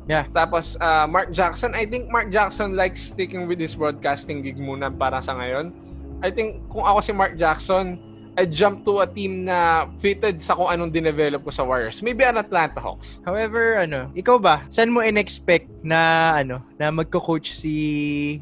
Yeah. 0.10 0.26
Tapos 0.34 0.78
ah, 0.82 1.06
Mark 1.06 1.30
Jackson, 1.34 1.74
I 1.78 1.86
think 1.86 2.10
Mark 2.10 2.34
Jackson 2.34 2.74
likes 2.74 3.14
sticking 3.14 3.46
with 3.46 3.62
his 3.62 3.78
broadcasting 3.78 4.42
gig 4.42 4.58
muna 4.58 4.90
para 4.90 5.22
sa 5.22 5.38
ngayon. 5.38 5.74
I 6.22 6.30
think 6.30 6.62
kung 6.70 6.86
ako 6.86 7.00
si 7.02 7.12
Mark 7.14 7.34
Jackson, 7.38 7.98
I 8.40 8.48
jump 8.48 8.88
to 8.88 9.04
a 9.04 9.08
team 9.08 9.44
na 9.44 9.92
fitted 10.00 10.40
sa 10.40 10.56
kung 10.56 10.72
anong 10.72 10.96
dinevelop 10.96 11.44
ko 11.44 11.52
sa 11.52 11.68
Warriors. 11.68 12.00
Maybe 12.00 12.24
an 12.24 12.40
Atlanta 12.40 12.80
Hawks. 12.80 13.20
However, 13.28 13.84
ano, 13.84 14.08
ikaw 14.16 14.40
ba, 14.40 14.64
saan 14.72 14.88
mo 14.88 15.04
in-expect 15.04 15.68
na 15.84 16.32
ano, 16.40 16.64
na 16.80 16.96
magko-coach 16.96 17.52
si 17.52 17.74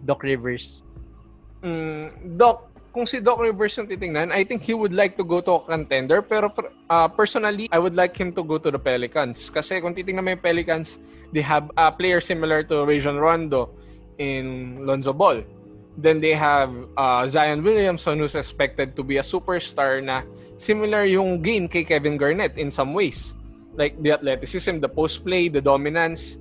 Doc 0.05 0.21
Rivers? 0.21 0.85
Mm, 1.65 2.37
Doc, 2.37 2.68
kung 2.99 3.07
si 3.07 3.23
Doc 3.23 3.39
Rivers 3.39 3.79
yung 3.79 3.87
titingnan, 3.87 4.27
I 4.27 4.43
think 4.43 4.59
he 4.59 4.75
would 4.75 4.91
like 4.91 5.15
to 5.15 5.23
go 5.23 5.39
to 5.39 5.63
a 5.63 5.71
contender. 5.71 6.19
Pero 6.19 6.51
uh, 6.91 7.07
personally, 7.07 7.71
I 7.71 7.79
would 7.79 7.95
like 7.95 8.11
him 8.11 8.35
to 8.35 8.43
go 8.43 8.59
to 8.59 8.67
the 8.67 8.75
Pelicans. 8.75 9.47
Kasi 9.47 9.79
kung 9.79 9.95
titingnan 9.95 10.27
mo 10.27 10.35
yung 10.35 10.43
Pelicans, 10.43 10.99
they 11.31 11.39
have 11.39 11.71
a 11.79 11.95
player 11.95 12.19
similar 12.19 12.59
to 12.67 12.83
Rajon 12.83 13.15
Rondo 13.15 13.71
in 14.19 14.83
Lonzo 14.83 15.15
Ball. 15.15 15.47
Then 15.95 16.19
they 16.19 16.35
have 16.35 16.75
uh, 16.99 17.23
Zion 17.23 17.63
Williamson 17.63 18.19
who's 18.19 18.35
expected 18.35 18.99
to 18.99 19.03
be 19.03 19.15
a 19.15 19.23
superstar 19.23 20.03
na 20.03 20.27
similar 20.59 21.07
yung 21.07 21.39
gain 21.39 21.71
kay 21.71 21.87
Kevin 21.87 22.19
Garnett 22.19 22.59
in 22.59 22.67
some 22.67 22.91
ways. 22.91 23.31
Like 23.79 23.95
the 24.03 24.11
athleticism, 24.11 24.83
the 24.83 24.91
post 24.91 25.23
play, 25.23 25.47
the 25.47 25.63
dominance. 25.63 26.35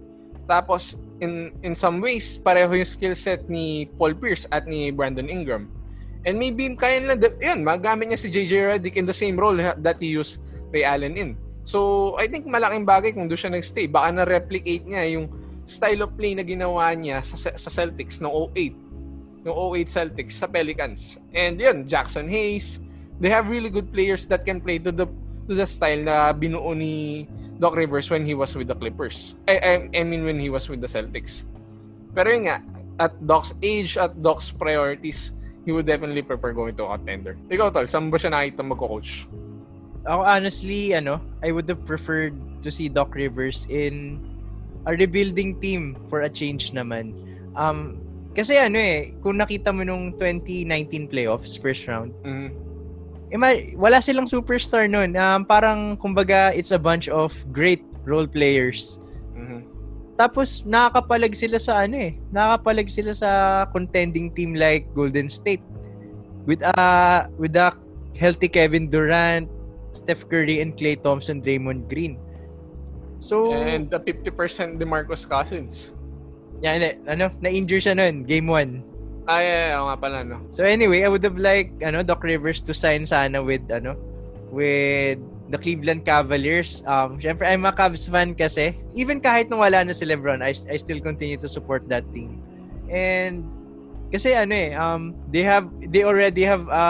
Tapos 0.50 0.98
in 1.22 1.54
in 1.62 1.78
some 1.78 2.02
ways 2.02 2.38
pareho 2.42 2.74
yung 2.74 2.86
skill 2.86 3.14
set 3.14 3.46
ni 3.46 3.86
Paul 3.94 4.18
Pierce 4.18 4.50
at 4.50 4.66
ni 4.66 4.90
Brandon 4.90 5.30
Ingram. 5.30 5.77
And 6.28 6.36
maybe 6.36 6.68
kaya 6.76 7.00
nila, 7.00 7.16
yun, 7.40 7.64
magamit 7.64 8.12
niya 8.12 8.20
si 8.20 8.28
JJ 8.28 8.52
Redick 8.76 9.00
in 9.00 9.08
the 9.08 9.16
same 9.16 9.40
role 9.40 9.56
ha- 9.56 9.80
that 9.80 9.96
he 9.96 10.12
used 10.12 10.44
Ray 10.68 10.84
Allen 10.84 11.16
in. 11.16 11.40
So, 11.64 12.12
I 12.20 12.28
think 12.28 12.44
malaking 12.44 12.84
bagay 12.84 13.16
kung 13.16 13.32
doon 13.32 13.40
siya 13.40 13.56
nag-stay. 13.56 13.88
Baka 13.88 14.12
na-replicate 14.12 14.84
niya 14.84 15.08
yung 15.16 15.32
style 15.64 16.04
of 16.04 16.12
play 16.20 16.36
na 16.36 16.44
ginawa 16.44 16.92
niya 16.92 17.24
sa, 17.24 17.56
sa 17.56 17.70
Celtics 17.72 18.20
noong 18.20 18.52
08. 18.52 19.48
Yung 19.48 19.56
08 19.56 19.88
Celtics 19.88 20.36
sa 20.36 20.44
Pelicans. 20.44 21.16
And 21.32 21.56
yun, 21.56 21.88
Jackson 21.88 22.28
Hayes. 22.28 22.76
They 23.24 23.32
have 23.32 23.48
really 23.48 23.72
good 23.72 23.88
players 23.88 24.28
that 24.28 24.44
can 24.44 24.60
play 24.60 24.76
to 24.84 24.92
the 24.92 25.08
to 25.48 25.56
the 25.56 25.64
style 25.64 26.04
na 26.04 26.30
binuo 26.36 26.76
ni 26.76 27.24
Doc 27.56 27.74
Rivers 27.74 28.12
when 28.12 28.28
he 28.28 28.36
was 28.36 28.52
with 28.52 28.68
the 28.68 28.76
Clippers. 28.76 29.34
I, 29.48 29.56
I, 29.58 29.72
I 29.96 30.02
mean 30.04 30.28
when 30.28 30.38
he 30.38 30.52
was 30.52 30.68
with 30.68 30.84
the 30.84 30.86
Celtics. 30.86 31.48
Pero 32.12 32.30
yun 32.30 32.46
nga, 32.46 32.62
at 33.00 33.16
Doc's 33.26 33.56
age, 33.64 33.96
at 33.96 34.14
Doc's 34.22 34.52
priorities, 34.52 35.32
he 35.68 35.72
would 35.76 35.84
definitely 35.84 36.24
prefer 36.24 36.56
going 36.56 36.72
to 36.80 36.88
a 36.88 36.96
contender. 36.96 37.36
Ikaw, 37.52 37.68
Tol, 37.68 37.84
saan 37.84 38.08
ba 38.08 38.16
siya 38.16 38.32
nakita 38.32 38.64
magko-coach? 38.64 39.28
Ako 40.08 40.24
honestly, 40.24 40.96
ano, 40.96 41.20
I 41.44 41.52
would 41.52 41.68
have 41.68 41.84
preferred 41.84 42.32
to 42.64 42.72
see 42.72 42.88
Doc 42.88 43.12
Rivers 43.12 43.68
in 43.68 44.16
a 44.88 44.96
rebuilding 44.96 45.60
team 45.60 46.00
for 46.08 46.24
a 46.24 46.32
change 46.32 46.72
naman. 46.72 47.12
Um, 47.52 48.00
kasi 48.32 48.56
ano 48.56 48.80
eh, 48.80 49.12
kung 49.20 49.36
nakita 49.36 49.68
mo 49.68 49.84
nung 49.84 50.16
2019 50.16 51.04
playoffs, 51.12 51.60
first 51.60 51.84
round, 51.84 52.16
Mm. 52.24 52.48
ima- 53.28 53.68
wala 53.76 54.00
silang 54.00 54.24
superstar 54.24 54.88
nun. 54.88 55.12
Um, 55.20 55.44
parang, 55.44 56.00
kumbaga, 56.00 56.56
it's 56.56 56.72
a 56.72 56.80
bunch 56.80 57.12
of 57.12 57.36
great 57.52 57.84
role 58.08 58.24
players. 58.24 58.96
Tapos, 60.18 60.66
nakakapalag 60.66 61.32
sila 61.38 61.62
sa 61.62 61.86
ano 61.86 61.94
eh. 61.94 62.18
Nakakapalag 62.34 62.90
sila 62.90 63.14
sa 63.14 63.30
contending 63.70 64.34
team 64.34 64.58
like 64.58 64.90
Golden 64.92 65.30
State. 65.30 65.62
With 66.42 66.60
a, 66.66 67.30
with 67.38 67.54
a 67.54 67.70
healthy 68.18 68.50
Kevin 68.50 68.90
Durant, 68.90 69.46
Steph 69.94 70.26
Curry, 70.26 70.58
and 70.58 70.74
Klay 70.74 70.98
Thompson, 70.98 71.38
Draymond 71.38 71.86
Green. 71.86 72.18
So, 73.22 73.54
And 73.54 73.86
the 73.86 74.02
50% 74.02 74.82
DeMarcus 74.82 75.22
Cousins. 75.22 75.94
yan, 76.58 76.82
eh, 76.82 76.94
ano, 77.06 77.30
na-injure 77.38 77.78
siya 77.78 77.94
nun, 77.94 78.26
game 78.26 78.50
1. 78.50 78.82
Ay, 79.28 79.44
ay, 79.44 79.60
ay, 79.70 79.72
oo 79.78 79.86
nga 79.92 79.98
pala, 80.00 80.24
no? 80.24 80.40
So 80.50 80.64
anyway, 80.64 81.04
I 81.04 81.08
would 81.12 81.22
have 81.22 81.36
liked 81.36 81.84
ano 81.84 82.00
Doc 82.02 82.24
Rivers 82.24 82.64
to 82.64 82.72
sign 82.72 83.04
sana 83.04 83.44
with 83.44 83.60
ano 83.68 83.94
with 84.48 85.20
the 85.48 85.58
Cleveland 85.58 86.04
Cavaliers. 86.04 86.84
Um 86.84 87.18
syempre 87.18 87.48
I'm 87.48 87.64
a 87.64 87.72
Cavs 87.72 88.08
fan 88.08 88.32
kasi. 88.36 88.76
Even 88.94 89.20
kahit 89.20 89.48
nung 89.48 89.60
wala 89.64 89.84
na 89.84 89.92
si 89.96 90.04
LeBron, 90.04 90.44
I, 90.44 90.52
I 90.68 90.76
still 90.76 91.00
continue 91.00 91.36
to 91.40 91.48
support 91.48 91.88
that 91.88 92.04
team. 92.12 92.40
And 92.88 93.44
kasi 94.08 94.32
ano 94.32 94.52
eh, 94.56 94.72
um 94.72 95.12
they 95.28 95.44
have 95.44 95.68
they 95.92 96.04
already 96.04 96.44
have 96.44 96.64
a 96.72 96.84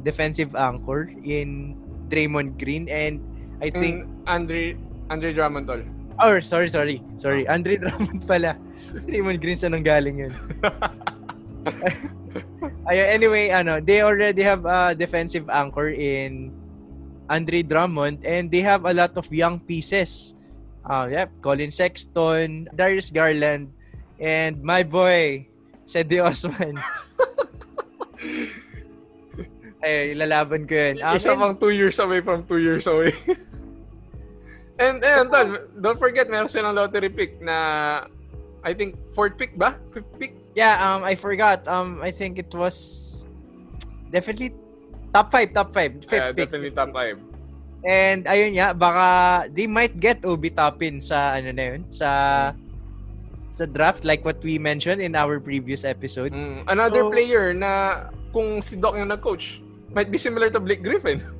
defensive 0.00 0.56
anchor 0.56 1.12
in 1.24 1.76
Draymond 2.08 2.56
Green 2.56 2.88
and 2.88 3.20
I 3.60 3.68
think 3.68 4.04
Yung 4.04 4.24
Andre, 4.28 4.76
Andre 5.08 5.30
Drummond, 5.32 5.68
Tol. 5.68 5.82
or 6.20 6.40
sorry 6.40 6.68
sorry 6.68 7.00
sorry 7.16 7.44
Andre 7.48 7.76
Drummond 7.76 8.24
pala. 8.28 8.56
Draymond 9.08 9.40
Green 9.42 9.58
sa 9.58 9.68
nang 9.68 9.84
galing 9.84 10.24
yun. 10.28 10.32
Ayun, 12.84 13.06
anyway, 13.08 13.48
ano, 13.48 13.80
they 13.80 14.02
already 14.04 14.42
have 14.44 14.64
a 14.68 14.92
defensive 14.94 15.48
anchor 15.48 15.88
in 15.88 16.52
Andre 17.28 17.62
Drummond 17.62 18.24
and 18.24 18.50
they 18.50 18.60
have 18.60 18.84
a 18.84 18.92
lot 18.92 19.16
of 19.16 19.32
young 19.32 19.60
pieces. 19.60 20.34
Uh, 20.84 21.08
yep, 21.10 21.32
Colin 21.40 21.70
Sexton, 21.70 22.68
Darius 22.76 23.08
Garland, 23.08 23.72
and 24.20 24.60
my 24.62 24.82
boy, 24.84 25.48
Sedi 25.88 26.20
Osman. 26.20 26.76
Ay, 29.84 30.16
lalaban 30.16 30.64
ko 30.64 30.72
yun. 30.72 30.96
Um, 31.04 31.12
Isa 31.12 31.36
pang 31.36 31.60
two 31.60 31.68
years 31.68 32.00
away 32.00 32.24
from 32.24 32.48
two 32.48 32.56
years 32.56 32.88
away. 32.88 33.12
and, 34.80 35.04
and, 35.04 35.28
Tol, 35.28 35.68
don't 35.76 36.00
forget, 36.00 36.32
meron 36.32 36.48
silang 36.48 36.72
lottery 36.72 37.12
pick 37.12 37.36
na, 37.44 38.08
I 38.64 38.72
think, 38.72 38.96
fourth 39.12 39.36
pick 39.36 39.60
ba? 39.60 39.76
Fifth 39.92 40.08
pick? 40.16 40.32
Yeah, 40.56 40.80
um, 40.80 41.04
I 41.04 41.12
forgot. 41.12 41.68
Um, 41.68 42.00
I 42.00 42.08
think 42.08 42.40
it 42.40 42.48
was 42.56 43.28
definitely 44.08 44.56
top 45.14 45.30
five, 45.30 45.54
top 45.54 45.70
five, 45.70 45.94
fifth 46.02 46.10
Yeah, 46.12 46.34
pick. 46.34 46.50
definitely 46.50 46.74
top 46.74 46.90
five. 46.90 47.16
And 47.86 48.24
ayun 48.26 48.56
nga, 48.56 48.74
baka 48.74 49.06
they 49.48 49.68
might 49.68 49.94
get 49.96 50.24
Obi 50.24 50.50
Toppin 50.50 50.98
sa 50.98 51.38
ano 51.38 51.52
na 51.52 51.64
yun, 51.70 51.80
sa 51.92 52.08
sa 53.54 53.64
draft 53.64 54.02
like 54.02 54.26
what 54.26 54.42
we 54.42 54.58
mentioned 54.58 54.98
in 54.98 55.14
our 55.14 55.38
previous 55.38 55.86
episode. 55.86 56.34
Mm, 56.34 56.66
another 56.66 57.06
So- 57.06 57.12
player 57.14 57.54
na 57.54 57.72
kung 58.34 58.58
si 58.58 58.74
Doc 58.74 58.98
yung 58.98 59.14
nag-coach, 59.14 59.62
might 59.94 60.10
be 60.10 60.18
similar 60.18 60.50
to 60.50 60.58
Blake 60.58 60.82
Griffin. 60.82 61.22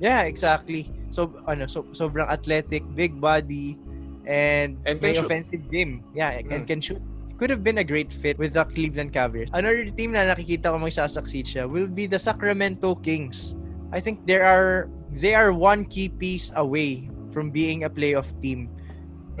Yeah, 0.00 0.24
exactly. 0.24 0.88
So 1.12 1.28
ano, 1.44 1.68
so 1.68 1.84
sobrang 1.92 2.24
athletic, 2.24 2.80
big 2.96 3.20
body 3.20 3.76
and, 4.24 4.80
And 4.88 4.96
may 4.96 5.12
shoot. 5.12 5.28
offensive 5.28 5.68
game. 5.68 6.00
Yeah, 6.16 6.40
and 6.40 6.48
Mm. 6.48 6.64
can 6.64 6.80
shoot. 6.80 7.04
Could 7.40 7.48
have 7.48 7.64
been 7.64 7.80
a 7.80 7.86
great 7.88 8.12
fit 8.12 8.36
with 8.36 8.52
the 8.52 8.68
Cleveland 8.68 9.16
Cavaliers. 9.16 9.48
Another 9.56 9.88
team 9.88 10.12
na 10.12 10.28
nakikita 10.28 10.68
ko 10.68 10.76
magsasucceed 10.76 11.48
siya 11.48 11.64
will 11.64 11.88
be 11.88 12.04
the 12.04 12.20
Sacramento 12.20 13.00
Kings. 13.00 13.56
I 13.96 13.98
think 13.98 14.20
there 14.28 14.44
are 14.44 14.92
they 15.08 15.32
are 15.32 15.50
one 15.56 15.88
key 15.88 16.12
piece 16.12 16.52
away 16.54 17.08
from 17.32 17.48
being 17.48 17.88
a 17.88 17.90
playoff 17.90 18.28
team. 18.44 18.68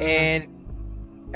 And 0.00 0.42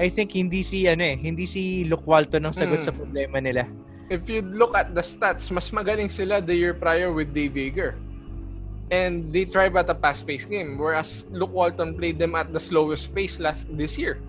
I 0.00 0.08
think 0.08 0.32
hindi 0.32 0.64
si 0.64 0.88
ano 0.88 1.04
eh, 1.04 1.20
hindi 1.20 1.44
si 1.44 1.84
Luke 1.84 2.08
Walton 2.08 2.48
ang 2.48 2.56
sagot 2.56 2.80
Mm. 2.80 2.86
sa 2.88 2.92
problema 2.96 3.38
nila. 3.44 3.68
if 4.10 4.28
you 4.28 4.42
look 4.42 4.76
at 4.76 4.92
the 4.92 5.00
stats, 5.00 5.48
mas 5.48 5.70
magaling 5.72 6.12
sila 6.12 6.40
the 6.40 6.52
year 6.52 6.74
prior 6.76 7.12
with 7.12 7.32
Dave 7.32 7.56
Yeager. 7.56 7.96
And 8.92 9.32
they 9.32 9.48
thrive 9.48 9.76
at 9.76 9.88
a 9.88 9.96
fast-paced 9.96 10.52
game. 10.52 10.76
Whereas 10.76 11.24
Luke 11.32 11.52
Walton 11.52 11.96
played 11.96 12.20
them 12.20 12.36
at 12.36 12.52
the 12.52 12.60
slowest 12.60 13.14
pace 13.16 13.40
last 13.40 13.64
this 13.72 13.96
year. 13.96 14.20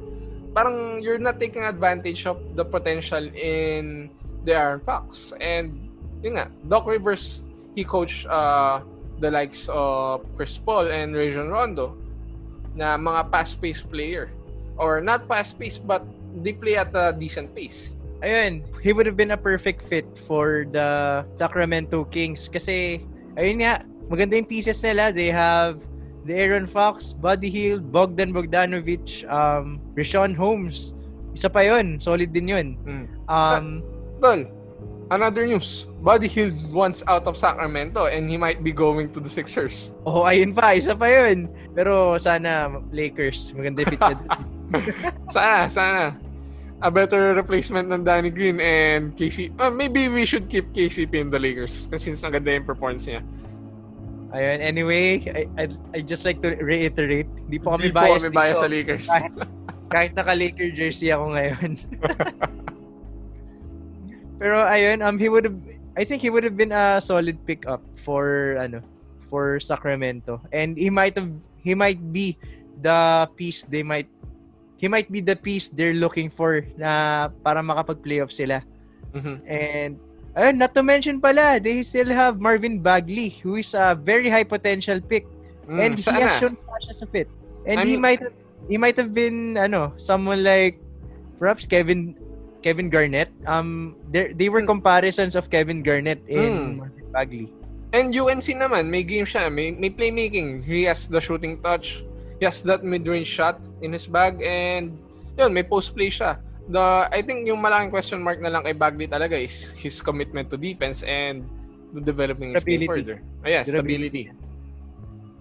Parang 0.56 1.04
you're 1.04 1.20
not 1.20 1.36
taking 1.36 1.68
advantage 1.68 2.24
of 2.26 2.40
the 2.56 2.64
potential 2.64 3.28
in 3.36 4.08
the 4.48 4.56
Aaron 4.56 4.80
Fox. 4.80 5.36
And 5.44 5.92
yun 6.24 6.40
nga, 6.40 6.48
Doc 6.72 6.88
Rivers, 6.88 7.44
he 7.76 7.84
coached 7.84 8.24
uh, 8.26 8.80
the 9.20 9.30
likes 9.30 9.68
of 9.68 10.24
Chris 10.40 10.56
Paul 10.56 10.88
and 10.88 11.12
Rajon 11.12 11.52
Rondo 11.52 12.00
na 12.72 12.96
mga 12.96 13.32
fast-paced 13.36 13.92
player. 13.92 14.32
Or 14.80 15.04
not 15.04 15.28
fast-paced, 15.28 15.84
but 15.84 16.08
they 16.40 16.56
play 16.56 16.80
at 16.80 16.96
a 16.96 17.12
decent 17.12 17.52
pace. 17.56 17.92
Ayun, 18.24 18.64
he 18.80 18.96
would 18.96 19.06
have 19.06 19.20
been 19.20 19.36
a 19.36 19.40
perfect 19.40 19.84
fit 19.84 20.08
for 20.16 20.64
the 20.72 21.24
Sacramento 21.36 22.08
Kings 22.08 22.48
kasi 22.48 23.04
ayun 23.36 23.60
nga, 23.60 23.84
maganda 24.08 24.40
yung 24.40 24.48
pieces 24.48 24.80
nila. 24.84 25.12
They 25.12 25.32
have 25.36 25.84
the 26.26 26.34
Aaron 26.34 26.66
Fox, 26.66 27.14
Buddy 27.14 27.50
Hield, 27.50 27.92
Bogdan 27.94 28.34
Bogdanovic, 28.34 29.24
um, 29.30 29.80
Rashawn 29.94 30.36
Holmes. 30.36 30.98
Isa 31.38 31.50
pa 31.50 31.62
yun, 31.62 32.02
solid 32.02 32.34
din 32.34 32.50
yun. 32.50 32.68
Mm. 32.82 33.06
Um, 33.30 33.66
Tol, 34.18 34.50
another 35.12 35.46
news. 35.46 35.86
Buddy 36.02 36.28
Hield 36.28 36.58
wants 36.74 37.06
out 37.06 37.30
of 37.30 37.38
Sacramento 37.38 38.10
and 38.10 38.30
he 38.30 38.38
might 38.38 38.66
be 38.66 38.74
going 38.74 39.14
to 39.14 39.20
the 39.22 39.30
Sixers. 39.30 39.94
oh, 40.10 40.26
ayun 40.26 40.58
pa, 40.58 40.74
isa 40.74 40.98
pa 40.98 41.06
yun. 41.06 41.46
Pero 41.78 42.18
sana 42.18 42.82
Lakers, 42.90 43.54
maganda 43.54 43.86
fit 43.86 44.02
dun. 44.02 44.20
Sana, 45.30 45.70
sana. 45.70 46.04
A 46.82 46.90
better 46.90 47.38
replacement 47.38 47.88
ng 47.94 48.02
Danny 48.04 48.34
Green 48.34 48.58
and 48.60 49.14
KC. 49.14 49.54
Uh, 49.62 49.70
maybe 49.70 50.10
we 50.10 50.26
should 50.26 50.50
keep 50.50 50.74
KCP 50.74 51.14
in 51.22 51.30
the 51.30 51.38
Lakers 51.38 51.86
kasi 51.88 52.12
since 52.12 52.26
maganda 52.26 52.50
yung 52.50 52.66
performance 52.66 53.06
niya. 53.06 53.22
Ayun, 54.36 54.60
anyway, 54.60 55.24
I, 55.32 55.48
I, 55.56 55.64
I 55.96 56.00
just 56.04 56.28
like 56.28 56.44
to 56.44 56.60
reiterate, 56.60 57.32
hindi 57.48 57.56
po 57.56 57.72
kami 57.72 57.88
Hindi 57.88 57.96
po 57.96 58.04
biased 58.04 58.28
kami 58.28 58.36
bias 58.36 58.52
dito. 58.52 58.60
sa 58.60 58.68
Lakers. 58.68 59.08
Kahit, 59.08 59.32
kahit 59.88 60.12
naka-Laker 60.12 60.68
jersey 60.76 61.08
ako 61.16 61.40
ngayon. 61.40 61.72
Pero 64.36 64.60
ayun, 64.68 65.00
um 65.00 65.16
he 65.16 65.32
would 65.32 65.48
have 65.48 65.56
I 65.96 66.04
think 66.04 66.20
he 66.20 66.28
would 66.28 66.44
have 66.44 66.60
been 66.60 66.76
a 66.76 67.00
solid 67.00 67.40
pickup 67.48 67.80
for 68.04 68.60
ano 68.60 68.84
for 69.32 69.64
Sacramento. 69.64 70.44
And 70.52 70.76
he 70.76 70.92
might 70.92 71.16
have 71.16 71.32
he 71.64 71.72
might 71.72 72.04
be 72.12 72.36
the 72.84 73.32
piece 73.40 73.64
they 73.64 73.84
might 73.84 74.12
he 74.76 74.92
might 74.92 75.08
be 75.08 75.24
the 75.24 75.40
piece 75.40 75.72
they're 75.72 75.96
looking 75.96 76.28
for 76.28 76.68
na 76.76 77.32
para 77.48 77.64
makapag-playoff 77.64 78.36
sila. 78.36 78.60
Mhm. 79.16 79.36
And 79.48 79.92
ayun, 80.36 80.56
not 80.60 80.76
to 80.76 80.84
mention 80.84 81.20
pala, 81.20 81.60
they 81.60 81.82
still 81.84 82.12
have 82.12 82.40
Marvin 82.40 82.80
Bagley 82.80 83.30
who 83.42 83.56
is 83.56 83.74
a 83.74 83.96
very 83.96 84.30
high 84.30 84.44
potential 84.46 85.00
pick. 85.02 85.26
Mm, 85.66 85.80
And 85.82 85.92
he 85.96 86.02
sana. 86.04 86.30
actually 86.30 86.58
passes 86.70 87.02
a 87.02 87.08
fit. 87.08 87.28
And 87.66 87.82
I 87.82 87.86
he 87.86 87.98
might 87.98 88.22
he 88.70 88.78
might 88.78 88.98
have 88.98 89.14
been 89.14 89.58
ano, 89.58 89.94
someone 89.98 90.44
like 90.46 90.78
perhaps 91.42 91.66
Kevin 91.66 92.14
Kevin 92.62 92.90
Garnett. 92.90 93.34
Um 93.50 93.98
there 94.14 94.30
they 94.34 94.50
were 94.50 94.62
Hmm. 94.62 94.70
comparisons 94.78 95.34
of 95.34 95.50
Kevin 95.50 95.82
Garnett 95.82 96.22
in 96.30 96.52
Hmm. 96.54 96.72
Marvin 96.86 97.08
Bagley. 97.10 97.48
And 97.96 98.12
UNC 98.12 98.52
naman, 98.60 98.92
may 98.92 99.08
game 99.08 99.24
siya. 99.24 99.48
May, 99.48 99.72
may 99.72 99.88
playmaking. 99.88 100.68
He 100.68 100.84
has 100.84 101.08
the 101.08 101.24
shooting 101.24 101.64
touch. 101.64 102.04
He 102.38 102.46
has 102.46 102.60
that 102.68 102.84
mid-range 102.84 103.30
shot 103.32 103.56
in 103.80 103.96
his 103.96 104.04
bag. 104.04 104.44
And 104.44 105.00
yun, 105.40 105.56
may 105.56 105.64
post-play 105.64 106.12
siya. 106.12 106.36
The, 106.66 107.10
I 107.14 107.22
think 107.22 107.46
yung 107.46 107.62
malaking 107.62 107.94
question 107.94 108.26
mark 108.26 108.42
na 108.42 108.50
lang 108.50 108.66
kay 108.66 108.74
Bagley 108.74 109.08
talaga 109.08 109.38
is 109.38 109.70
his 109.78 110.02
commitment 110.02 110.50
to 110.50 110.58
defense 110.58 111.06
and 111.06 111.46
to 111.94 112.02
developing 112.02 112.58
his 112.58 112.66
game 112.66 112.90
further. 112.90 113.22
Ah, 113.46 113.62
yeah, 113.62 113.64
stability. 113.64 114.34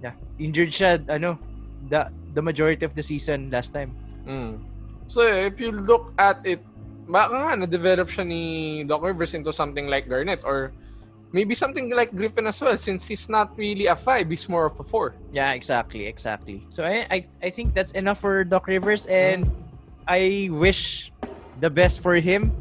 Yeah. 0.05 0.13
Injured 0.37 0.69
siya 0.69 1.01
ano 1.09 1.41
the 1.89 2.13
the 2.37 2.43
majority 2.45 2.85
of 2.85 2.93
the 2.93 3.03
season 3.03 3.49
last 3.49 3.73
time. 3.73 3.97
Mm. 4.29 4.61
So, 5.09 5.25
if 5.25 5.61
you 5.61 5.73
look 5.73 6.13
at 6.21 6.45
it, 6.45 6.61
baka 7.09 7.37
nga 7.37 7.53
na-develop 7.65 8.09
siya 8.09 8.25
ni 8.25 8.85
Doc 8.85 9.05
Rivers 9.05 9.33
into 9.33 9.53
something 9.53 9.89
like 9.89 10.09
Garnett 10.09 10.41
or 10.45 10.73
maybe 11.33 11.55
something 11.55 11.91
like 11.91 12.15
Griffin 12.15 12.47
as 12.47 12.61
well 12.61 12.79
since 12.79 13.07
he's 13.07 13.29
not 13.29 13.53
really 13.59 13.87
a 13.87 13.97
5, 13.97 14.31
he's 14.31 14.49
more 14.49 14.67
of 14.67 14.79
a 14.81 14.85
4. 14.85 15.15
Yeah, 15.33 15.53
exactly, 15.53 16.07
exactly. 16.07 16.65
So 16.71 16.85
I 16.85 17.05
I, 17.11 17.19
I 17.43 17.51
think 17.51 17.75
that's 17.75 17.93
enough 17.93 18.21
for 18.21 18.45
Doc 18.45 18.69
Rivers 18.69 19.05
and 19.07 19.51
I 20.07 20.49
wish 20.53 21.13
the 21.61 21.71
best 21.71 22.01
for 22.01 22.17
him 22.17 22.53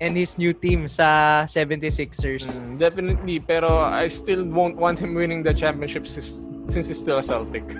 and 0.00 0.16
his 0.16 0.40
new 0.40 0.52
team 0.52 0.88
sa 0.88 1.44
76ers. 1.44 2.58
Mm, 2.58 2.78
definitely, 2.80 3.40
pero 3.40 3.84
I 3.84 4.08
still 4.08 4.44
won't 4.44 4.76
want 4.76 4.98
him 4.98 5.14
winning 5.14 5.42
the 5.44 5.52
championship 5.52 6.06
since, 6.08 6.42
since 6.66 6.88
he's 6.88 6.98
still 6.98 7.18
a 7.20 7.22
Celtic. 7.22 7.68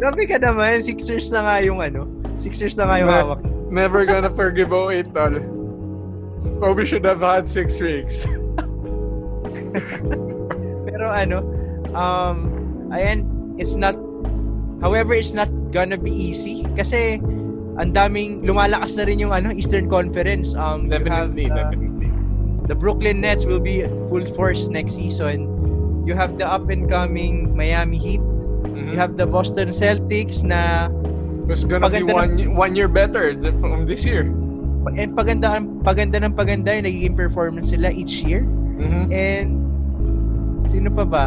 Grabe 0.00 0.28
ka 0.28 0.38
naman, 0.40 0.84
Sixers 0.84 1.30
na 1.30 1.42
nga 1.44 1.60
yung 1.64 1.80
ano. 1.84 2.08
Sixers 2.40 2.76
na 2.76 2.84
nga 2.88 2.98
yung 3.00 3.10
hawak. 3.12 3.40
Never 3.68 4.04
gonna 4.08 4.30
forgive 4.32 4.72
08, 4.72 5.12
tol. 5.12 5.36
Kobe 6.60 6.84
should 6.88 7.04
have 7.04 7.20
had 7.20 7.48
six 7.48 7.80
rings. 7.80 8.24
Pero 10.88 11.12
ano, 11.12 11.44
um, 11.92 12.48
ayan, 12.88 13.28
it's 13.60 13.76
not, 13.76 13.96
however, 14.80 15.12
it's 15.12 15.36
not 15.36 15.52
gonna 15.72 16.00
be 16.00 16.12
easy 16.12 16.64
kasi 16.76 17.20
ang 17.76 17.92
daming, 17.92 18.40
lumalakas 18.44 18.96
na 18.96 19.04
rin 19.04 19.20
yung 19.20 19.32
ano, 19.32 19.52
Eastern 19.52 19.88
Conference. 19.88 20.56
Um, 20.56 20.88
you 20.88 20.96
have, 20.96 21.04
definitely, 21.04 21.46
uh, 21.50 21.56
definitely. 21.68 22.10
the 22.66 22.74
Brooklyn 22.74 23.20
Nets 23.20 23.44
will 23.44 23.60
be 23.62 23.84
full 24.08 24.24
force 24.34 24.66
next 24.68 24.96
season. 24.96 25.46
You 26.06 26.14
have 26.14 26.38
the 26.38 26.46
up 26.46 26.70
and 26.70 26.88
coming 26.88 27.54
Miami 27.54 27.98
Heat. 27.98 28.22
Mhm. 28.22 28.94
You 28.94 28.96
have 28.98 29.18
the 29.18 29.26
Boston 29.26 29.70
Celtics 29.70 30.42
na 30.42 30.90
Who's 31.46 31.62
gonna 31.62 31.86
be 31.90 32.02
one, 32.02 32.58
one 32.58 32.74
year 32.74 32.90
better 32.90 33.34
from 33.62 33.86
this 33.86 34.02
year. 34.02 34.26
and 34.86 35.18
paganda 35.18 35.58
paganda 35.82 36.22
ng 36.22 36.34
paganda 36.38 36.70
yung 36.78 36.86
nagiging 36.86 37.16
performance 37.18 37.74
nila 37.74 37.90
each 37.90 38.22
year. 38.22 38.46
Mhm. 38.78 39.10
And 39.10 39.48
sino 40.70 40.90
pa 40.94 41.02
ba? 41.02 41.26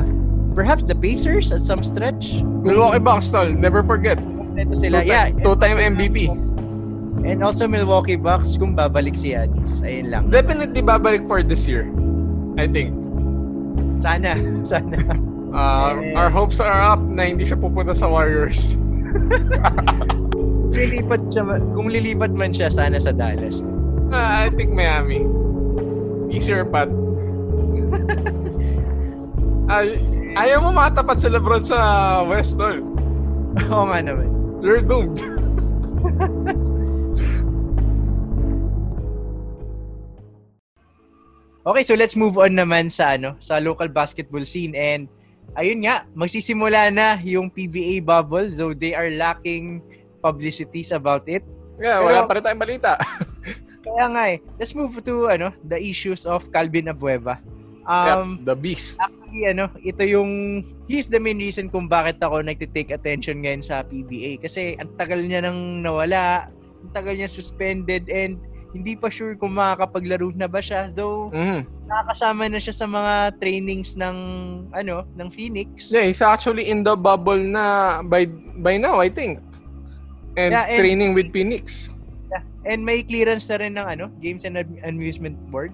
Perhaps 0.55 0.87
the 0.87 0.95
Pacers 0.95 1.51
at 1.51 1.63
some 1.67 1.83
stretch. 1.83 2.39
Milwaukee 2.63 3.03
Bucks. 3.03 3.31
Never 3.35 3.83
forget. 3.83 4.19
Ito 4.59 4.73
sila. 4.75 4.97
Two-time- 4.99 5.07
Yeah. 5.07 5.27
two-time 5.39 5.77
MVP. 5.89 6.17
And 7.19 7.39
also 7.41 7.67
Milwaukee 7.67 8.15
Bucks 8.15 8.55
kung 8.55 8.73
babalik 8.73 9.15
si 9.15 9.31
Giannis. 9.31 9.79
Ayun 9.79 10.07
lang. 10.09 10.23
Definitely 10.27 10.79
babalik 10.79 11.23
for 11.25 11.39
this 11.39 11.63
year. 11.63 11.87
I 12.55 12.65
think. 12.65 12.95
Sana. 13.99 14.35
Sana. 14.69 14.97
Uh, 15.49 15.97
Eh. 15.99 16.13
Our 16.13 16.29
hopes 16.29 16.59
are 16.59 16.71
up 16.71 17.01
na 17.01 17.25
hindi 17.25 17.43
siya 17.43 17.57
pupunta 17.57 17.91
sa 17.91 18.05
Warriors. 18.05 18.77
Lilipat 20.69 21.19
siya, 21.27 21.43
kung 21.73 21.89
lilipat 21.89 22.29
man 22.29 22.53
siya, 22.53 22.69
sana 22.69 23.01
sa 23.01 23.09
Dallas. 23.09 23.65
Ah, 24.13 24.45
I 24.45 24.53
think 24.53 24.69
Miami. 24.69 25.25
Easier 26.29 26.61
path. 26.63 26.93
Ay, 29.67 29.97
ayaw 30.35 30.61
mo 30.61 30.71
matapat 30.71 31.17
sa 31.17 31.29
Lebron 31.29 31.61
sa 31.61 31.77
West, 32.23 32.55
tol. 32.55 32.81
Oo 33.65 33.83
nga 33.85 33.99
naman. 33.99 34.29
You're 34.61 34.81
doomed. 34.81 35.19
Okay, 41.69 41.83
so 41.85 41.93
let's 41.93 42.15
move 42.17 42.39
on 42.41 42.57
naman 42.57 42.89
sa 42.89 43.13
ano, 43.13 43.37
sa 43.37 43.61
local 43.61 43.91
basketball 43.91 44.41
scene 44.41 44.73
and 44.73 45.05
ayun 45.53 45.85
nga, 45.85 46.07
magsisimula 46.17 46.89
na 46.89 47.21
yung 47.21 47.51
PBA 47.51 48.01
bubble 48.01 48.49
though 48.49 48.73
they 48.73 48.97
are 48.97 49.11
lacking 49.13 49.83
publicities 50.17 50.89
about 50.89 51.27
it. 51.29 51.43
Yeah, 51.77 52.01
Pero- 52.01 52.07
wala 52.09 52.19
pa 52.25 52.31
rin 52.39 52.43
tayong 52.47 52.63
balita. 52.63 52.91
Kaya 53.85 54.05
nga 54.11 54.23
eh, 54.33 54.37
let's 54.57 54.73
move 54.73 54.97
to 55.03 55.29
ano, 55.29 55.53
the 55.61 55.77
issues 55.77 56.25
of 56.25 56.47
Calvin 56.49 56.89
Abueva. 56.89 57.37
Um, 57.89 58.37
Yep, 58.37 58.45
the 58.45 58.55
Beast. 58.55 59.01
actually 59.01 59.43
ano, 59.47 59.65
ito 59.75 60.03
yung 60.03 60.29
he's 60.85 61.09
the 61.09 61.17
main 61.17 61.35
reason 61.35 61.67
kung 61.67 61.89
bakit 61.89 62.21
ako 62.21 62.39
nagte-take 62.39 62.93
attention 62.93 63.41
ngayon 63.41 63.65
sa 63.65 63.81
PBA 63.81 64.37
kasi 64.37 64.77
ang 64.77 64.93
tagal 64.93 65.17
niya 65.17 65.41
nang 65.41 65.81
nawala, 65.81 66.53
ang 66.53 66.91
tagal 66.93 67.17
niya 67.17 67.25
suspended 67.25 68.05
and 68.07 68.37
hindi 68.69 68.93
pa 68.93 69.09
sure 69.09 69.33
kung 69.33 69.57
makakapaglaro 69.57 70.29
na 70.31 70.45
ba 70.45 70.61
siya 70.61 70.93
though 70.93 71.33
Mhm. 71.33 71.65
nakakasama 71.83 72.45
na 72.45 72.61
siya 72.61 72.75
sa 72.75 72.85
mga 72.85 73.13
trainings 73.41 73.97
ng 73.97 74.17
ano 74.69 75.09
ng 75.09 75.27
Phoenix. 75.27 75.89
Yeah, 75.89 76.05
he's 76.05 76.21
actually 76.21 76.69
in 76.69 76.85
the 76.85 76.93
bubble 76.93 77.41
na 77.41 77.65
by 77.99 78.29
by 78.55 78.77
now, 78.77 79.01
I 79.01 79.09
think. 79.09 79.41
And, 80.37 80.53
Yeah, 80.53 80.69
and- 80.69 80.77
training 80.77 81.11
with 81.11 81.33
Phoenix. 81.33 81.89
And 82.61 82.85
may 82.85 83.01
clearance 83.01 83.49
na 83.49 83.57
rin 83.57 83.73
ng 83.73 83.87
ano, 83.89 84.05
Games 84.19 84.45
and 84.45 84.53
Am- 84.53 84.77
Amusement 84.85 85.33
Board. 85.49 85.73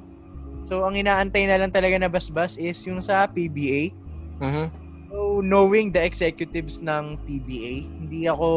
So 0.66 0.82
ang 0.82 0.97
inaantay 0.97 1.45
na 1.45 1.61
lang 1.61 1.70
talaga 1.70 1.95
na 2.01 2.09
basbas 2.09 2.57
is 2.57 2.82
yung 2.89 3.01
sa 3.01 3.30
PBA. 3.30 3.93
Mhm. 4.41 4.66
So 5.09 5.39
knowing 5.45 5.93
the 5.93 6.01
executives 6.01 6.82
ng 6.82 7.22
PBA, 7.24 7.86
hindi 7.86 8.26
ako 8.26 8.49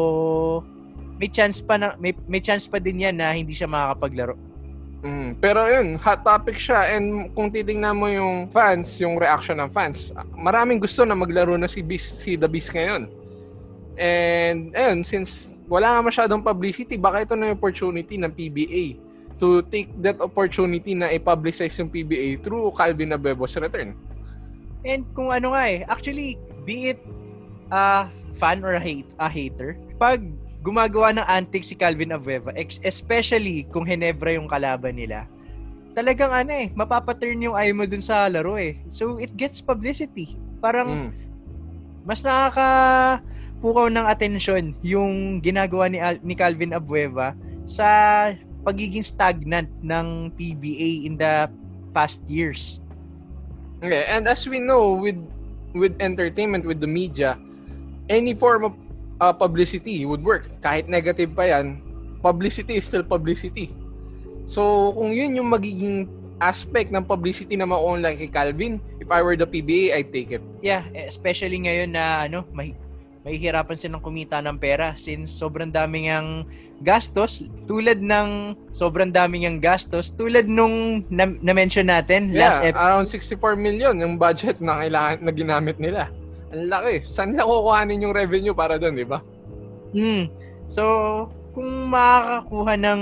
may 1.19 1.29
chance 1.29 1.59
pa 1.59 1.75
na 1.75 1.93
may, 1.99 2.15
may 2.25 2.39
chance 2.39 2.65
pa 2.65 2.79
din 2.79 3.03
yan 3.03 3.15
na 3.19 3.35
hindi 3.35 3.51
siya 3.51 3.67
makakapaglaro. 3.67 4.35
Mm, 4.99 5.39
pero 5.39 5.63
yun, 5.63 5.95
hot 5.95 6.27
topic 6.27 6.59
siya 6.59 6.95
and 6.95 7.31
kung 7.31 7.47
titingnan 7.47 7.95
mo 7.95 8.11
yung 8.11 8.51
fans, 8.51 8.99
yung 8.99 9.15
reaction 9.15 9.55
ng 9.55 9.71
fans, 9.71 10.11
maraming 10.35 10.75
gusto 10.75 11.07
na 11.07 11.15
maglaro 11.15 11.55
na 11.55 11.71
si 11.71 11.79
Beast, 11.79 12.19
si 12.19 12.35
The 12.35 12.51
Beast 12.51 12.75
ngayon. 12.75 13.07
And 13.95 14.75
ayun, 14.75 15.07
since 15.07 15.55
wala 15.71 15.95
nga 15.95 16.01
masyadong 16.03 16.43
publicity, 16.43 16.99
baka 16.99 17.23
ito 17.23 17.35
na 17.39 17.51
yung 17.51 17.59
opportunity 17.59 18.19
ng 18.19 18.31
PBA 18.31 19.08
to 19.39 19.63
take 19.71 19.87
that 20.03 20.19
opportunity 20.19 20.93
na 20.93 21.09
i-publicize 21.09 21.73
yung 21.79 21.87
PBA 21.89 22.43
through 22.43 22.71
Calvin 22.75 23.15
Abebo's 23.15 23.55
return. 23.55 23.95
And 24.83 25.03
kung 25.11 25.31
ano 25.31 25.55
nga 25.55 25.63
eh, 25.67 25.83
actually, 25.87 26.35
be 26.63 26.93
it 26.93 26.99
a 27.71 28.07
fan 28.35 28.63
or 28.63 28.75
a, 28.75 28.81
hate, 28.83 29.07
a 29.19 29.27
hater, 29.27 29.75
pag 29.95 30.23
gumagawa 30.59 31.15
ng 31.15 31.25
antics 31.27 31.71
si 31.71 31.75
Calvin 31.75 32.11
Abueva, 32.11 32.51
ex- 32.55 32.79
especially 32.83 33.63
kung 33.71 33.87
Hinebra 33.87 34.35
yung 34.35 34.47
kalaban 34.47 34.99
nila, 34.99 35.23
talagang 35.95 36.31
ano 36.31 36.51
eh, 36.51 36.67
mapapaturn 36.75 37.39
yung 37.39 37.55
eye 37.55 37.71
mo 37.75 37.87
dun 37.87 38.03
sa 38.03 38.27
laro 38.27 38.59
eh. 38.59 38.79
So, 38.91 39.19
it 39.19 39.35
gets 39.35 39.63
publicity. 39.63 40.35
Parang, 40.59 41.11
Mm. 41.11 41.11
mas 42.03 42.23
nakaka 42.23 42.67
pukaw 43.59 43.91
ng 43.91 44.07
atensyon 44.07 44.71
yung 44.79 45.43
ginagawa 45.43 45.91
ni, 45.91 45.99
Al- 45.99 46.23
ni 46.23 46.35
Calvin 46.35 46.71
Abueva 46.71 47.35
sa 47.67 47.87
pagiging 48.63 49.05
stagnant 49.05 49.69
ng 49.83 50.31
PBA 50.35 51.05
in 51.07 51.15
the 51.15 51.47
past 51.95 52.21
years. 52.27 52.79
Okay, 53.79 54.03
and 54.11 54.27
as 54.27 54.43
we 54.43 54.59
know 54.59 54.91
with 54.93 55.19
with 55.71 55.95
entertainment 56.03 56.67
with 56.67 56.83
the 56.83 56.89
media, 56.89 57.39
any 58.11 58.35
form 58.35 58.67
of 58.67 58.73
uh, 59.21 59.31
publicity 59.31 60.03
would 60.03 60.23
work. 60.23 60.49
Kahit 60.59 60.91
negative 60.91 61.31
pa 61.35 61.47
'yan, 61.47 61.79
publicity 62.19 62.79
is 62.79 62.87
still 62.87 63.05
publicity. 63.05 63.71
So, 64.49 64.91
kung 64.97 65.13
'yun 65.13 65.39
yung 65.39 65.49
magiging 65.51 66.09
aspect 66.39 66.89
ng 66.95 67.03
publicity 67.03 67.59
na 67.59 67.67
ma-online 67.67 68.15
kay 68.15 68.31
Calvin, 68.31 68.79
if 69.03 69.11
I 69.11 69.19
were 69.21 69.35
the 69.35 69.47
PBA, 69.47 69.91
I'd 69.95 70.11
take 70.11 70.31
it. 70.31 70.43
Yeah, 70.63 70.87
especially 70.95 71.59
ngayon 71.67 71.93
na 71.93 72.25
ano, 72.25 72.47
may 72.55 72.73
mahihirapan 73.23 73.75
silang 73.75 73.99
kumita 73.99 74.39
ng 74.39 74.55
pera 74.55 74.95
since 74.95 75.27
sobrang 75.27 75.67
daming 75.67 76.07
ang 76.07 76.27
gastos 76.79 77.43
tulad 77.67 77.99
ng 77.99 78.55
sobrang 78.71 79.11
daming 79.11 79.43
ang 79.43 79.57
gastos 79.59 80.15
tulad 80.15 80.47
nung 80.47 81.03
na, 81.11 81.27
na-mention 81.27 81.91
natin 81.91 82.31
last 82.31 82.63
Yeah, 82.63 82.71
episode. 82.71 82.79
around 82.79 83.05
64 83.11 83.59
million 83.59 83.95
yung 83.99 84.15
budget 84.15 84.63
na 84.63 84.79
kailangan 84.79 85.19
na 85.19 85.31
ginamit 85.35 85.75
nila. 85.77 86.07
Ang 86.55 86.71
laki. 86.71 87.03
Saan 87.05 87.35
nila 87.35 87.43
kukuhanin 87.45 88.01
yung 88.07 88.15
revenue 88.15 88.55
para 88.55 88.79
doon, 88.79 88.95
di 88.95 89.05
ba? 89.05 89.19
Hmm. 89.91 90.31
So, 90.71 90.83
kung 91.51 91.91
makakakuha 91.91 92.73
ng 92.79 93.01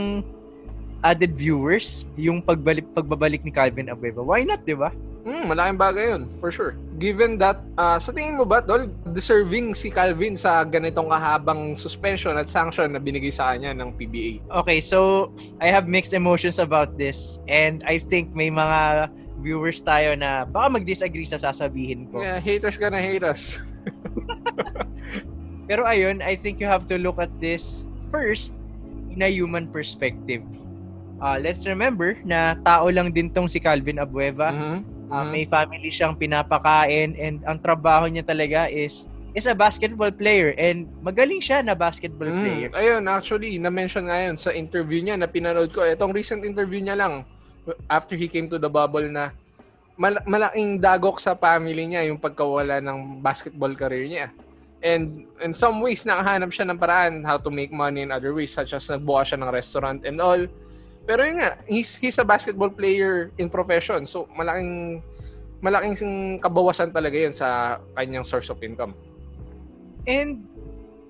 added 1.05 1.37
viewers 1.37 2.09
yung 2.17 2.41
pagbalik 2.41 2.89
pagbabalik 2.91 3.45
ni 3.45 3.53
Calvin 3.53 3.93
Abueva, 3.93 4.25
why 4.25 4.41
not, 4.41 4.65
'di 4.65 4.73
ba? 4.73 4.89
Hmm, 5.27 5.51
malaking 5.51 5.75
bagay 5.75 6.05
yun, 6.15 6.23
for 6.39 6.55
sure. 6.55 6.79
Given 7.03 7.35
that, 7.43 7.59
ah, 7.75 7.99
sa 7.99 8.15
tingin 8.15 8.39
mo 8.39 8.47
ba, 8.47 8.63
Dol, 8.63 8.87
deserving 9.11 9.75
si 9.75 9.91
Calvin 9.91 10.39
sa 10.39 10.63
ganitong 10.63 11.11
kahabang 11.11 11.75
suspension 11.75 12.39
at 12.39 12.47
sanction 12.47 12.95
na 12.95 12.99
binigay 13.03 13.27
sa 13.27 13.51
kanya 13.51 13.75
ng 13.75 13.91
PBA? 13.99 14.39
Okay, 14.63 14.79
so 14.79 15.27
I 15.59 15.67
have 15.67 15.83
mixed 15.83 16.15
emotions 16.15 16.63
about 16.63 16.95
this 16.95 17.43
and 17.51 17.83
I 17.83 17.99
think 17.99 18.31
may 18.31 18.47
mga 18.47 19.11
viewers 19.43 19.83
tayo 19.83 20.15
na 20.15 20.47
baka 20.47 20.79
mag-disagree 20.79 21.27
sa 21.27 21.35
sasabihin 21.35 22.07
ko. 22.07 22.23
Yeah, 22.23 22.39
haters 22.39 22.79
gonna 22.79 23.03
hate 23.03 23.27
us. 23.27 23.59
Pero 25.67 25.83
ayun, 25.83 26.23
I 26.23 26.39
think 26.39 26.63
you 26.63 26.71
have 26.71 26.87
to 26.87 26.95
look 26.95 27.19
at 27.19 27.35
this 27.43 27.83
first 28.15 28.55
in 29.11 29.19
a 29.19 29.27
human 29.27 29.67
perspective. 29.67 30.39
Uh, 31.19 31.35
let's 31.35 31.67
remember 31.67 32.15
na 32.23 32.55
tao 32.63 32.87
lang 32.87 33.11
din 33.11 33.27
tong 33.27 33.51
si 33.51 33.59
Calvin 33.59 33.99
Abueva. 33.99 34.55
Mhm. 34.55 34.96
Uh. 35.07 35.23
May 35.27 35.47
family 35.47 35.87
siyang 35.87 36.19
pinapakain 36.19 37.15
and 37.15 37.39
ang 37.47 37.57
trabaho 37.59 38.11
niya 38.11 38.27
talaga 38.27 38.67
is 38.67 39.07
is 39.31 39.45
a 39.45 39.53
basketball 39.53 40.09
player 40.09 40.57
and 40.57 40.89
magaling 40.99 41.37
siya 41.37 41.61
na 41.61 41.77
basketball 41.77 42.25
Mm, 42.25 42.41
player. 42.41 42.69
Ayun, 42.73 43.05
actually, 43.05 43.61
na-mention 43.61 44.09
nga 44.09 44.17
yun 44.17 44.33
sa 44.33 44.49
interview 44.49 44.97
niya 44.97 45.13
na 45.13 45.29
pinanood 45.29 45.69
ko. 45.69 45.85
Itong 45.85 46.09
recent 46.09 46.41
interview 46.41 46.81
niya 46.81 46.97
lang, 46.97 47.21
after 47.85 48.17
he 48.17 48.25
came 48.25 48.49
to 48.49 48.57
the 48.57 48.67
bubble 48.67 49.05
na 49.05 49.29
mal- 49.93 50.25
malaking 50.25 50.81
dagok 50.81 51.21
sa 51.21 51.37
family 51.37 51.85
niya 51.85 52.09
yung 52.09 52.17
pagkawala 52.17 52.81
ng 52.81 53.21
basketball 53.21 53.77
career 53.77 54.09
niya. 54.09 54.27
And 54.81 55.25
in 55.41 55.53
some 55.57 55.81
ways, 55.81 56.05
nakahanap 56.05 56.53
siya 56.53 56.69
ng 56.69 56.77
paraan 56.77 57.25
how 57.25 57.41
to 57.41 57.49
make 57.49 57.73
money 57.73 58.05
in 58.05 58.13
other 58.13 58.33
ways, 58.33 58.53
such 58.53 58.73
as 58.73 58.85
nagbuka 58.89 59.33
siya 59.33 59.37
ng 59.41 59.49
restaurant 59.49 60.01
and 60.05 60.17
all. 60.21 60.41
Pero 61.07 61.23
yun 61.23 61.39
nga, 61.39 61.55
he's, 61.63 61.95
he's 61.95 62.19
a 62.19 62.27
basketball 62.27 62.67
player 62.67 63.31
in 63.39 63.47
profession. 63.47 64.03
So, 64.03 64.27
malaking 64.35 64.99
malaking 65.63 66.37
kabawasan 66.43 66.93
talaga 66.93 67.17
yun 67.17 67.33
sa 67.33 67.79
kanyang 67.97 68.27
source 68.27 68.51
of 68.51 68.61
income. 68.61 68.93
And 70.05 70.45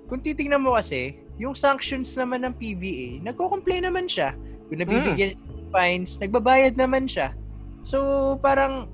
kung 0.08 0.24
titingnan 0.24 0.64
mo 0.64 0.78
kasi, 0.78 1.20
yung 1.36 1.58
sanctions 1.58 2.16
naman 2.16 2.48
ng 2.48 2.54
PBA, 2.56 3.26
nagko-complain 3.28 3.90
naman 3.90 4.08
siya. 4.08 4.38
Kung 4.70 4.80
nabibigyan 4.80 5.36
ng 5.36 5.70
fines, 5.74 6.16
nagbabayad 6.22 6.80
naman 6.80 7.10
siya. 7.10 7.36
So, 7.84 8.38
parang 8.40 8.88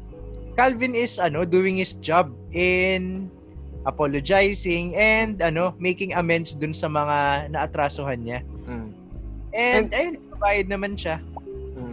Calvin 0.54 0.93
is 0.93 1.18
ano 1.18 1.45
doing 1.45 1.82
his 1.82 1.97
job 1.97 2.30
in 2.54 3.30
apologizing 3.84 4.93
and 4.95 5.41
ano 5.41 5.74
making 5.82 6.14
amends 6.14 6.54
dun 6.54 6.74
sa 6.74 6.88
mga 6.88 7.49
naatrasohan 7.51 8.22
niya. 8.22 8.39
Mm. 8.70 9.03
And, 9.54 9.93
ayun, 9.93 10.18
nagbabayad 10.18 10.68
naman 10.68 10.97
siya. 10.97 11.22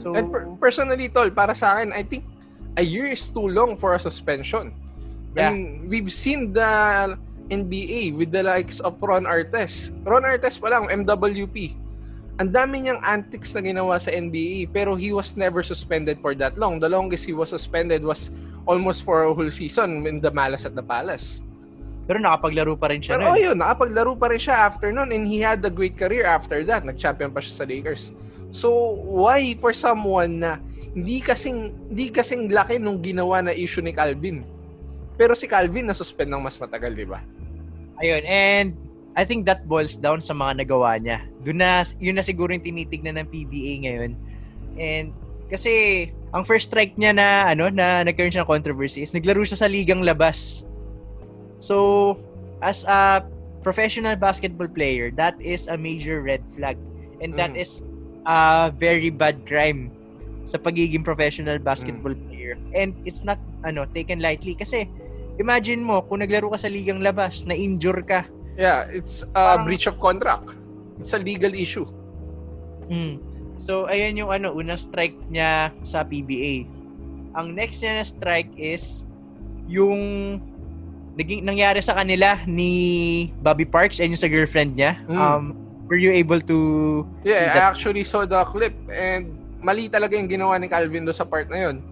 So- 0.01 0.17
and 0.17 0.33
per- 0.33 0.49
personally, 0.57 1.13
tol, 1.13 1.29
para 1.31 1.53
sa 1.53 1.77
akin, 1.77 1.93
I 1.93 2.03
think 2.03 2.25
a 2.81 2.85
year 2.85 3.07
is 3.07 3.29
too 3.29 3.47
long 3.47 3.77
for 3.77 3.95
a 3.95 4.01
suspension. 4.01 4.73
Yeah. 5.37 5.51
I 5.51 5.55
mean, 5.55 5.87
we've 5.87 6.11
seen 6.11 6.53
the 6.53 7.17
NBA 7.51 8.17
with 8.17 8.31
the 8.33 8.43
likes 8.43 8.81
of 8.81 8.97
Ron 9.03 9.27
Artes. 9.27 9.91
Ron 10.07 10.25
Artes 10.25 10.59
pa 10.59 10.71
lang, 10.71 10.89
MWP. 10.89 11.75
Ang 12.41 12.57
dami 12.57 12.89
niyang 12.89 13.05
antics 13.05 13.53
na 13.53 13.61
ginawa 13.61 14.01
sa 14.01 14.09
NBA, 14.09 14.73
pero 14.73 14.97
he 14.97 15.13
was 15.13 15.37
never 15.37 15.61
suspended 15.61 16.17
for 16.25 16.33
that 16.33 16.57
long. 16.57 16.81
The 16.81 16.89
longest 16.89 17.29
he 17.29 17.37
was 17.37 17.53
suspended 17.53 18.01
was 18.01 18.33
almost 18.65 19.05
for 19.05 19.29
a 19.29 19.35
whole 19.35 19.51
season 19.53 20.09
in 20.09 20.25
the 20.25 20.33
Malas 20.33 20.65
at 20.65 20.73
the 20.73 20.83
Palace. 20.83 21.45
Pero 22.11 22.19
nakapaglaro 22.19 22.75
pa 22.75 22.91
rin 22.91 22.99
siya 22.99 23.15
Pero 23.15 23.31
oh, 23.31 23.39
nun. 23.39 23.47
yun, 23.55 23.57
nakapaglaro 23.63 24.19
pa 24.19 24.35
rin 24.35 24.43
siya 24.43 24.67
after 24.67 24.91
nun 24.91 25.15
and 25.15 25.31
he 25.31 25.39
had 25.39 25.63
a 25.63 25.71
great 25.71 25.95
career 25.95 26.27
after 26.27 26.67
that. 26.67 26.83
Nag-champion 26.83 27.31
pa 27.31 27.39
siya 27.39 27.63
sa 27.63 27.65
Lakers. 27.71 28.11
So, 28.51 28.99
why 29.07 29.55
for 29.63 29.71
someone 29.71 30.43
na 30.43 30.59
hindi 30.91 31.23
kasing 31.23 31.71
hindi 31.95 32.11
kasing 32.11 32.51
laki 32.51 32.83
nung 32.83 32.99
ginawa 32.99 33.47
na 33.47 33.55
issue 33.55 33.79
ni 33.79 33.95
Calvin. 33.95 34.43
Pero 35.15 35.39
si 35.39 35.47
Calvin 35.47 35.87
na 35.87 35.95
suspend 35.95 36.35
ng 36.35 36.43
mas 36.43 36.59
matagal, 36.59 36.99
di 36.99 37.07
ba? 37.07 37.23
Ayun, 38.03 38.27
and 38.27 38.69
I 39.15 39.23
think 39.23 39.47
that 39.47 39.69
boils 39.71 39.95
down 39.95 40.19
sa 40.19 40.35
mga 40.35 40.67
nagawa 40.67 40.99
niya. 40.99 41.23
Doon 41.45 41.63
na, 41.63 41.85
yun 42.03 42.17
na 42.17 42.25
siguro 42.25 42.51
yung 42.51 42.65
tinitignan 42.65 43.23
ng 43.23 43.29
PBA 43.29 43.87
ngayon. 43.87 44.13
And 44.81 45.15
kasi 45.51 46.09
ang 46.31 46.47
first 46.47 46.71
strike 46.71 46.95
niya 46.95 47.15
na 47.15 47.51
ano 47.51 47.69
na 47.71 48.07
nagkaroon 48.07 48.31
siya 48.35 48.47
ng 48.47 48.51
controversy 48.51 49.03
is 49.03 49.15
naglaro 49.15 49.43
siya 49.43 49.63
sa 49.63 49.69
ligang 49.71 50.03
labas. 50.03 50.67
So, 51.61 52.17
as 52.65 52.83
a 52.89 53.21
professional 53.61 54.17
basketball 54.17 54.67
player, 54.67 55.13
that 55.21 55.37
is 55.37 55.69
a 55.69 55.77
major 55.77 56.25
red 56.25 56.41
flag. 56.57 56.81
And 57.21 57.37
that 57.37 57.53
Mm. 57.53 57.61
is 57.61 57.85
a 58.25 58.73
very 58.73 59.13
bad 59.13 59.45
crime 59.45 59.93
sa 60.49 60.57
pagiging 60.57 61.05
professional 61.05 61.61
basketball 61.61 62.17
player. 62.27 62.57
And 62.73 62.97
it's 63.05 63.21
not 63.23 63.37
ano 63.61 63.85
taken 63.85 64.25
lightly 64.25 64.57
kasi 64.57 64.89
imagine 65.37 65.85
mo 65.85 66.01
kung 66.01 66.25
naglaro 66.25 66.49
ka 66.49 66.59
sa 66.59 66.73
ligang 66.73 67.05
labas, 67.05 67.45
na 67.45 67.53
injure 67.53 68.01
ka. 68.01 68.25
Yeah, 68.57 68.89
it's 68.89 69.21
a 69.37 69.61
Parang- 69.61 69.69
breach 69.69 69.85
of 69.85 70.01
contract. 70.01 70.57
It's 70.97 71.13
a 71.13 71.21
legal 71.21 71.53
issue. 71.53 71.85
Mm. 72.89 73.21
So 73.61 73.85
ayan 73.85 74.17
yung 74.17 74.33
ano 74.33 74.57
unang 74.57 74.81
strike 74.81 75.17
niya 75.29 75.77
sa 75.85 76.01
PBA. 76.03 76.65
Ang 77.37 77.53
next 77.53 77.85
niya 77.85 78.01
na 78.01 78.05
strike 78.05 78.51
is 78.57 79.05
yung 79.69 80.41
naging 81.21 81.45
nangyari 81.45 81.85
sa 81.85 81.93
kanila 81.93 82.41
ni 82.49 83.29
Bobby 83.45 83.68
Parks 83.68 84.01
and 84.01 84.16
yung 84.16 84.23
sa 84.25 84.33
girlfriend 84.33 84.73
niya. 84.73 84.97
Mm. 85.05 85.21
Um 85.21 85.45
were 85.85 86.01
you 86.01 86.14
able 86.16 86.41
to 86.41 86.59
see 87.21 87.37
Yeah, 87.37 87.53
I 87.53 87.68
actually 87.68 88.09
saw 88.09 88.25
the 88.25 88.41
clip 88.49 88.73
and 88.89 89.37
mali 89.61 89.93
talaga 89.93 90.16
yung 90.16 90.31
ginawa 90.33 90.57
ni 90.57 90.73
Calvin 90.73 91.05
do 91.05 91.12
sa 91.12 91.29
part 91.29 91.53
na 91.53 91.68
yun. 91.68 91.85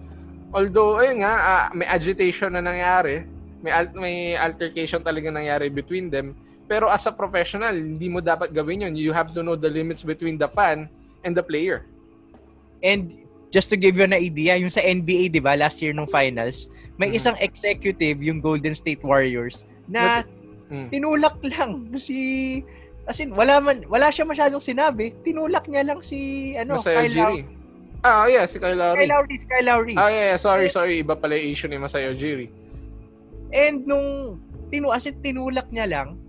Although, 0.49 0.97
ayun 0.97 1.21
nga, 1.21 1.33
ah, 1.37 1.65
may 1.77 1.85
agitation 1.85 2.49
na 2.49 2.63
nangyari. 2.65 3.21
May, 3.61 3.69
al- 3.69 3.93
may 3.93 4.33
altercation 4.33 5.05
talaga 5.05 5.29
nangyari 5.29 5.69
between 5.69 6.09
them. 6.09 6.33
Pero 6.65 6.89
as 6.89 7.05
a 7.05 7.13
professional, 7.13 7.73
hindi 7.73 8.09
mo 8.09 8.17
dapat 8.17 8.49
gawin 8.49 8.89
yun. 8.89 8.93
You 8.97 9.13
have 9.13 9.29
to 9.37 9.45
know 9.45 9.53
the 9.53 9.69
limits 9.69 10.01
between 10.01 10.41
the 10.41 10.49
fan 10.49 10.89
and 11.21 11.37
the 11.37 11.45
player. 11.45 11.85
And 12.81 13.13
just 13.53 13.69
to 13.69 13.77
give 13.77 13.97
you 13.97 14.05
an 14.05 14.17
idea, 14.17 14.57
yung 14.57 14.73
sa 14.73 14.81
NBA, 14.81 15.33
'di 15.33 15.41
ba, 15.41 15.57
last 15.57 15.81
year 15.81 15.93
nung 15.93 16.09
finals, 16.09 16.69
may 16.99 17.09
Mhm. 17.09 17.17
isang 17.17 17.37
executive 17.39 18.19
yung 18.19 18.43
Golden 18.43 18.75
State 18.75 18.99
Warriors 19.01 19.63
na 19.87 20.27
Mm. 20.69 20.91
tinulak 20.91 21.39
lang 21.41 21.89
si 21.97 22.61
As 23.09 23.17
in, 23.17 23.33
wala 23.33 23.57
man, 23.57 23.81
wala 23.89 24.13
siya 24.13 24.21
masyadong 24.21 24.61
sinabi. 24.61 25.09
Tinulak 25.25 25.65
niya 25.65 25.81
lang 25.81 26.05
si, 26.05 26.53
ano, 26.53 26.77
Masaya 26.77 27.09
Kyle 27.09 27.17
Lowry. 27.17 27.41
Ah, 28.05 28.29
yeah, 28.29 28.45
si 28.45 28.61
Kyle 28.61 28.77
Lowry. 28.77 29.01
Kyle 29.01 29.11
Lowry, 29.17 29.33
si 29.33 29.45
Kyle 29.49 29.65
Lowry. 29.65 29.93
Ah, 29.97 30.13
yeah, 30.13 30.25
yeah, 30.29 30.37
sorry, 30.37 30.69
sorry. 30.69 31.01
Iba 31.01 31.17
pala 31.17 31.33
yung 31.33 31.49
issue 31.49 31.65
ni 31.65 31.81
Masaya 31.81 32.13
Ujiri. 32.13 32.53
And 33.49 33.81
nung 33.89 34.37
tinu 34.69 34.93
as 34.93 35.09
in, 35.09 35.17
tinulak 35.25 35.73
niya 35.73 35.89
lang, 35.89 36.21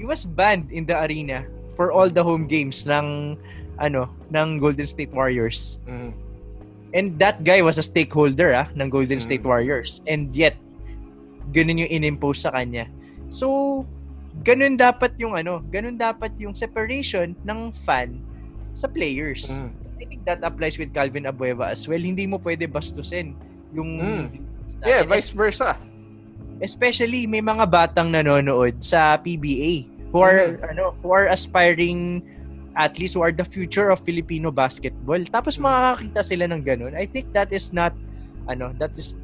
he 0.00 0.08
was 0.08 0.24
banned 0.24 0.72
in 0.72 0.88
the 0.88 0.96
arena 0.96 1.44
for 1.76 1.92
all 1.92 2.08
the 2.08 2.24
home 2.24 2.48
games 2.48 2.88
ng 2.88 3.36
ano, 3.76 4.08
ng 4.32 4.56
Golden 4.56 4.88
State 4.88 5.12
Warriors. 5.12 5.76
Mhm. 5.84 6.16
And 6.96 7.20
that 7.20 7.44
guy 7.44 7.60
was 7.60 7.76
a 7.76 7.84
stakeholder 7.84 8.56
ah 8.56 8.72
ng 8.72 8.88
Golden 8.88 9.20
Mm. 9.20 9.26
State 9.28 9.44
Warriors. 9.44 10.00
And 10.08 10.32
yet 10.32 10.56
ganun 11.52 11.84
yung 11.84 11.92
inimpose 11.92 12.40
sa 12.40 12.50
kanya. 12.50 12.88
So 13.28 13.84
ganun 14.40 14.74
dapat 14.74 15.12
yung 15.16 15.36
ano, 15.36 15.60
ganun 15.68 15.94
dapat 15.94 16.32
yung 16.40 16.56
separation 16.56 17.36
ng 17.44 17.70
fan 17.84 18.16
sa 18.72 18.88
players. 18.88 19.46
Mhm. 19.52 19.70
I 19.96 20.04
think 20.04 20.22
that 20.24 20.40
applies 20.40 20.76
with 20.76 20.92
Calvin 20.92 21.24
Abueva 21.24 21.68
as 21.68 21.84
well. 21.84 22.00
Hindi 22.00 22.24
mo 22.24 22.40
pwede 22.40 22.64
bastusin 22.64 23.36
yung 23.70 23.90
Mm. 24.00 24.24
Yeah, 24.80 25.04
vice 25.04 25.28
versa. 25.30 25.76
especially 26.56 27.28
may 27.28 27.44
mga 27.44 27.68
batang 27.68 28.08
nanonood 28.08 28.80
sa 28.80 29.20
PBA 29.20 29.84
who 30.08 30.24
are 30.24 30.56
Mm-hmm. 30.56 30.72
ano 30.72 30.84
who 31.04 31.12
are 31.12 31.28
aspiring 31.28 32.24
athletes 32.76 33.16
who 33.16 33.24
are 33.24 33.32
the 33.32 33.44
future 33.44 33.88
of 33.88 34.04
Filipino 34.04 34.52
basketball 34.52 35.20
tapos 35.32 35.56
Mm. 35.56 35.64
makakakita 35.64 36.20
sila 36.20 36.44
ng 36.52 36.60
ganun 36.60 36.92
I 36.92 37.08
think 37.08 37.32
that 37.32 37.48
is 37.50 37.72
not 37.72 37.96
ano 38.46 38.76
that 38.76 38.92
is 39.00 39.16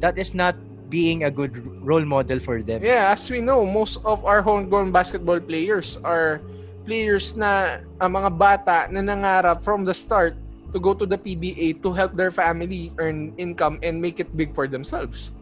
that 0.00 0.16
is 0.16 0.32
not 0.32 0.56
being 0.88 1.24
a 1.24 1.32
good 1.32 1.52
role 1.84 2.04
model 2.04 2.38
for 2.40 2.60
them 2.64 2.80
Yeah, 2.80 3.12
as 3.12 3.26
we 3.28 3.40
know, 3.40 3.64
most 3.66 3.98
of 4.04 4.22
our 4.24 4.40
homegrown 4.40 4.92
basketball 4.92 5.40
players 5.40 5.98
are 6.04 6.38
players 6.84 7.34
na 7.34 7.80
ang 7.98 8.14
mga 8.14 8.30
bata 8.36 8.78
na 8.92 9.00
nangarap 9.02 9.64
from 9.64 9.82
the 9.82 9.96
start 9.96 10.36
to 10.70 10.78
go 10.78 10.92
to 10.92 11.08
the 11.08 11.16
PBA 11.16 11.80
to 11.82 11.90
help 11.90 12.14
their 12.14 12.30
family 12.30 12.92
earn 13.00 13.32
income 13.40 13.80
and 13.82 13.98
make 13.98 14.20
it 14.20 14.28
big 14.36 14.52
for 14.54 14.68
themselves. 14.68 15.33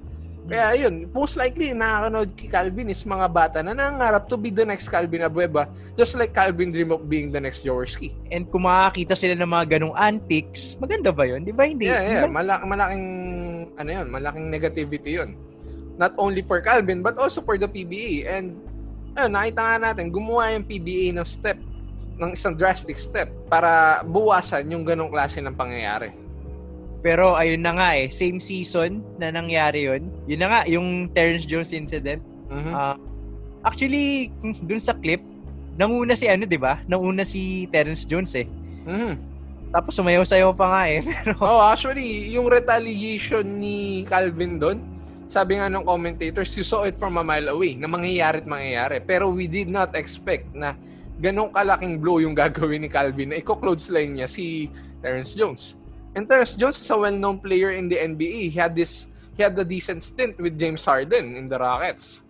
Kaya 0.42 0.74
yun, 0.74 1.06
most 1.14 1.38
likely 1.38 1.70
nakakanood 1.70 2.34
kay 2.34 2.50
Calvin 2.50 2.90
is 2.90 3.06
mga 3.06 3.26
bata 3.30 3.58
na 3.62 3.78
nangarap 3.78 4.26
to 4.26 4.34
be 4.34 4.50
the 4.50 4.66
next 4.66 4.90
Calvin 4.90 5.22
Abueva 5.22 5.70
just 5.94 6.18
like 6.18 6.34
Calvin 6.34 6.74
dream 6.74 6.90
of 6.90 7.06
being 7.06 7.30
the 7.30 7.38
next 7.38 7.62
Jaworski. 7.62 8.10
and 8.34 8.50
kung 8.50 8.66
makakita 8.66 9.14
sila 9.14 9.38
ng 9.38 9.46
mga 9.46 9.78
ganung 9.78 9.94
antics 9.94 10.74
maganda 10.82 11.14
ba 11.14 11.30
yun 11.30 11.46
di 11.46 11.54
ba 11.54 11.62
hindi 11.62 11.86
Yeah, 11.86 12.26
yeah. 12.26 12.26
Malak 12.26 12.66
malaking, 12.66 13.06
ano 13.78 13.90
yun, 13.92 14.06
malaking 14.10 14.46
negativity 14.50 15.10
yun. 15.20 15.36
Not 16.00 16.16
only 16.16 16.42
for 16.42 16.58
Calvin, 16.64 17.04
but 17.04 17.20
also 17.20 17.44
for 17.44 17.60
the 17.60 17.68
PBA. 17.68 18.24
And, 18.24 18.56
ayun, 19.12 19.30
nakita 19.36 19.60
nga 19.60 19.76
natin, 19.92 20.08
gumawa 20.08 20.56
yung 20.56 20.64
PBA 20.64 21.12
ng 21.12 21.26
step, 21.28 21.60
ng 22.16 22.32
isang 22.32 22.56
drastic 22.56 22.96
step 22.96 23.28
para 23.52 24.00
buwasan 24.08 24.72
yung 24.72 24.88
ganong 24.88 25.12
klase 25.12 25.44
ng 25.44 25.52
pangyayari. 25.52 26.16
Pero 27.02 27.34
ayun 27.34 27.60
na 27.60 27.74
nga 27.74 27.88
eh 27.98 28.08
same 28.08 28.38
season 28.38 29.02
na 29.18 29.28
nangyari 29.28 29.84
yun 29.90 30.06
yun 30.24 30.40
na 30.40 30.48
nga 30.48 30.60
yung 30.70 31.10
Terrence 31.10 31.44
Jones 31.44 31.74
incident 31.74 32.22
Mhm. 32.52 32.72
Ah, 32.72 32.96
actually, 33.64 34.28
dun 34.60 34.82
sa 34.82 34.92
clip, 34.92 35.24
nanguna 35.80 36.12
si 36.12 36.28
ano, 36.28 36.44
'di 36.44 36.60
ba? 36.60 36.84
Nanguna 36.84 37.24
si 37.24 37.64
Terrence 37.72 38.04
Jones 38.04 38.36
eh. 38.36 38.44
Mhm. 38.84 39.12
Tapos 39.72 39.96
sumayaw-sayaw 39.96 40.52
pa 40.52 40.66
nga 40.68 40.82
eh. 40.92 41.00
Pero 41.24 41.40
Oh, 41.40 41.64
actually, 41.64 42.28
yung 42.28 42.44
retaliation 42.52 43.56
ni 43.56 44.04
Calvin 44.04 44.60
doon, 44.60 44.84
sabi 45.32 45.56
nga 45.56 45.72
ng 45.72 45.80
commentators, 45.80 46.52
you 46.60 46.66
saw 46.66 46.84
it 46.84 47.00
from 47.00 47.16
a 47.16 47.24
mile 47.24 47.48
away, 47.48 47.72
na 47.72 47.88
mangyayari 47.88 48.44
at 48.44 48.48
mangyayari. 48.48 49.00
Pero 49.00 49.32
we 49.32 49.48
did 49.48 49.72
not 49.72 49.96
expect 49.96 50.52
na 50.52 50.76
ganong 51.24 51.56
kalaking 51.56 51.96
blow 52.04 52.20
yung 52.20 52.36
gagawin 52.44 52.84
ni 52.84 52.92
Calvin 52.92 53.32
na 53.32 53.40
i-clothesline 53.40 54.20
niya 54.20 54.28
si 54.28 54.68
Terrence 55.00 55.32
Jones. 55.32 55.80
And 56.14 56.28
Terrence 56.28 56.54
Jones 56.54 56.76
is 56.76 56.90
a 56.90 56.98
well-known 56.98 57.40
player 57.40 57.72
in 57.72 57.88
the 57.88 57.96
NBA. 57.96 58.52
He 58.52 58.56
had 58.58 58.76
this, 58.76 59.06
he 59.36 59.42
had 59.42 59.58
a 59.58 59.64
decent 59.64 60.02
stint 60.02 60.36
with 60.36 60.58
James 60.58 60.84
Harden 60.84 61.36
in 61.36 61.48
the 61.48 61.58
Rockets. 61.58 62.22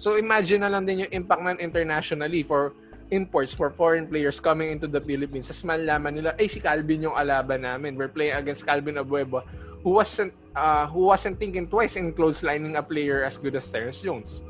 So 0.00 0.16
imagine 0.16 0.64
na 0.64 0.72
lang 0.72 0.88
din 0.88 1.04
yung 1.04 1.12
impact 1.12 1.44
nan 1.44 1.60
internationally 1.60 2.42
for 2.42 2.72
imports 3.12 3.52
for 3.52 3.68
foreign 3.68 4.08
players 4.08 4.40
coming 4.40 4.72
into 4.72 4.88
the 4.88 5.00
Philippines. 5.04 5.52
As 5.52 5.60
malaman 5.60 6.16
nila, 6.16 6.32
ay 6.40 6.48
si 6.48 6.58
Calvin 6.64 7.04
yung 7.04 7.16
alaban 7.16 7.68
namin. 7.68 8.00
We're 8.00 8.08
playing 8.08 8.40
against 8.40 8.64
Calvin 8.64 8.96
Abueva 8.96 9.44
who 9.82 9.98
wasn't 9.98 10.32
uh, 10.54 10.86
who 10.86 11.10
wasn't 11.10 11.38
thinking 11.38 11.66
twice 11.66 11.98
in 11.98 12.14
closelining 12.14 12.78
a 12.78 12.82
player 12.82 13.26
as 13.26 13.36
good 13.36 13.54
as 13.54 13.66
Terrence 13.68 14.00
Jones. 14.00 14.40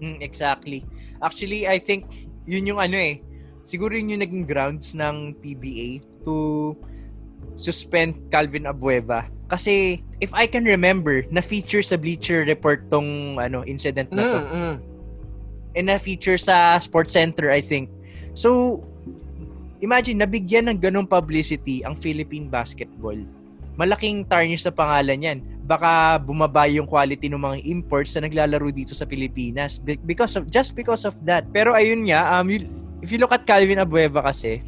Mm, 0.00 0.20
exactly. 0.20 0.84
Actually, 1.20 1.66
I 1.66 1.80
think 1.80 2.28
yun 2.46 2.66
yung 2.68 2.80
ano 2.80 2.96
eh. 2.96 3.24
Siguro 3.64 3.96
yun 3.96 4.14
yung 4.14 4.22
naging 4.22 4.44
grounds 4.46 4.92
ng 4.94 5.38
PBA 5.40 6.02
to 6.26 6.76
suspend 7.56 8.16
Calvin 8.32 8.68
Abueva. 8.68 9.28
Kasi 9.52 10.00
if 10.16 10.32
I 10.32 10.48
can 10.48 10.64
remember, 10.64 11.28
na-feature 11.28 11.84
sa 11.84 12.00
Bleacher 12.00 12.46
Report 12.48 12.88
tong 12.88 13.36
ano 13.36 13.66
incident 13.68 14.08
na 14.08 14.22
to. 14.24 14.38
Mm, 14.40 14.48
mm. 14.48 14.76
and 15.72 15.88
na-feature 15.88 16.36
sa 16.36 16.76
Sports 16.80 17.16
Center, 17.16 17.48
I 17.48 17.64
think. 17.64 17.88
So, 18.36 18.80
imagine, 19.80 20.20
nabigyan 20.20 20.68
ng 20.68 20.78
ganong 20.78 21.08
publicity 21.08 21.80
ang 21.80 21.96
Philippine 21.96 22.48
basketball. 22.48 23.16
Malaking 23.76 24.28
tarnish 24.28 24.68
sa 24.68 24.72
pangalan 24.72 25.24
yan. 25.24 25.38
Baka 25.64 26.20
bumaba 26.20 26.68
yung 26.68 26.84
quality 26.84 27.32
ng 27.32 27.40
mga 27.40 27.58
imports 27.64 28.12
na 28.12 28.28
naglalaro 28.28 28.68
dito 28.68 28.92
sa 28.92 29.08
Pilipinas 29.08 29.80
Be- 29.80 30.00
because 30.04 30.36
of 30.36 30.44
just 30.52 30.76
because 30.76 31.08
of 31.08 31.16
that. 31.24 31.48
Pero 31.48 31.72
ayun 31.72 32.04
nga, 32.04 32.36
um, 32.36 32.52
you- 32.52 32.68
if 33.00 33.08
you 33.08 33.16
look 33.16 33.32
at 33.32 33.48
Calvin 33.48 33.80
Abueva 33.80 34.20
kasi, 34.20 34.60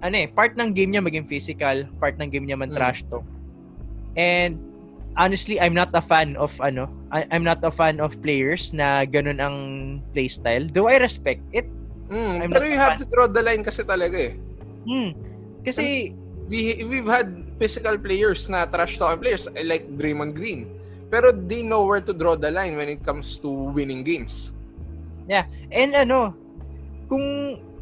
ano 0.00 0.16
eh, 0.16 0.28
part 0.28 0.56
ng 0.56 0.72
game 0.72 0.92
niya 0.96 1.04
maging 1.04 1.28
physical, 1.28 1.84
part 2.00 2.16
ng 2.16 2.28
game 2.28 2.48
niya 2.48 2.58
man 2.58 2.72
Mm. 2.72 2.76
trash 2.76 3.04
talk. 3.08 3.24
And 4.16 4.58
honestly, 5.14 5.60
I'm 5.60 5.74
not 5.74 5.92
a 5.94 6.02
fan 6.02 6.34
of 6.36 6.56
ano, 6.60 6.88
I, 7.12 7.26
I'm 7.30 7.44
not 7.44 7.62
a 7.62 7.70
fan 7.70 8.00
of 8.00 8.18
players 8.24 8.72
na 8.72 9.04
ganun 9.04 9.38
ang 9.38 9.56
playstyle. 10.12 10.66
Though 10.72 10.88
I 10.88 10.98
respect 10.98 11.44
it. 11.52 11.68
Mm, 12.10 12.42
I'm 12.42 12.50
pero 12.50 12.66
you 12.66 12.74
have 12.80 12.98
fan. 12.98 13.02
to 13.02 13.06
draw 13.06 13.26
the 13.30 13.42
line 13.42 13.62
kasi 13.62 13.86
talaga 13.86 14.18
eh. 14.18 14.34
Hmm. 14.88 15.10
Kasi 15.62 16.14
We, 16.50 16.82
we've 16.82 17.06
had 17.06 17.30
physical 17.62 17.94
players 17.94 18.50
na 18.50 18.66
trash 18.66 18.98
talking 18.98 19.22
players 19.22 19.46
eh, 19.54 19.62
like 19.62 19.86
Draymond 19.94 20.34
Green. 20.34 20.66
Pero 21.06 21.30
they 21.30 21.62
know 21.62 21.86
where 21.86 22.02
to 22.02 22.10
draw 22.10 22.34
the 22.34 22.50
line 22.50 22.74
when 22.74 22.90
it 22.90 23.06
comes 23.06 23.38
to 23.38 23.46
winning 23.46 24.02
games. 24.02 24.50
and 25.70 25.94
ano, 25.94 26.34
kung 27.06 27.22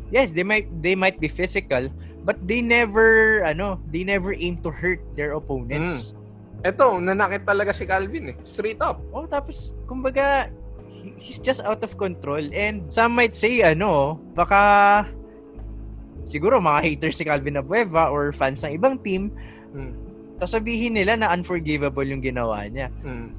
yes, 0.09 0.31
they 0.33 0.43
might 0.43 0.69
they 0.81 0.95
might 0.95 1.17
be 1.17 1.27
physical, 1.27 1.89
but 2.23 2.37
they 2.43 2.61
never 2.61 3.41
ano, 3.43 3.81
they 3.89 4.03
never 4.03 4.33
aim 4.33 4.61
to 4.61 4.71
hurt 4.71 5.01
their 5.15 5.33
opponents. 5.33 6.13
Eto, 6.61 6.99
nanakit 6.99 7.47
talaga 7.47 7.71
si 7.71 7.87
Calvin 7.87 8.35
eh. 8.35 8.37
Straight 8.43 8.83
up. 8.83 8.99
Oh, 9.15 9.25
tapos 9.25 9.71
kumbaga 9.87 10.51
he- 10.91 11.15
he's 11.17 11.39
just 11.39 11.63
out 11.63 11.79
of 11.81 11.95
control 11.95 12.43
and 12.51 12.83
some 12.91 13.15
might 13.15 13.33
say 13.33 13.63
ano, 13.63 14.19
baka 14.35 15.07
siguro 16.27 16.59
mga 16.59 16.81
haters 16.83 17.17
si 17.17 17.25
Calvin 17.25 17.57
Abueva 17.57 18.11
or 18.11 18.35
fans 18.35 18.61
ng 18.61 18.75
ibang 18.75 18.99
team, 19.01 19.31
Mm. 19.71 19.93
sasabihin 20.39 20.93
nila 20.93 21.15
na 21.15 21.31
unforgivable 21.31 22.05
yung 22.05 22.21
ginawa 22.21 22.67
niya. 22.67 22.91
Mm. 23.01 23.33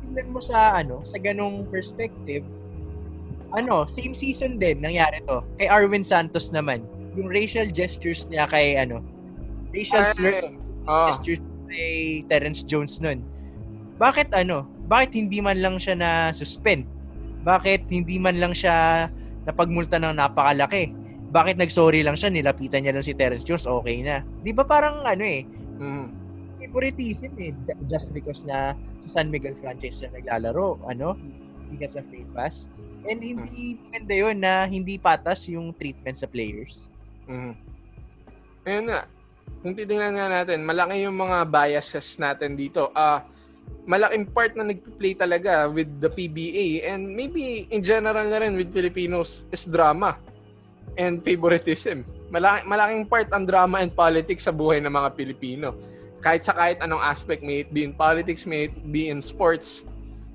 tingnan 0.00 0.34
mo 0.34 0.42
sa 0.42 0.74
ano, 0.74 1.06
sa 1.06 1.22
ganong 1.22 1.70
perspective, 1.70 2.42
ano, 3.54 3.86
same 3.90 4.14
season 4.14 4.58
din 4.58 4.82
nangyari 4.82 5.22
to. 5.26 5.42
Kay 5.58 5.66
Arwin 5.66 6.06
Santos 6.06 6.54
naman, 6.54 6.86
yung 7.18 7.30
racial 7.30 7.66
gestures 7.70 8.26
niya 8.30 8.46
kay 8.46 8.78
ano, 8.78 9.02
racial 9.74 10.06
slur 10.14 10.34
Ay, 10.34 10.54
ah, 10.86 11.10
gestures 11.10 11.42
kay 11.70 12.22
Terrence 12.26 12.62
Jones 12.66 12.98
nun. 13.02 13.22
Bakit 13.98 14.34
ano? 14.34 14.66
Bakit 14.90 15.14
hindi 15.14 15.38
man 15.38 15.62
lang 15.62 15.78
siya 15.78 15.94
na 15.94 16.10
suspend? 16.34 16.86
Bakit 17.46 17.86
hindi 17.88 18.18
man 18.18 18.42
lang 18.42 18.52
siya 18.54 19.06
napagmulta 19.46 20.02
ng 20.02 20.18
napakalaki? 20.18 20.90
Bakit 21.30 21.62
nagsorry 21.62 22.02
lang 22.02 22.18
siya, 22.18 22.34
nilapitan 22.34 22.82
niya 22.82 22.98
lang 22.98 23.06
si 23.06 23.14
Terrence 23.14 23.46
Jones, 23.46 23.70
okay 23.70 24.02
na. 24.02 24.26
Di 24.42 24.50
ba 24.50 24.66
parang 24.66 25.06
ano 25.06 25.22
eh, 25.22 25.46
mm. 25.78 26.06
favoritism 26.58 27.30
eh. 27.38 27.54
Just 27.86 28.10
because 28.10 28.42
na 28.42 28.74
sa 29.06 29.22
San 29.22 29.30
Miguel 29.30 29.54
franchise 29.62 30.02
siya 30.02 30.10
naglalaro, 30.10 30.82
ano, 30.90 31.14
gets 31.78 31.94
a 31.94 32.02
free 32.10 32.26
pass. 32.34 32.66
And 33.08 33.18
hindi 33.20 33.80
maganda 33.80 34.14
yun 34.14 34.36
na 34.40 34.68
hindi 34.68 34.94
patas 35.00 35.48
yung 35.48 35.72
treatment 35.72 36.16
sa 36.20 36.28
players. 36.28 36.84
Mhm. 37.28 37.54
Ayun 38.68 38.84
nga. 38.92 39.00
Kung 39.60 39.74
titingnan 39.76 40.14
nga 40.16 40.28
natin, 40.28 40.64
malaki 40.64 41.04
yung 41.04 41.16
mga 41.16 41.44
biases 41.48 42.16
natin 42.16 42.56
dito. 42.56 42.92
Ah, 42.96 43.24
malaking 43.84 44.28
part 44.30 44.52
na 44.56 44.68
nagpi-play 44.68 45.16
talaga 45.16 45.68
with 45.68 45.88
the 46.00 46.10
PBA 46.10 46.84
and 46.86 47.08
maybe 47.10 47.66
in 47.72 47.80
general 47.80 48.24
na 48.24 48.38
rin 48.40 48.56
with 48.56 48.72
Filipinos 48.72 49.44
is 49.50 49.64
drama 49.64 50.16
and 51.00 51.24
favoritism. 51.24 52.04
Malaki, 52.30 52.62
malaking 52.66 53.04
part 53.08 53.28
ang 53.34 53.44
drama 53.48 53.82
and 53.82 53.92
politics 53.94 54.46
sa 54.46 54.54
buhay 54.54 54.78
ng 54.82 54.92
mga 54.92 55.10
Pilipino. 55.16 55.74
Kahit 56.20 56.44
sa 56.44 56.52
kahit 56.52 56.78
anong 56.84 57.00
aspect, 57.00 57.40
may 57.40 57.64
it 57.64 57.70
be 57.72 57.82
in 57.82 57.96
politics, 57.96 58.44
may 58.44 58.68
it 58.68 58.74
be 58.92 59.08
in 59.08 59.24
sports. 59.24 59.88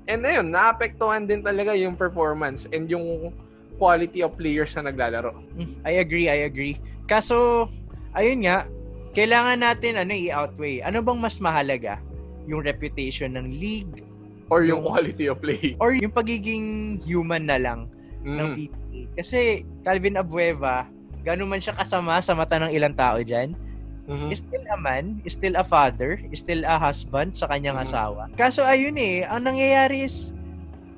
And 0.06 0.22
ayun, 0.22 0.54
naapektuhan 0.54 1.26
din 1.26 1.42
talaga 1.42 1.74
yung 1.74 1.94
performance 1.94 2.70
and 2.70 2.86
yung 2.86 3.34
quality 3.76 4.22
of 4.22 4.34
players 4.34 4.72
na 4.74 4.88
naglalaro. 4.88 5.34
Mm, 5.52 5.82
I 5.82 5.98
agree, 5.98 6.26
I 6.26 6.46
agree. 6.46 6.78
Kaso, 7.04 7.66
ayun 8.14 8.46
nga, 8.46 8.64
kailangan 9.12 9.60
natin 9.60 9.98
ano 9.98 10.14
i-outweigh. 10.14 10.80
Ano 10.80 11.02
bang 11.02 11.18
mas 11.18 11.36
mahalaga? 11.38 11.98
Yung 12.46 12.62
reputation 12.62 13.34
ng 13.34 13.50
league 13.50 14.06
Or 14.46 14.62
yung 14.62 14.78
Yung- 14.78 14.86
quality 14.86 15.26
of 15.26 15.42
play. 15.42 15.74
or 15.82 15.90
yung 15.90 16.14
pagiging 16.14 16.64
human 17.02 17.50
na 17.50 17.58
lang 17.58 17.90
ng 18.22 18.38
Mm. 18.46 18.54
PTA? 18.56 19.00
Kasi 19.18 19.38
Calvin 19.82 20.14
Abueva, 20.14 20.86
gano'n 21.26 21.50
man 21.50 21.58
siya 21.58 21.74
kasama 21.74 22.22
sa 22.22 22.30
mata 22.30 22.54
ng 22.56 22.70
ilang 22.70 22.94
tao 22.94 23.18
dyan, 23.18 23.58
Mhm. 24.06 24.30
is 24.30 24.38
still 24.38 24.64
a 24.70 24.78
man, 24.78 25.18
is 25.22 25.34
still 25.34 25.54
a 25.54 25.66
father, 25.66 26.18
is 26.30 26.38
still 26.38 26.62
a 26.62 26.78
husband 26.78 27.34
sa 27.34 27.46
kanyang 27.46 27.78
Mhm. 27.78 27.84
asawa. 27.84 28.22
Kaso 28.34 28.62
ayun 28.62 28.94
eh, 28.96 29.26
ang 29.26 29.42
nangyayari 29.42 30.06
is 30.06 30.30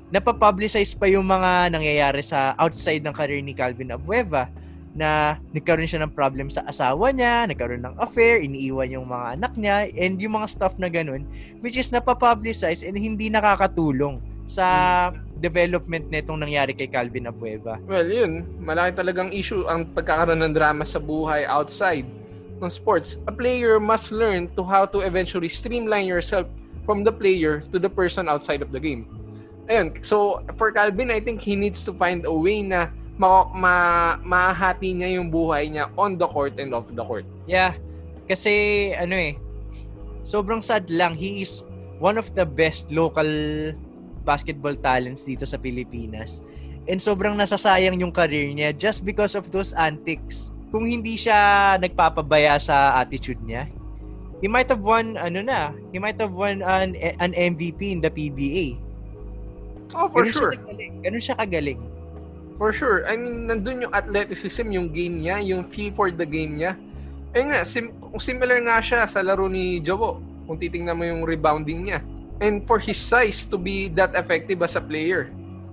napapublicize 0.09 0.97
pa 0.97 1.05
yung 1.05 1.25
mga 1.25 1.69
nangyayari 1.69 2.25
sa 2.25 2.57
outside 2.57 3.05
ng 3.05 3.13
career 3.13 3.41
ni 3.41 3.53
Calvin 3.53 3.93
Abueva 3.93 4.49
na 4.89 5.37
nagkaroon 5.53 5.85
siya 5.85 6.01
ng 6.01 6.13
problem 6.17 6.49
sa 6.49 6.65
asawa 6.65 7.13
niya, 7.13 7.45
nagkaroon 7.45 7.85
ng 7.85 7.95
affair, 8.01 8.41
iniiwan 8.41 8.89
yung 8.89 9.05
mga 9.05 9.37
anak 9.37 9.53
niya, 9.53 9.85
and 9.93 10.17
yung 10.17 10.33
mga 10.33 10.49
stuff 10.49 10.73
na 10.81 10.89
ganun, 10.89 11.29
which 11.61 11.77
is 11.77 11.93
napapublicize 11.93 12.81
and 12.81 12.97
hindi 12.97 13.29
nakakatulong 13.29 14.17
sa 14.49 14.65
development 15.37 16.09
netong 16.09 16.41
nangyari 16.41 16.73
kay 16.73 16.89
Calvin 16.89 17.29
Abueva. 17.29 17.77
Well, 17.85 18.09
yun. 18.09 18.49
Malaki 18.57 18.97
talagang 18.97 19.29
issue 19.29 19.69
ang 19.69 19.93
pagkakaroon 19.93 20.41
ng 20.41 20.53
drama 20.57 20.81
sa 20.83 20.97
buhay 20.97 21.45
outside 21.45 22.09
ng 22.61 22.69
sports. 22.69 23.17
A 23.27 23.33
player 23.33 23.79
must 23.79 24.11
learn 24.11 24.51
to 24.55 24.63
how 24.63 24.85
to 24.85 25.01
eventually 25.01 25.49
streamline 25.49 26.07
yourself 26.07 26.47
from 26.85 27.03
the 27.03 27.11
player 27.11 27.61
to 27.71 27.77
the 27.77 27.89
person 27.89 28.27
outside 28.27 28.61
of 28.61 28.71
the 28.71 28.79
game. 28.79 29.05
Ayun. 29.69 29.93
So, 30.01 30.41
for 30.57 30.73
Calvin, 30.73 31.13
I 31.13 31.21
think 31.21 31.41
he 31.41 31.55
needs 31.55 31.85
to 31.85 31.93
find 31.93 32.25
a 32.25 32.33
way 32.33 32.65
na 32.65 32.89
ma, 33.21 33.45
ma 33.53 33.75
mahati 34.23 34.97
niya 34.97 35.21
yung 35.21 35.29
buhay 35.29 35.69
niya 35.69 35.93
on 35.93 36.17
the 36.17 36.25
court 36.25 36.57
and 36.57 36.73
off 36.73 36.89
the 36.89 37.05
court. 37.05 37.27
Yeah. 37.45 37.77
Kasi 38.25 38.89
ano 38.97 39.13
eh, 39.13 39.37
sobrang 40.25 40.65
sad 40.65 40.89
lang. 40.89 41.13
He 41.13 41.45
is 41.45 41.61
one 42.01 42.17
of 42.17 42.33
the 42.33 42.47
best 42.47 42.89
local 42.89 43.29
basketball 44.25 44.73
talents 44.73 45.27
dito 45.27 45.45
sa 45.45 45.61
Pilipinas. 45.61 46.41
And 46.89 46.97
sobrang 46.97 47.37
nasasayang 47.37 48.01
yung 48.01 48.09
career 48.09 48.49
niya 48.49 48.73
just 48.73 49.05
because 49.05 49.37
of 49.37 49.53
those 49.53 49.77
antics. 49.77 50.49
Kung 50.69 50.85
hindi 50.85 51.17
siya 51.17 51.75
nagpapabaya 51.81 52.61
sa 52.61 52.97
attitude 53.01 53.41
niya, 53.41 53.65
he 54.39 54.47
might 54.47 54.69
have 54.69 54.81
won 54.81 55.17
ano 55.17 55.41
na, 55.41 55.73
he 55.91 55.97
might 55.97 56.17
have 56.21 56.33
won 56.33 56.61
an 56.61 56.93
an 57.19 57.33
MVP 57.33 57.81
in 57.93 57.99
the 57.99 58.11
PBA. 58.13 58.77
Oh, 59.97 60.05
for 60.07 60.25
Ganun 60.25 60.33
sure. 60.33 60.53
Siya 60.53 60.61
kagaling. 60.61 60.93
Ganun 61.01 61.21
siya 61.23 61.35
kagaling. 61.35 61.81
For 62.59 62.69
sure. 62.75 63.07
I 63.07 63.15
mean, 63.15 63.47
nandun 63.47 63.87
yung 63.87 63.93
athleticism, 63.95 64.69
yung 64.69 64.91
game 64.91 65.23
niya, 65.23 65.41
yung 65.41 65.65
feel 65.65 65.95
for 65.95 66.11
the 66.11 66.27
game 66.27 66.59
niya. 66.59 66.75
Eh 67.33 67.45
nga, 67.45 67.63
sim- 67.63 67.95
similar 68.19 68.59
nga 68.61 68.83
siya 68.83 69.07
sa 69.07 69.23
laro 69.23 69.47
ni 69.47 69.79
Jobo. 69.81 70.21
Kung 70.45 70.59
titingnan 70.59 70.97
mo 70.97 71.05
yung 71.07 71.21
rebounding 71.25 71.89
niya. 71.89 72.03
And 72.43 72.65
for 72.67 72.77
his 72.77 72.97
size 72.99 73.45
to 73.49 73.57
be 73.57 73.89
that 73.97 74.13
effective 74.13 74.61
as 74.61 74.77
a 74.77 74.83
player, 74.83 75.31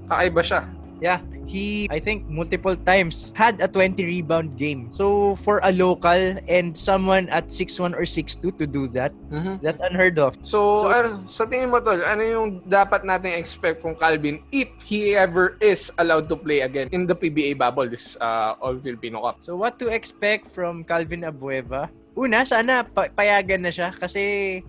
kakaiba 0.09 0.42
siya. 0.47 0.61
Yeah, 0.97 1.20
he 1.44 1.84
I 1.92 2.01
think 2.01 2.24
multiple 2.24 2.72
times 2.72 3.28
had 3.36 3.61
a 3.61 3.68
20 3.68 4.01
rebound 4.01 4.57
game. 4.57 4.88
So 4.88 5.36
for 5.44 5.61
a 5.61 5.68
local 5.68 6.40
and 6.49 6.72
someone 6.72 7.28
at 7.28 7.53
6'1 7.53 7.92
or 7.92 8.09
6'2 8.09 8.57
to 8.57 8.64
do 8.64 8.88
that, 8.97 9.12
Mhm. 9.28 9.61
that's 9.61 9.84
unheard 9.84 10.16
of. 10.16 10.40
So, 10.40 10.88
So- 10.88 10.88
ano, 10.88 11.09
sa 11.28 11.44
tingin 11.44 11.68
mo 11.68 11.84
tol, 11.84 12.01
ano 12.01 12.22
yung 12.24 12.49
dapat 12.64 13.05
nating 13.05 13.36
expect 13.36 13.84
from 13.84 13.92
Calvin 14.01 14.40
if 14.49 14.72
he 14.80 15.12
ever 15.12 15.61
is 15.61 15.92
allowed 16.01 16.32
to 16.32 16.36
play 16.36 16.64
again 16.64 16.88
in 16.97 17.05
the 17.05 17.12
PBA 17.12 17.53
bubble, 17.53 17.84
this 17.92 18.16
uh, 18.24 18.57
All 18.64 18.80
Filipino 18.80 19.20
Cup? 19.20 19.44
So 19.44 19.53
what 19.53 19.76
to 19.84 19.92
expect 19.92 20.49
from 20.57 20.80
Calvin 20.80 21.28
Abueva? 21.28 21.92
Una, 22.16 22.49
sana 22.49 22.88
pa- 22.88 23.12
payagan 23.12 23.61
na 23.61 23.68
siya 23.68 23.92
kasi 23.92 24.64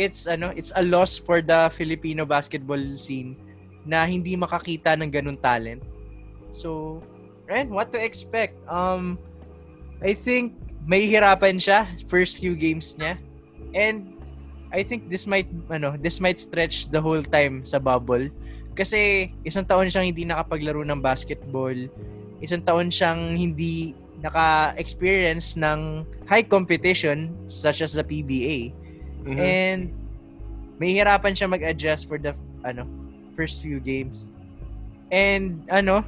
it's 0.00 0.24
ano, 0.24 0.48
it's 0.56 0.72
a 0.72 0.80
loss 0.80 1.20
for 1.20 1.44
the 1.44 1.68
Filipino 1.76 2.24
basketball 2.24 2.80
scene 2.96 3.36
na 3.82 4.06
hindi 4.06 4.38
makakita 4.38 4.94
ng 4.98 5.10
ganun 5.10 5.38
talent. 5.38 5.82
So, 6.54 7.00
and 7.50 7.70
what 7.72 7.90
to 7.92 7.98
expect? 7.98 8.56
Um 8.70 9.18
I 10.02 10.14
think 10.14 10.58
may 10.82 11.06
hirapan 11.06 11.62
siya 11.62 11.86
first 12.10 12.38
few 12.42 12.58
games 12.58 12.94
niya. 12.98 13.18
And 13.72 14.18
I 14.72 14.82
think 14.82 15.06
this 15.12 15.28
might 15.28 15.48
ano, 15.68 15.94
this 16.00 16.18
might 16.18 16.40
stretch 16.40 16.88
the 16.90 16.98
whole 16.98 17.22
time 17.22 17.62
sa 17.62 17.78
bubble 17.78 18.28
kasi 18.72 19.30
isang 19.44 19.68
taon 19.68 19.92
siyang 19.92 20.08
hindi 20.08 20.24
nakapaglaro 20.24 20.80
ng 20.82 21.00
basketball. 21.00 21.76
Isang 22.40 22.64
taon 22.64 22.88
siyang 22.88 23.36
hindi 23.36 23.92
naka-experience 24.22 25.58
ng 25.58 26.06
high 26.30 26.46
competition 26.46 27.34
such 27.50 27.82
as 27.82 27.92
the 27.92 28.06
PBA. 28.06 28.70
Mhm. 29.26 29.38
And 29.38 29.82
may 30.78 30.94
hirapan 30.94 31.34
siya 31.36 31.50
mag-adjust 31.50 32.08
for 32.08 32.16
the 32.16 32.32
ano 32.62 33.01
first 33.32 33.60
few 33.60 33.78
games. 33.78 34.28
And 35.12 35.60
ano, 35.68 36.04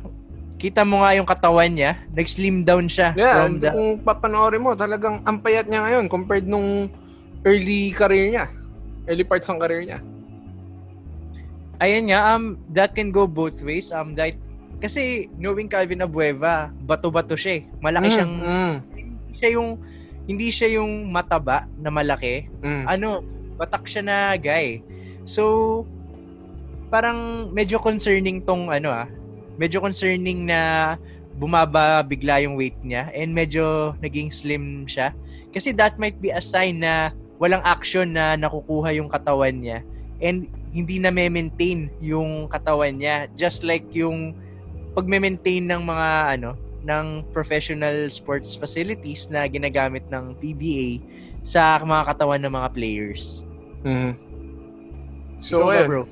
kita 0.56 0.80
mo 0.80 1.04
nga 1.04 1.12
yung 1.12 1.28
katawan 1.28 1.68
niya, 1.68 2.00
nag-slim 2.14 2.64
down 2.64 2.88
siya 2.88 3.12
Yeah, 3.12 3.36
from 3.36 3.60
the 3.60 3.68
kung 3.68 4.00
papanoorin 4.00 4.62
mo, 4.62 4.72
talagang 4.72 5.20
ang 5.26 5.38
payat 5.42 5.68
niya 5.68 5.84
ngayon 5.84 6.08
compared 6.08 6.46
nung 6.46 6.88
early 7.44 7.92
career 7.92 8.32
niya. 8.32 8.46
Early 9.04 9.24
parts 9.28 9.44
ng 9.50 9.60
career 9.60 9.84
niya. 9.84 10.00
Ayun 11.82 12.08
nga, 12.08 12.32
um, 12.32 12.56
that 12.72 12.94
can 12.94 13.10
go 13.10 13.26
both 13.28 13.60
ways. 13.60 13.92
Um, 13.92 14.14
that, 14.16 14.32
kasi 14.80 15.28
knowing 15.36 15.68
Calvin 15.68 16.00
Abueva, 16.00 16.72
bato-bato 16.80 17.36
siya 17.36 17.60
eh. 17.60 17.62
Malaki 17.82 18.08
Mm, 18.08 18.14
siyang, 18.14 18.32
mm, 18.40 18.74
hindi 18.94 19.32
siya 19.36 19.50
yung, 19.58 19.68
hindi 20.24 20.48
siya 20.48 20.68
yung 20.80 20.92
mataba 21.12 21.68
na 21.76 21.90
malaki. 21.92 22.48
mm. 22.62 22.88
Ano, 22.88 23.20
batak 23.60 23.84
siya 23.84 24.00
na 24.00 24.16
guy. 24.38 24.80
So, 25.28 25.84
parang 26.94 27.50
medyo 27.50 27.82
concerning 27.82 28.38
tong 28.38 28.70
ano 28.70 28.94
ah, 28.94 29.10
medyo 29.58 29.82
concerning 29.82 30.46
na 30.46 30.94
bumaba 31.34 32.06
bigla 32.06 32.38
yung 32.46 32.54
weight 32.54 32.78
niya 32.86 33.10
and 33.10 33.34
medyo 33.34 33.98
naging 33.98 34.30
slim 34.30 34.86
siya. 34.86 35.10
Kasi 35.50 35.74
that 35.74 35.98
might 35.98 36.22
be 36.22 36.30
a 36.30 36.38
sign 36.38 36.78
na 36.78 37.10
walang 37.42 37.66
action 37.66 38.14
na 38.14 38.38
nakukuha 38.38 38.94
yung 38.94 39.10
katawan 39.10 39.58
niya 39.58 39.82
and 40.22 40.46
hindi 40.70 41.02
na 41.02 41.10
maintain 41.10 41.90
yung 41.98 42.46
katawan 42.46 42.94
niya 42.94 43.26
just 43.34 43.66
like 43.66 43.82
yung 43.90 44.38
pagme-maintain 44.94 45.66
ng 45.66 45.82
mga 45.82 46.38
ano 46.38 46.54
ng 46.86 47.26
professional 47.34 48.06
sports 48.06 48.54
facilities 48.54 49.26
na 49.34 49.42
ginagamit 49.50 50.06
ng 50.14 50.38
PBA 50.38 51.02
sa 51.42 51.82
mga 51.82 52.14
katawan 52.14 52.38
ng 52.46 52.54
mga 52.54 52.68
players. 52.70 53.42
Ikaw 55.42 55.42
So, 55.42 55.66
ba, 55.66 55.82
ayun. 55.82 55.88
bro? 55.90 56.02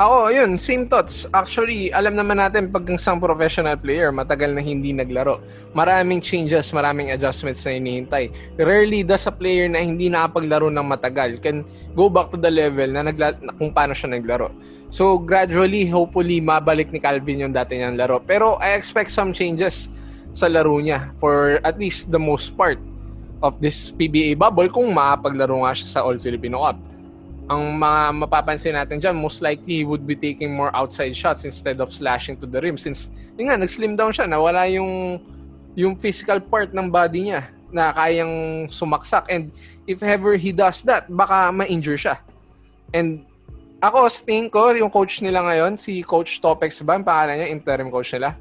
Ako, 0.00 0.32
yun, 0.32 0.56
same 0.56 0.88
thoughts. 0.88 1.28
Actually, 1.36 1.92
alam 1.92 2.16
naman 2.16 2.40
natin 2.40 2.72
pag 2.72 2.88
isang 2.88 3.20
professional 3.20 3.76
player, 3.76 4.08
matagal 4.08 4.48
na 4.56 4.64
hindi 4.64 4.96
naglaro. 4.96 5.44
Maraming 5.76 6.24
changes, 6.24 6.72
maraming 6.72 7.12
adjustments 7.12 7.68
na 7.68 7.76
hinihintay. 7.76 8.32
Rarely 8.56 9.04
does 9.04 9.28
a 9.28 9.34
player 9.36 9.68
na 9.68 9.84
hindi 9.84 10.08
nakapaglaro 10.08 10.72
ng 10.72 10.86
matagal 10.88 11.44
can 11.44 11.68
go 11.92 12.08
back 12.08 12.32
to 12.32 12.40
the 12.40 12.48
level 12.48 12.88
na, 12.88 13.12
nagla- 13.12 13.44
na 13.44 13.52
kung 13.60 13.76
paano 13.76 13.92
siya 13.92 14.16
naglaro. 14.16 14.48
So, 14.88 15.20
gradually, 15.20 15.84
hopefully, 15.84 16.40
mabalik 16.40 16.88
ni 16.96 16.98
Calvin 17.04 17.44
yung 17.44 17.52
dati 17.52 17.76
niyang 17.76 18.00
laro. 18.00 18.24
Pero 18.24 18.56
I 18.56 18.80
expect 18.80 19.12
some 19.12 19.36
changes 19.36 19.92
sa 20.32 20.48
laro 20.48 20.80
niya 20.80 21.12
for 21.20 21.60
at 21.60 21.76
least 21.76 22.08
the 22.08 22.16
most 22.16 22.56
part 22.56 22.80
of 23.44 23.60
this 23.60 23.92
PBA 23.92 24.40
bubble 24.40 24.72
kung 24.72 24.96
makapaglaro 24.96 25.60
nga 25.60 25.76
siya 25.76 25.88
sa 25.92 26.00
All 26.08 26.16
Filipino 26.16 26.64
Cup 26.64 26.89
ang 27.50 27.82
mga 27.82 28.00
mapapansin 28.22 28.78
natin 28.78 29.02
dyan, 29.02 29.18
most 29.18 29.42
likely 29.42 29.82
he 29.82 29.84
would 29.84 30.06
be 30.06 30.14
taking 30.14 30.54
more 30.54 30.70
outside 30.70 31.10
shots 31.10 31.42
instead 31.42 31.82
of 31.82 31.90
slashing 31.90 32.38
to 32.38 32.46
the 32.46 32.62
rim 32.62 32.78
since, 32.78 33.10
yun 33.34 33.50
nga, 33.50 33.58
nag-slim 33.58 33.98
down 33.98 34.14
siya, 34.14 34.30
nawala 34.30 34.70
yung 34.70 35.18
yung 35.74 35.98
physical 35.98 36.38
part 36.38 36.70
ng 36.70 36.86
body 36.86 37.30
niya 37.30 37.50
na 37.74 37.90
kayang 37.94 38.66
sumaksak 38.70 39.26
and 39.30 39.50
if 39.90 39.98
ever 40.02 40.38
he 40.38 40.54
does 40.54 40.86
that, 40.86 41.10
baka 41.10 41.50
ma-injure 41.50 41.98
siya. 41.98 42.22
And 42.94 43.26
ako, 43.82 44.06
tingin 44.22 44.46
ko, 44.46 44.70
yung 44.70 44.90
coach 44.90 45.18
nila 45.18 45.42
ngayon, 45.42 45.74
si 45.74 46.06
Coach 46.06 46.38
Topex 46.38 46.78
ba, 46.86 46.94
ang 46.94 47.06
pangalan 47.06 47.42
niya, 47.42 47.48
interim 47.50 47.90
coach 47.90 48.14
nila? 48.14 48.38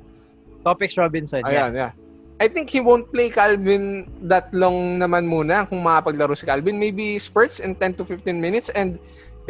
Topics 0.61 0.93
Robinson. 0.99 1.41
yeah. 1.47 1.65
Ayan, 1.65 1.71
yeah. 1.73 1.91
I 2.39 2.47
think 2.47 2.71
he 2.71 2.79
won't 2.79 3.11
play 3.11 3.27
Calvin 3.27 4.07
that 4.31 4.47
long 4.55 4.95
naman 4.95 5.27
muna 5.27 5.67
kung 5.67 5.83
makapaglaro 5.83 6.31
si 6.39 6.47
Calvin. 6.47 6.79
Maybe 6.79 7.19
spurts 7.19 7.59
in 7.59 7.75
10 7.75 7.99
to 7.99 8.03
15 8.07 8.39
minutes 8.39 8.71
and 8.71 8.95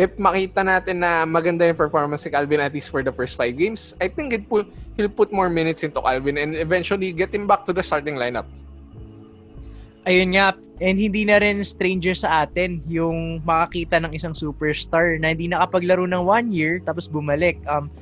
if 0.01 0.09
makita 0.17 0.65
natin 0.65 1.05
na 1.05 1.21
maganda 1.21 1.69
yung 1.69 1.77
performance 1.77 2.25
si 2.25 2.33
Calvin 2.33 2.57
at 2.57 2.73
least 2.73 2.89
for 2.89 3.05
the 3.05 3.13
first 3.13 3.37
five 3.37 3.53
games, 3.53 3.93
I 4.01 4.09
think 4.09 4.33
he'll 4.33 4.41
put, 4.41 4.65
he'll 4.97 5.13
put 5.13 5.29
more 5.29 5.53
minutes 5.53 5.85
into 5.85 6.01
Calvin 6.01 6.41
and 6.41 6.57
eventually 6.57 7.13
get 7.13 7.29
him 7.29 7.45
back 7.45 7.69
to 7.69 7.77
the 7.77 7.85
starting 7.85 8.17
lineup. 8.17 8.49
Ayun 10.09 10.33
nga, 10.33 10.57
and 10.81 10.97
hindi 10.97 11.27
na 11.29 11.37
rin 11.37 11.61
stranger 11.61 12.17
sa 12.17 12.47
atin 12.47 12.81
yung 12.89 13.45
makakita 13.45 14.01
ng 14.01 14.17
isang 14.17 14.33
superstar 14.33 15.19
na 15.21 15.35
hindi 15.35 15.45
nakapaglaro 15.45 16.09
ng 16.09 16.23
one 16.25 16.49
year 16.49 16.81
tapos 16.81 17.05
bumalik. 17.05 17.61
Um, 17.69 17.93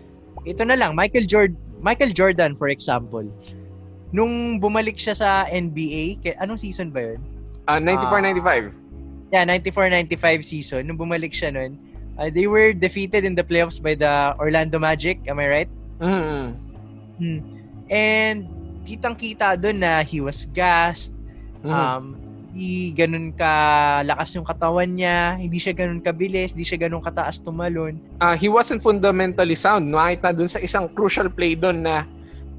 ito 0.47 0.63
na 0.63 0.79
lang, 0.79 0.95
Michael 0.95 1.27
Jordan, 1.27 1.59
Michael 1.83 2.15
Jordan, 2.15 2.55
for 2.55 2.69
example, 2.71 3.27
nung 4.12 4.60
bumalik 4.60 4.95
siya 4.95 5.16
sa 5.16 5.30
NBA, 5.47 6.24
anong 6.39 6.60
season 6.60 6.91
ba 6.91 7.16
yun? 7.16 7.22
Ah, 7.68 7.80
94-95. 7.84 8.72
Yeah, 9.28 9.43
94-95 9.43 10.43
season. 10.43 10.82
Nung 10.88 10.95
bumalik 10.95 11.36
siya 11.36 11.51
nun, 11.51 11.76
uh, 12.16 12.32
they 12.32 12.47
were 12.47 12.72
defeated 12.72 13.28
in 13.28 13.36
the 13.36 13.43
playoffs 13.43 13.80
by 13.84 13.93
the 13.93 14.32
Orlando 14.39 14.80
Magic. 14.80 15.20
Am 15.28 15.39
I 15.39 15.47
right? 15.47 15.72
Mm. 15.99 16.55
Hmm. 17.20 17.39
And 17.91 18.38
kitang-kita 18.88 19.60
doon 19.60 19.84
na 19.84 19.99
he 20.03 20.24
was 20.24 20.47
gassed. 20.55 21.12
Mhm. 21.66 21.72
Um, 21.72 22.03
hindi 22.58 22.89
ganun 22.95 23.36
kalakas 23.38 24.34
yung 24.34 24.47
katawan 24.47 24.89
niya. 24.89 25.38
Hindi 25.38 25.62
siya 25.62 25.78
ganun 25.78 26.01
kabilis. 26.01 26.58
Hindi 26.58 26.66
siya 26.66 26.88
ganun 26.88 27.03
kataas 27.05 27.38
tumalon. 27.43 28.01
Ah, 28.18 28.34
he 28.34 28.49
wasn't 28.49 28.82
fundamentally 28.82 29.53
sound. 29.53 29.91
Nakita 29.93 30.34
dun 30.34 30.49
sa 30.49 30.58
isang 30.58 30.89
crucial 30.89 31.30
play 31.30 31.53
dun 31.53 31.86
na 31.86 32.08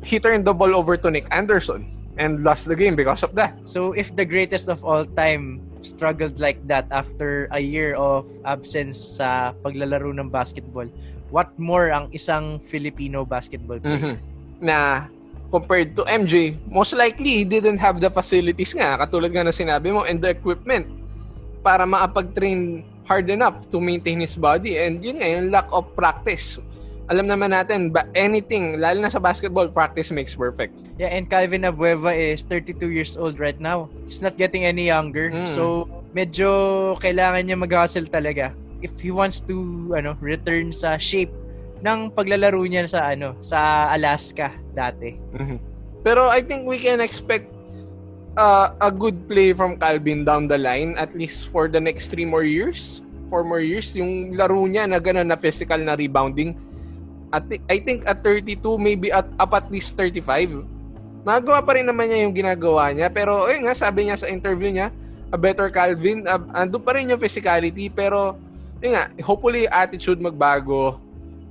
he 0.03 0.19
turned 0.19 0.45
the 0.45 0.55
ball 0.55 0.75
over 0.75 0.97
to 0.97 1.11
Nick 1.11 1.27
Anderson 1.31 1.87
and 2.19 2.43
lost 2.43 2.67
the 2.67 2.75
game 2.75 2.97
because 2.97 3.23
of 3.23 3.35
that. 3.35 3.55
So 3.65 3.93
if 3.93 4.15
the 4.15 4.25
greatest 4.25 4.69
of 4.69 4.83
all 4.83 5.05
time 5.05 5.63
struggled 5.83 6.43
like 6.43 6.59
that 6.67 6.87
after 6.91 7.47
a 7.55 7.63
year 7.63 7.95
of 7.95 8.27
absence 8.45 8.99
sa 8.99 9.55
paglalaro 9.63 10.11
ng 10.19 10.29
basketball, 10.29 10.91
what 11.31 11.55
more 11.59 11.91
ang 11.95 12.11
isang 12.11 12.59
Filipino 12.67 13.23
basketball 13.25 13.79
player? 13.79 14.19
Mhm. 14.19 14.19
Na 14.59 15.07
compared 15.49 15.95
to 15.97 16.03
MJ, 16.05 16.59
most 16.69 16.93
likely 16.93 17.43
he 17.43 17.45
didn't 17.47 17.79
have 17.79 18.03
the 18.03 18.11
facilities 18.11 18.75
nga, 18.75 18.99
katulad 18.99 19.31
nga 19.33 19.47
na 19.47 19.55
sinabi 19.55 19.95
mo, 19.95 20.05
and 20.05 20.21
the 20.21 20.29
equipment 20.29 20.85
para 21.63 21.87
maapag-train 21.87 22.85
hard 23.09 23.31
enough 23.33 23.57
to 23.73 23.81
maintain 23.81 24.21
his 24.21 24.37
body. 24.37 24.77
And 24.77 25.01
yun 25.01 25.23
nga, 25.23 25.29
yung 25.39 25.49
lack 25.49 25.69
of 25.73 25.89
practice. 25.97 26.61
Alam 27.09 27.25
naman 27.25 27.57
natin, 27.57 27.89
ba 27.89 28.05
anything, 28.13 28.77
lalo 28.77 29.01
na 29.01 29.09
sa 29.09 29.17
basketball, 29.17 29.73
practice 29.73 30.13
makes 30.13 30.37
perfect. 30.37 30.77
Yeah, 31.01 31.09
and 31.09 31.25
Calvin 31.25 31.65
Abueva 31.65 32.13
is 32.13 32.45
32 32.45 32.93
years 32.93 33.17
old 33.17 33.41
right 33.41 33.57
now. 33.57 33.89
He's 34.05 34.21
not 34.21 34.37
getting 34.37 34.69
any 34.69 34.93
younger. 34.93 35.33
Mm. 35.33 35.49
So, 35.49 35.89
medyo 36.13 36.95
kailangan 37.01 37.49
niya 37.49 37.57
mag-hustle 37.57 38.09
talaga 38.13 38.53
if 38.81 38.95
he 39.01 39.11
wants 39.11 39.43
to 39.43 39.57
ano 39.95 40.15
return 40.23 40.71
sa 40.71 40.97
shape 40.97 41.33
ng 41.83 42.11
paglalaro 42.15 42.63
niya 42.67 42.91
sa 42.91 43.11
ano 43.11 43.39
sa 43.43 43.91
Alaska 43.95 44.55
dati. 44.75 45.15
Mhm. 45.35 45.59
Pero 46.03 46.31
I 46.31 46.43
think 46.43 46.67
we 46.67 46.79
can 46.79 47.03
expect 47.03 47.51
uh, 48.39 48.75
a 48.79 48.91
good 48.91 49.27
play 49.27 49.51
from 49.55 49.79
Calvin 49.79 50.23
down 50.23 50.47
the 50.47 50.59
line 50.59 50.95
at 50.99 51.11
least 51.15 51.51
for 51.51 51.67
the 51.67 51.79
next 51.79 52.11
three 52.11 52.27
more 52.27 52.47
years. 52.47 53.03
Four 53.29 53.45
more 53.45 53.61
years. 53.61 53.93
Yung 53.99 54.33
laro 54.33 54.65
niya 54.65 54.89
na 54.89 55.03
gano'n 55.03 55.29
na 55.29 55.37
physical 55.37 55.79
na 55.79 55.99
rebounding. 55.99 56.57
At, 57.29 57.45
I 57.69 57.79
think 57.85 58.09
at 58.09 58.25
32, 58.25 58.81
maybe 58.81 59.13
at 59.13 59.29
up 59.37 59.53
at 59.53 59.69
least 59.69 59.97
35. 60.01 60.65
Magawa 61.29 61.61
pa 61.61 61.77
rin 61.77 61.85
naman 61.85 62.09
niya 62.09 62.25
yung 62.25 62.33
ginagawa 62.33 62.89
niya. 62.95 63.13
Pero 63.13 63.45
ayun 63.45 63.69
nga, 63.69 63.77
sabi 63.77 64.09
niya 64.09 64.17
sa 64.17 64.31
interview 64.33 64.73
niya, 64.73 64.89
a 65.29 65.37
better 65.37 65.69
Calvin, 65.69 66.25
uh, 66.25 66.41
ando 66.57 66.81
pa 66.81 66.97
rin 66.97 67.13
yung 67.13 67.21
physicality. 67.21 67.93
Pero 67.93 68.41
yun 68.81 68.97
nga, 68.97 69.13
hopefully 69.21 69.69
attitude 69.69 70.21
magbago. 70.25 70.97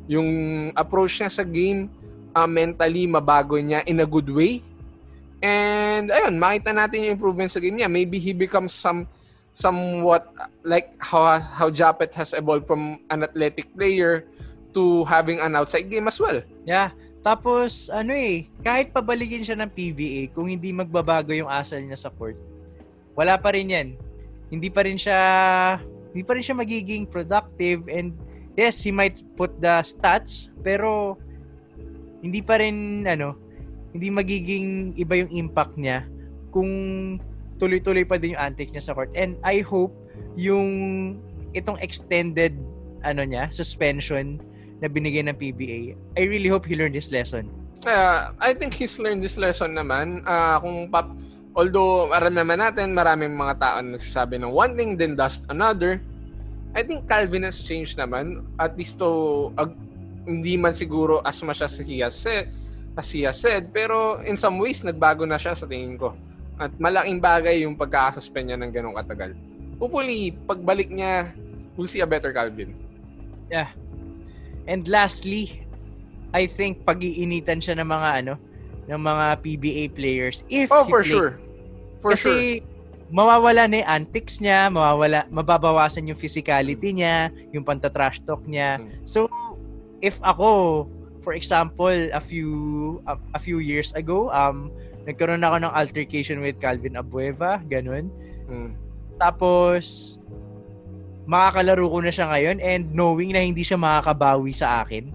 Yung 0.09 0.30
approach 0.73 1.21
niya 1.21 1.30
sa 1.30 1.45
game, 1.45 1.91
uh, 2.34 2.49
mentally 2.49 3.05
mabago 3.05 3.57
niya 3.61 3.86
in 3.86 4.01
a 4.01 4.07
good 4.07 4.30
way. 4.34 4.65
And 5.45 6.09
ayun, 6.09 6.41
makita 6.41 6.73
natin 6.73 7.05
yung 7.05 7.13
improvement 7.21 7.53
sa 7.53 7.61
game 7.61 7.78
niya. 7.78 7.89
Maybe 7.91 8.17
he 8.17 8.34
becomes 8.34 8.73
some 8.73 9.05
somewhat 9.57 10.30
like 10.61 10.93
how 11.01 11.41
how 11.41 11.69
Japet 11.73 12.13
has 12.13 12.34
evolved 12.34 12.69
from 12.69 13.01
an 13.09 13.25
athletic 13.25 13.69
player 13.73 14.25
to 14.78 15.01
having 15.09 15.41
an 15.41 15.57
outside 15.57 15.89
game 15.89 16.05
as 16.05 16.21
well. 16.21 16.45
Yeah. 16.69 16.93
Tapos 17.25 17.89
ano 17.89 18.13
eh, 18.13 18.45
kahit 18.61 18.93
pabalikin 18.93 19.41
siya 19.41 19.57
ng 19.57 19.73
PBA 19.73 20.30
kung 20.38 20.45
hindi 20.45 20.69
magbabago 20.69 21.34
yung 21.34 21.49
asal 21.49 21.82
niya 21.82 21.97
sa 21.97 22.13
court, 22.13 22.38
wala 23.17 23.34
pa 23.41 23.57
rin 23.57 23.73
'yan. 23.73 23.88
Hindi 24.53 24.69
pa 24.69 24.86
rin 24.86 24.95
siya 25.01 25.19
hindi 26.13 26.21
pa 26.21 26.38
rin 26.38 26.45
siya 26.45 26.55
magiging 26.55 27.09
productive 27.09 27.89
and 27.89 28.13
yes, 28.53 28.86
he 28.86 28.93
might 28.93 29.17
put 29.34 29.51
the 29.57 29.82
stats 29.82 30.53
pero 30.61 31.17
hindi 32.21 32.39
pa 32.45 32.61
rin 32.61 33.03
ano, 33.09 33.34
hindi 33.91 34.13
magiging 34.13 34.93
iba 34.95 35.17
yung 35.17 35.32
impact 35.34 35.73
niya 35.75 36.05
kung 36.53 36.69
tuloy-tuloy 37.57 38.05
pa 38.05 38.21
din 38.21 38.38
yung 38.38 38.41
antics 38.53 38.71
niya 38.71 38.86
sa 38.86 38.93
court. 38.93 39.09
And 39.17 39.41
I 39.41 39.65
hope 39.65 39.91
yung 40.38 40.69
itong 41.57 41.82
extended 41.82 42.53
ano 43.01 43.25
niya, 43.25 43.49
suspension 43.51 44.39
na 44.82 44.88
binigay 44.88 45.25
ng 45.25 45.38
PBA, 45.38 45.97
I 46.17 46.23
really 46.30 46.49
hope 46.49 46.65
he 46.65 46.78
learned 46.78 46.93
this 46.93 47.09
lesson. 47.09 47.49
Uh, 47.86 48.34
I 48.41 48.53
think 48.53 48.73
he's 48.73 48.97
learned 48.97 49.21
this 49.21 49.38
lesson 49.38 49.78
naman. 49.78 50.25
Uh, 50.25 50.57
kung 50.61 50.89
pap 50.89 51.09
although 51.57 52.13
aram 52.13 52.38
naman 52.38 52.61
natin, 52.61 52.93
maraming 52.93 53.34
mga 53.34 53.57
tao 53.57 53.78
na 53.82 53.97
nagsasabi 53.97 54.38
ng 54.38 54.53
one 54.53 54.78
thing 54.78 54.93
then 54.93 55.17
does 55.17 55.41
another. 55.49 55.97
I 56.78 56.86
think 56.86 57.09
Calvin 57.09 57.41
has 57.41 57.65
changed 57.65 57.97
naman. 57.97 58.45
At 58.61 58.78
least 58.78 59.01
to, 59.01 59.49
ag, 59.57 59.73
hindi 60.30 60.53
man 60.53 60.78
siguro 60.78 61.25
as 61.25 61.41
much 61.41 61.65
as 61.65 61.73
he 61.82 62.05
has 62.05 62.13
said, 62.13 62.53
as 62.93 63.09
he 63.09 63.25
has 63.25 63.41
said, 63.41 63.73
pero 63.73 64.21
in 64.21 64.38
some 64.38 64.61
ways, 64.61 64.86
nagbago 64.86 65.25
na 65.25 65.41
siya 65.41 65.57
sa 65.57 65.65
tingin 65.65 65.97
ko. 65.97 66.13
At 66.61 66.73
malaking 66.78 67.17
bagay 67.17 67.65
yung 67.65 67.73
pagkakasuspend 67.73 68.53
niya 68.53 68.57
ng 68.61 68.69
ganong 68.69 68.97
katagal. 68.97 69.34
Hopefully, 69.82 70.38
pagbalik 70.45 70.89
niya, 70.93 71.34
we'll 71.73 71.89
see 71.89 72.01
a 72.01 72.09
better 72.09 72.30
Calvin. 72.30 72.78
Yeah. 73.49 73.73
And 74.68 74.84
lastly, 74.86 75.63
I 76.36 76.45
think 76.45 76.84
pag-iinitan 76.84 77.63
siya 77.63 77.80
ng 77.80 77.88
mga 77.88 78.09
ano, 78.24 78.34
ng 78.88 78.99
mga 78.99 79.26
PBA 79.43 79.84
players 79.91 80.43
if 80.47 80.68
Oh, 80.72 80.84
for 80.84 81.03
play- 81.03 81.11
sure. 81.11 81.32
For 82.03 82.13
Kasi 82.13 82.61
sure. 82.61 82.68
mawawala 83.09 83.68
na 83.68 83.82
yung 83.82 83.89
antics 83.89 84.39
niya, 84.39 84.68
mawawala, 84.68 85.26
mababawasan 85.32 86.07
yung 86.07 86.20
physicality 86.20 86.91
niya, 86.93 87.32
yung 87.55 87.63
panta-trash 87.63 88.20
talk 88.24 88.43
niya. 88.43 88.80
Hmm. 88.80 88.91
So, 89.07 89.32
if 90.03 90.20
ako, 90.22 90.86
for 91.24 91.34
example, 91.34 91.91
a 92.11 92.22
few 92.22 92.51
a, 93.07 93.15
a 93.34 93.39
few 93.39 93.59
years 93.59 93.91
ago, 93.95 94.30
um, 94.32 94.72
nagkaroon 95.07 95.43
ako 95.43 95.63
ng 95.63 95.72
altercation 95.72 96.43
with 96.43 96.59
Calvin 96.59 96.99
Abueva, 96.99 97.63
ganun. 97.63 98.11
Mm. 98.47 98.76
Tapos, 99.15 100.15
makakalaro 101.28 101.86
ko 101.91 101.97
na 101.99 102.09
siya 102.09 102.32
ngayon 102.32 102.57
and 102.57 102.95
knowing 102.95 103.36
na 103.36 103.43
hindi 103.43 103.61
siya 103.61 103.75
makakabawi 103.75 104.55
sa 104.55 104.82
akin, 104.82 105.11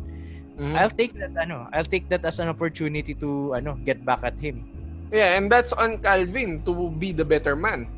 Mhm. 0.52 0.76
I'll 0.76 0.92
take 0.92 1.16
that 1.16 1.32
ano, 1.34 1.66
I'll 1.72 1.88
take 1.88 2.06
that 2.12 2.22
as 2.22 2.36
an 2.38 2.52
opportunity 2.52 3.16
to 3.18 3.56
ano, 3.56 3.74
get 3.82 4.04
back 4.04 4.20
at 4.22 4.36
him. 4.36 4.62
Yeah, 5.08 5.34
and 5.40 5.48
that's 5.48 5.72
on 5.72 5.98
Calvin 5.98 6.60
to 6.68 6.92
be 6.92 7.10
the 7.10 7.24
better 7.24 7.56
man. 7.56 7.88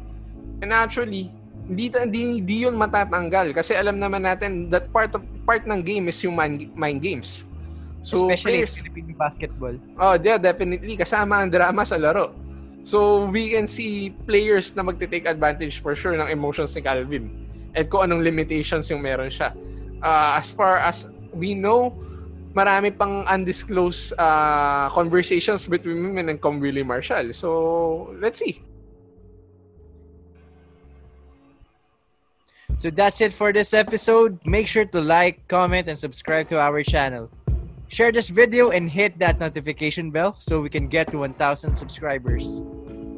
And 0.62 0.70
actually, 0.70 1.34
hindi, 1.66 1.90
hindi, 1.90 2.20
hindi 2.40 2.56
yun 2.64 2.78
matatanggal 2.78 3.52
kasi 3.52 3.74
alam 3.74 3.98
naman 3.98 4.22
natin 4.22 4.70
that 4.70 4.88
part 4.94 5.12
of 5.18 5.22
part 5.42 5.66
ng 5.66 5.82
game 5.82 6.06
is 6.06 6.16
yung 6.22 6.38
mind, 6.38 6.70
mind 6.78 7.02
games. 7.02 7.42
So, 8.06 8.30
Especially 8.30 8.62
in 8.62 8.68
players, 8.68 8.72
Philippine 8.78 9.10
basketball. 9.18 9.74
oh, 9.98 10.14
yeah, 10.22 10.38
definitely. 10.38 10.94
Kasama 10.94 11.42
ang 11.42 11.50
drama 11.50 11.82
sa 11.82 11.98
laro. 11.98 12.36
So, 12.84 13.26
we 13.32 13.56
can 13.56 13.64
see 13.66 14.12
players 14.28 14.76
na 14.76 14.84
magte-take 14.84 15.24
advantage 15.24 15.80
for 15.80 15.96
sure 15.96 16.12
ng 16.14 16.28
emotions 16.28 16.70
ni 16.76 16.84
Calvin 16.84 17.43
at 17.74 17.90
kung 17.90 18.06
anong 18.06 18.22
limitations 18.22 18.88
yung 18.90 19.02
meron 19.02 19.30
siya. 19.30 19.52
Uh, 20.02 20.38
as 20.38 20.50
far 20.50 20.78
as 20.78 21.10
we 21.34 21.54
know, 21.54 21.90
marami 22.54 22.94
pang 22.94 23.26
undisclosed 23.26 24.14
uh, 24.18 24.88
conversations 24.90 25.66
between 25.66 26.14
him 26.14 26.28
and 26.28 26.40
Com 26.40 26.62
Willie 26.62 26.86
Marshall. 26.86 27.34
So, 27.34 28.14
let's 28.22 28.38
see. 28.38 28.62
So 32.76 32.90
that's 32.90 33.20
it 33.20 33.32
for 33.32 33.52
this 33.52 33.72
episode. 33.72 34.38
Make 34.44 34.66
sure 34.66 34.84
to 34.84 35.00
like, 35.00 35.46
comment, 35.48 35.88
and 35.88 35.98
subscribe 35.98 36.48
to 36.48 36.58
our 36.58 36.82
channel. 36.82 37.30
Share 37.88 38.10
this 38.10 38.28
video 38.28 38.70
and 38.70 38.90
hit 38.90 39.18
that 39.20 39.38
notification 39.38 40.10
bell 40.10 40.36
so 40.40 40.60
we 40.60 40.68
can 40.68 40.88
get 40.88 41.10
to 41.12 41.18
1,000 41.18 41.74
subscribers. 41.74 42.60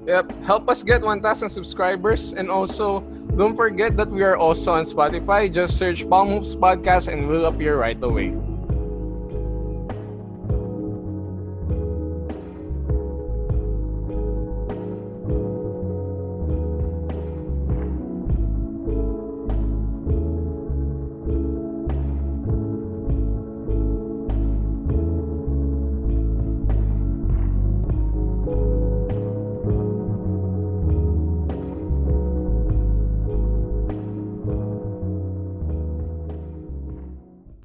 Yep, 0.06 0.44
help 0.44 0.70
us 0.70 0.82
get 0.82 1.02
1,000 1.02 1.48
subscribers. 1.48 2.32
And 2.32 2.48
also, 2.48 3.00
don't 3.34 3.56
forget 3.56 3.96
that 3.96 4.08
we 4.08 4.22
are 4.22 4.36
also 4.36 4.72
on 4.72 4.84
Spotify. 4.84 5.52
Just 5.52 5.78
search 5.78 6.08
Palm 6.08 6.30
Hoops 6.30 6.54
Podcast 6.54 7.12
and 7.12 7.28
we'll 7.28 7.46
appear 7.46 7.76
right 7.76 8.00
away. 8.00 8.30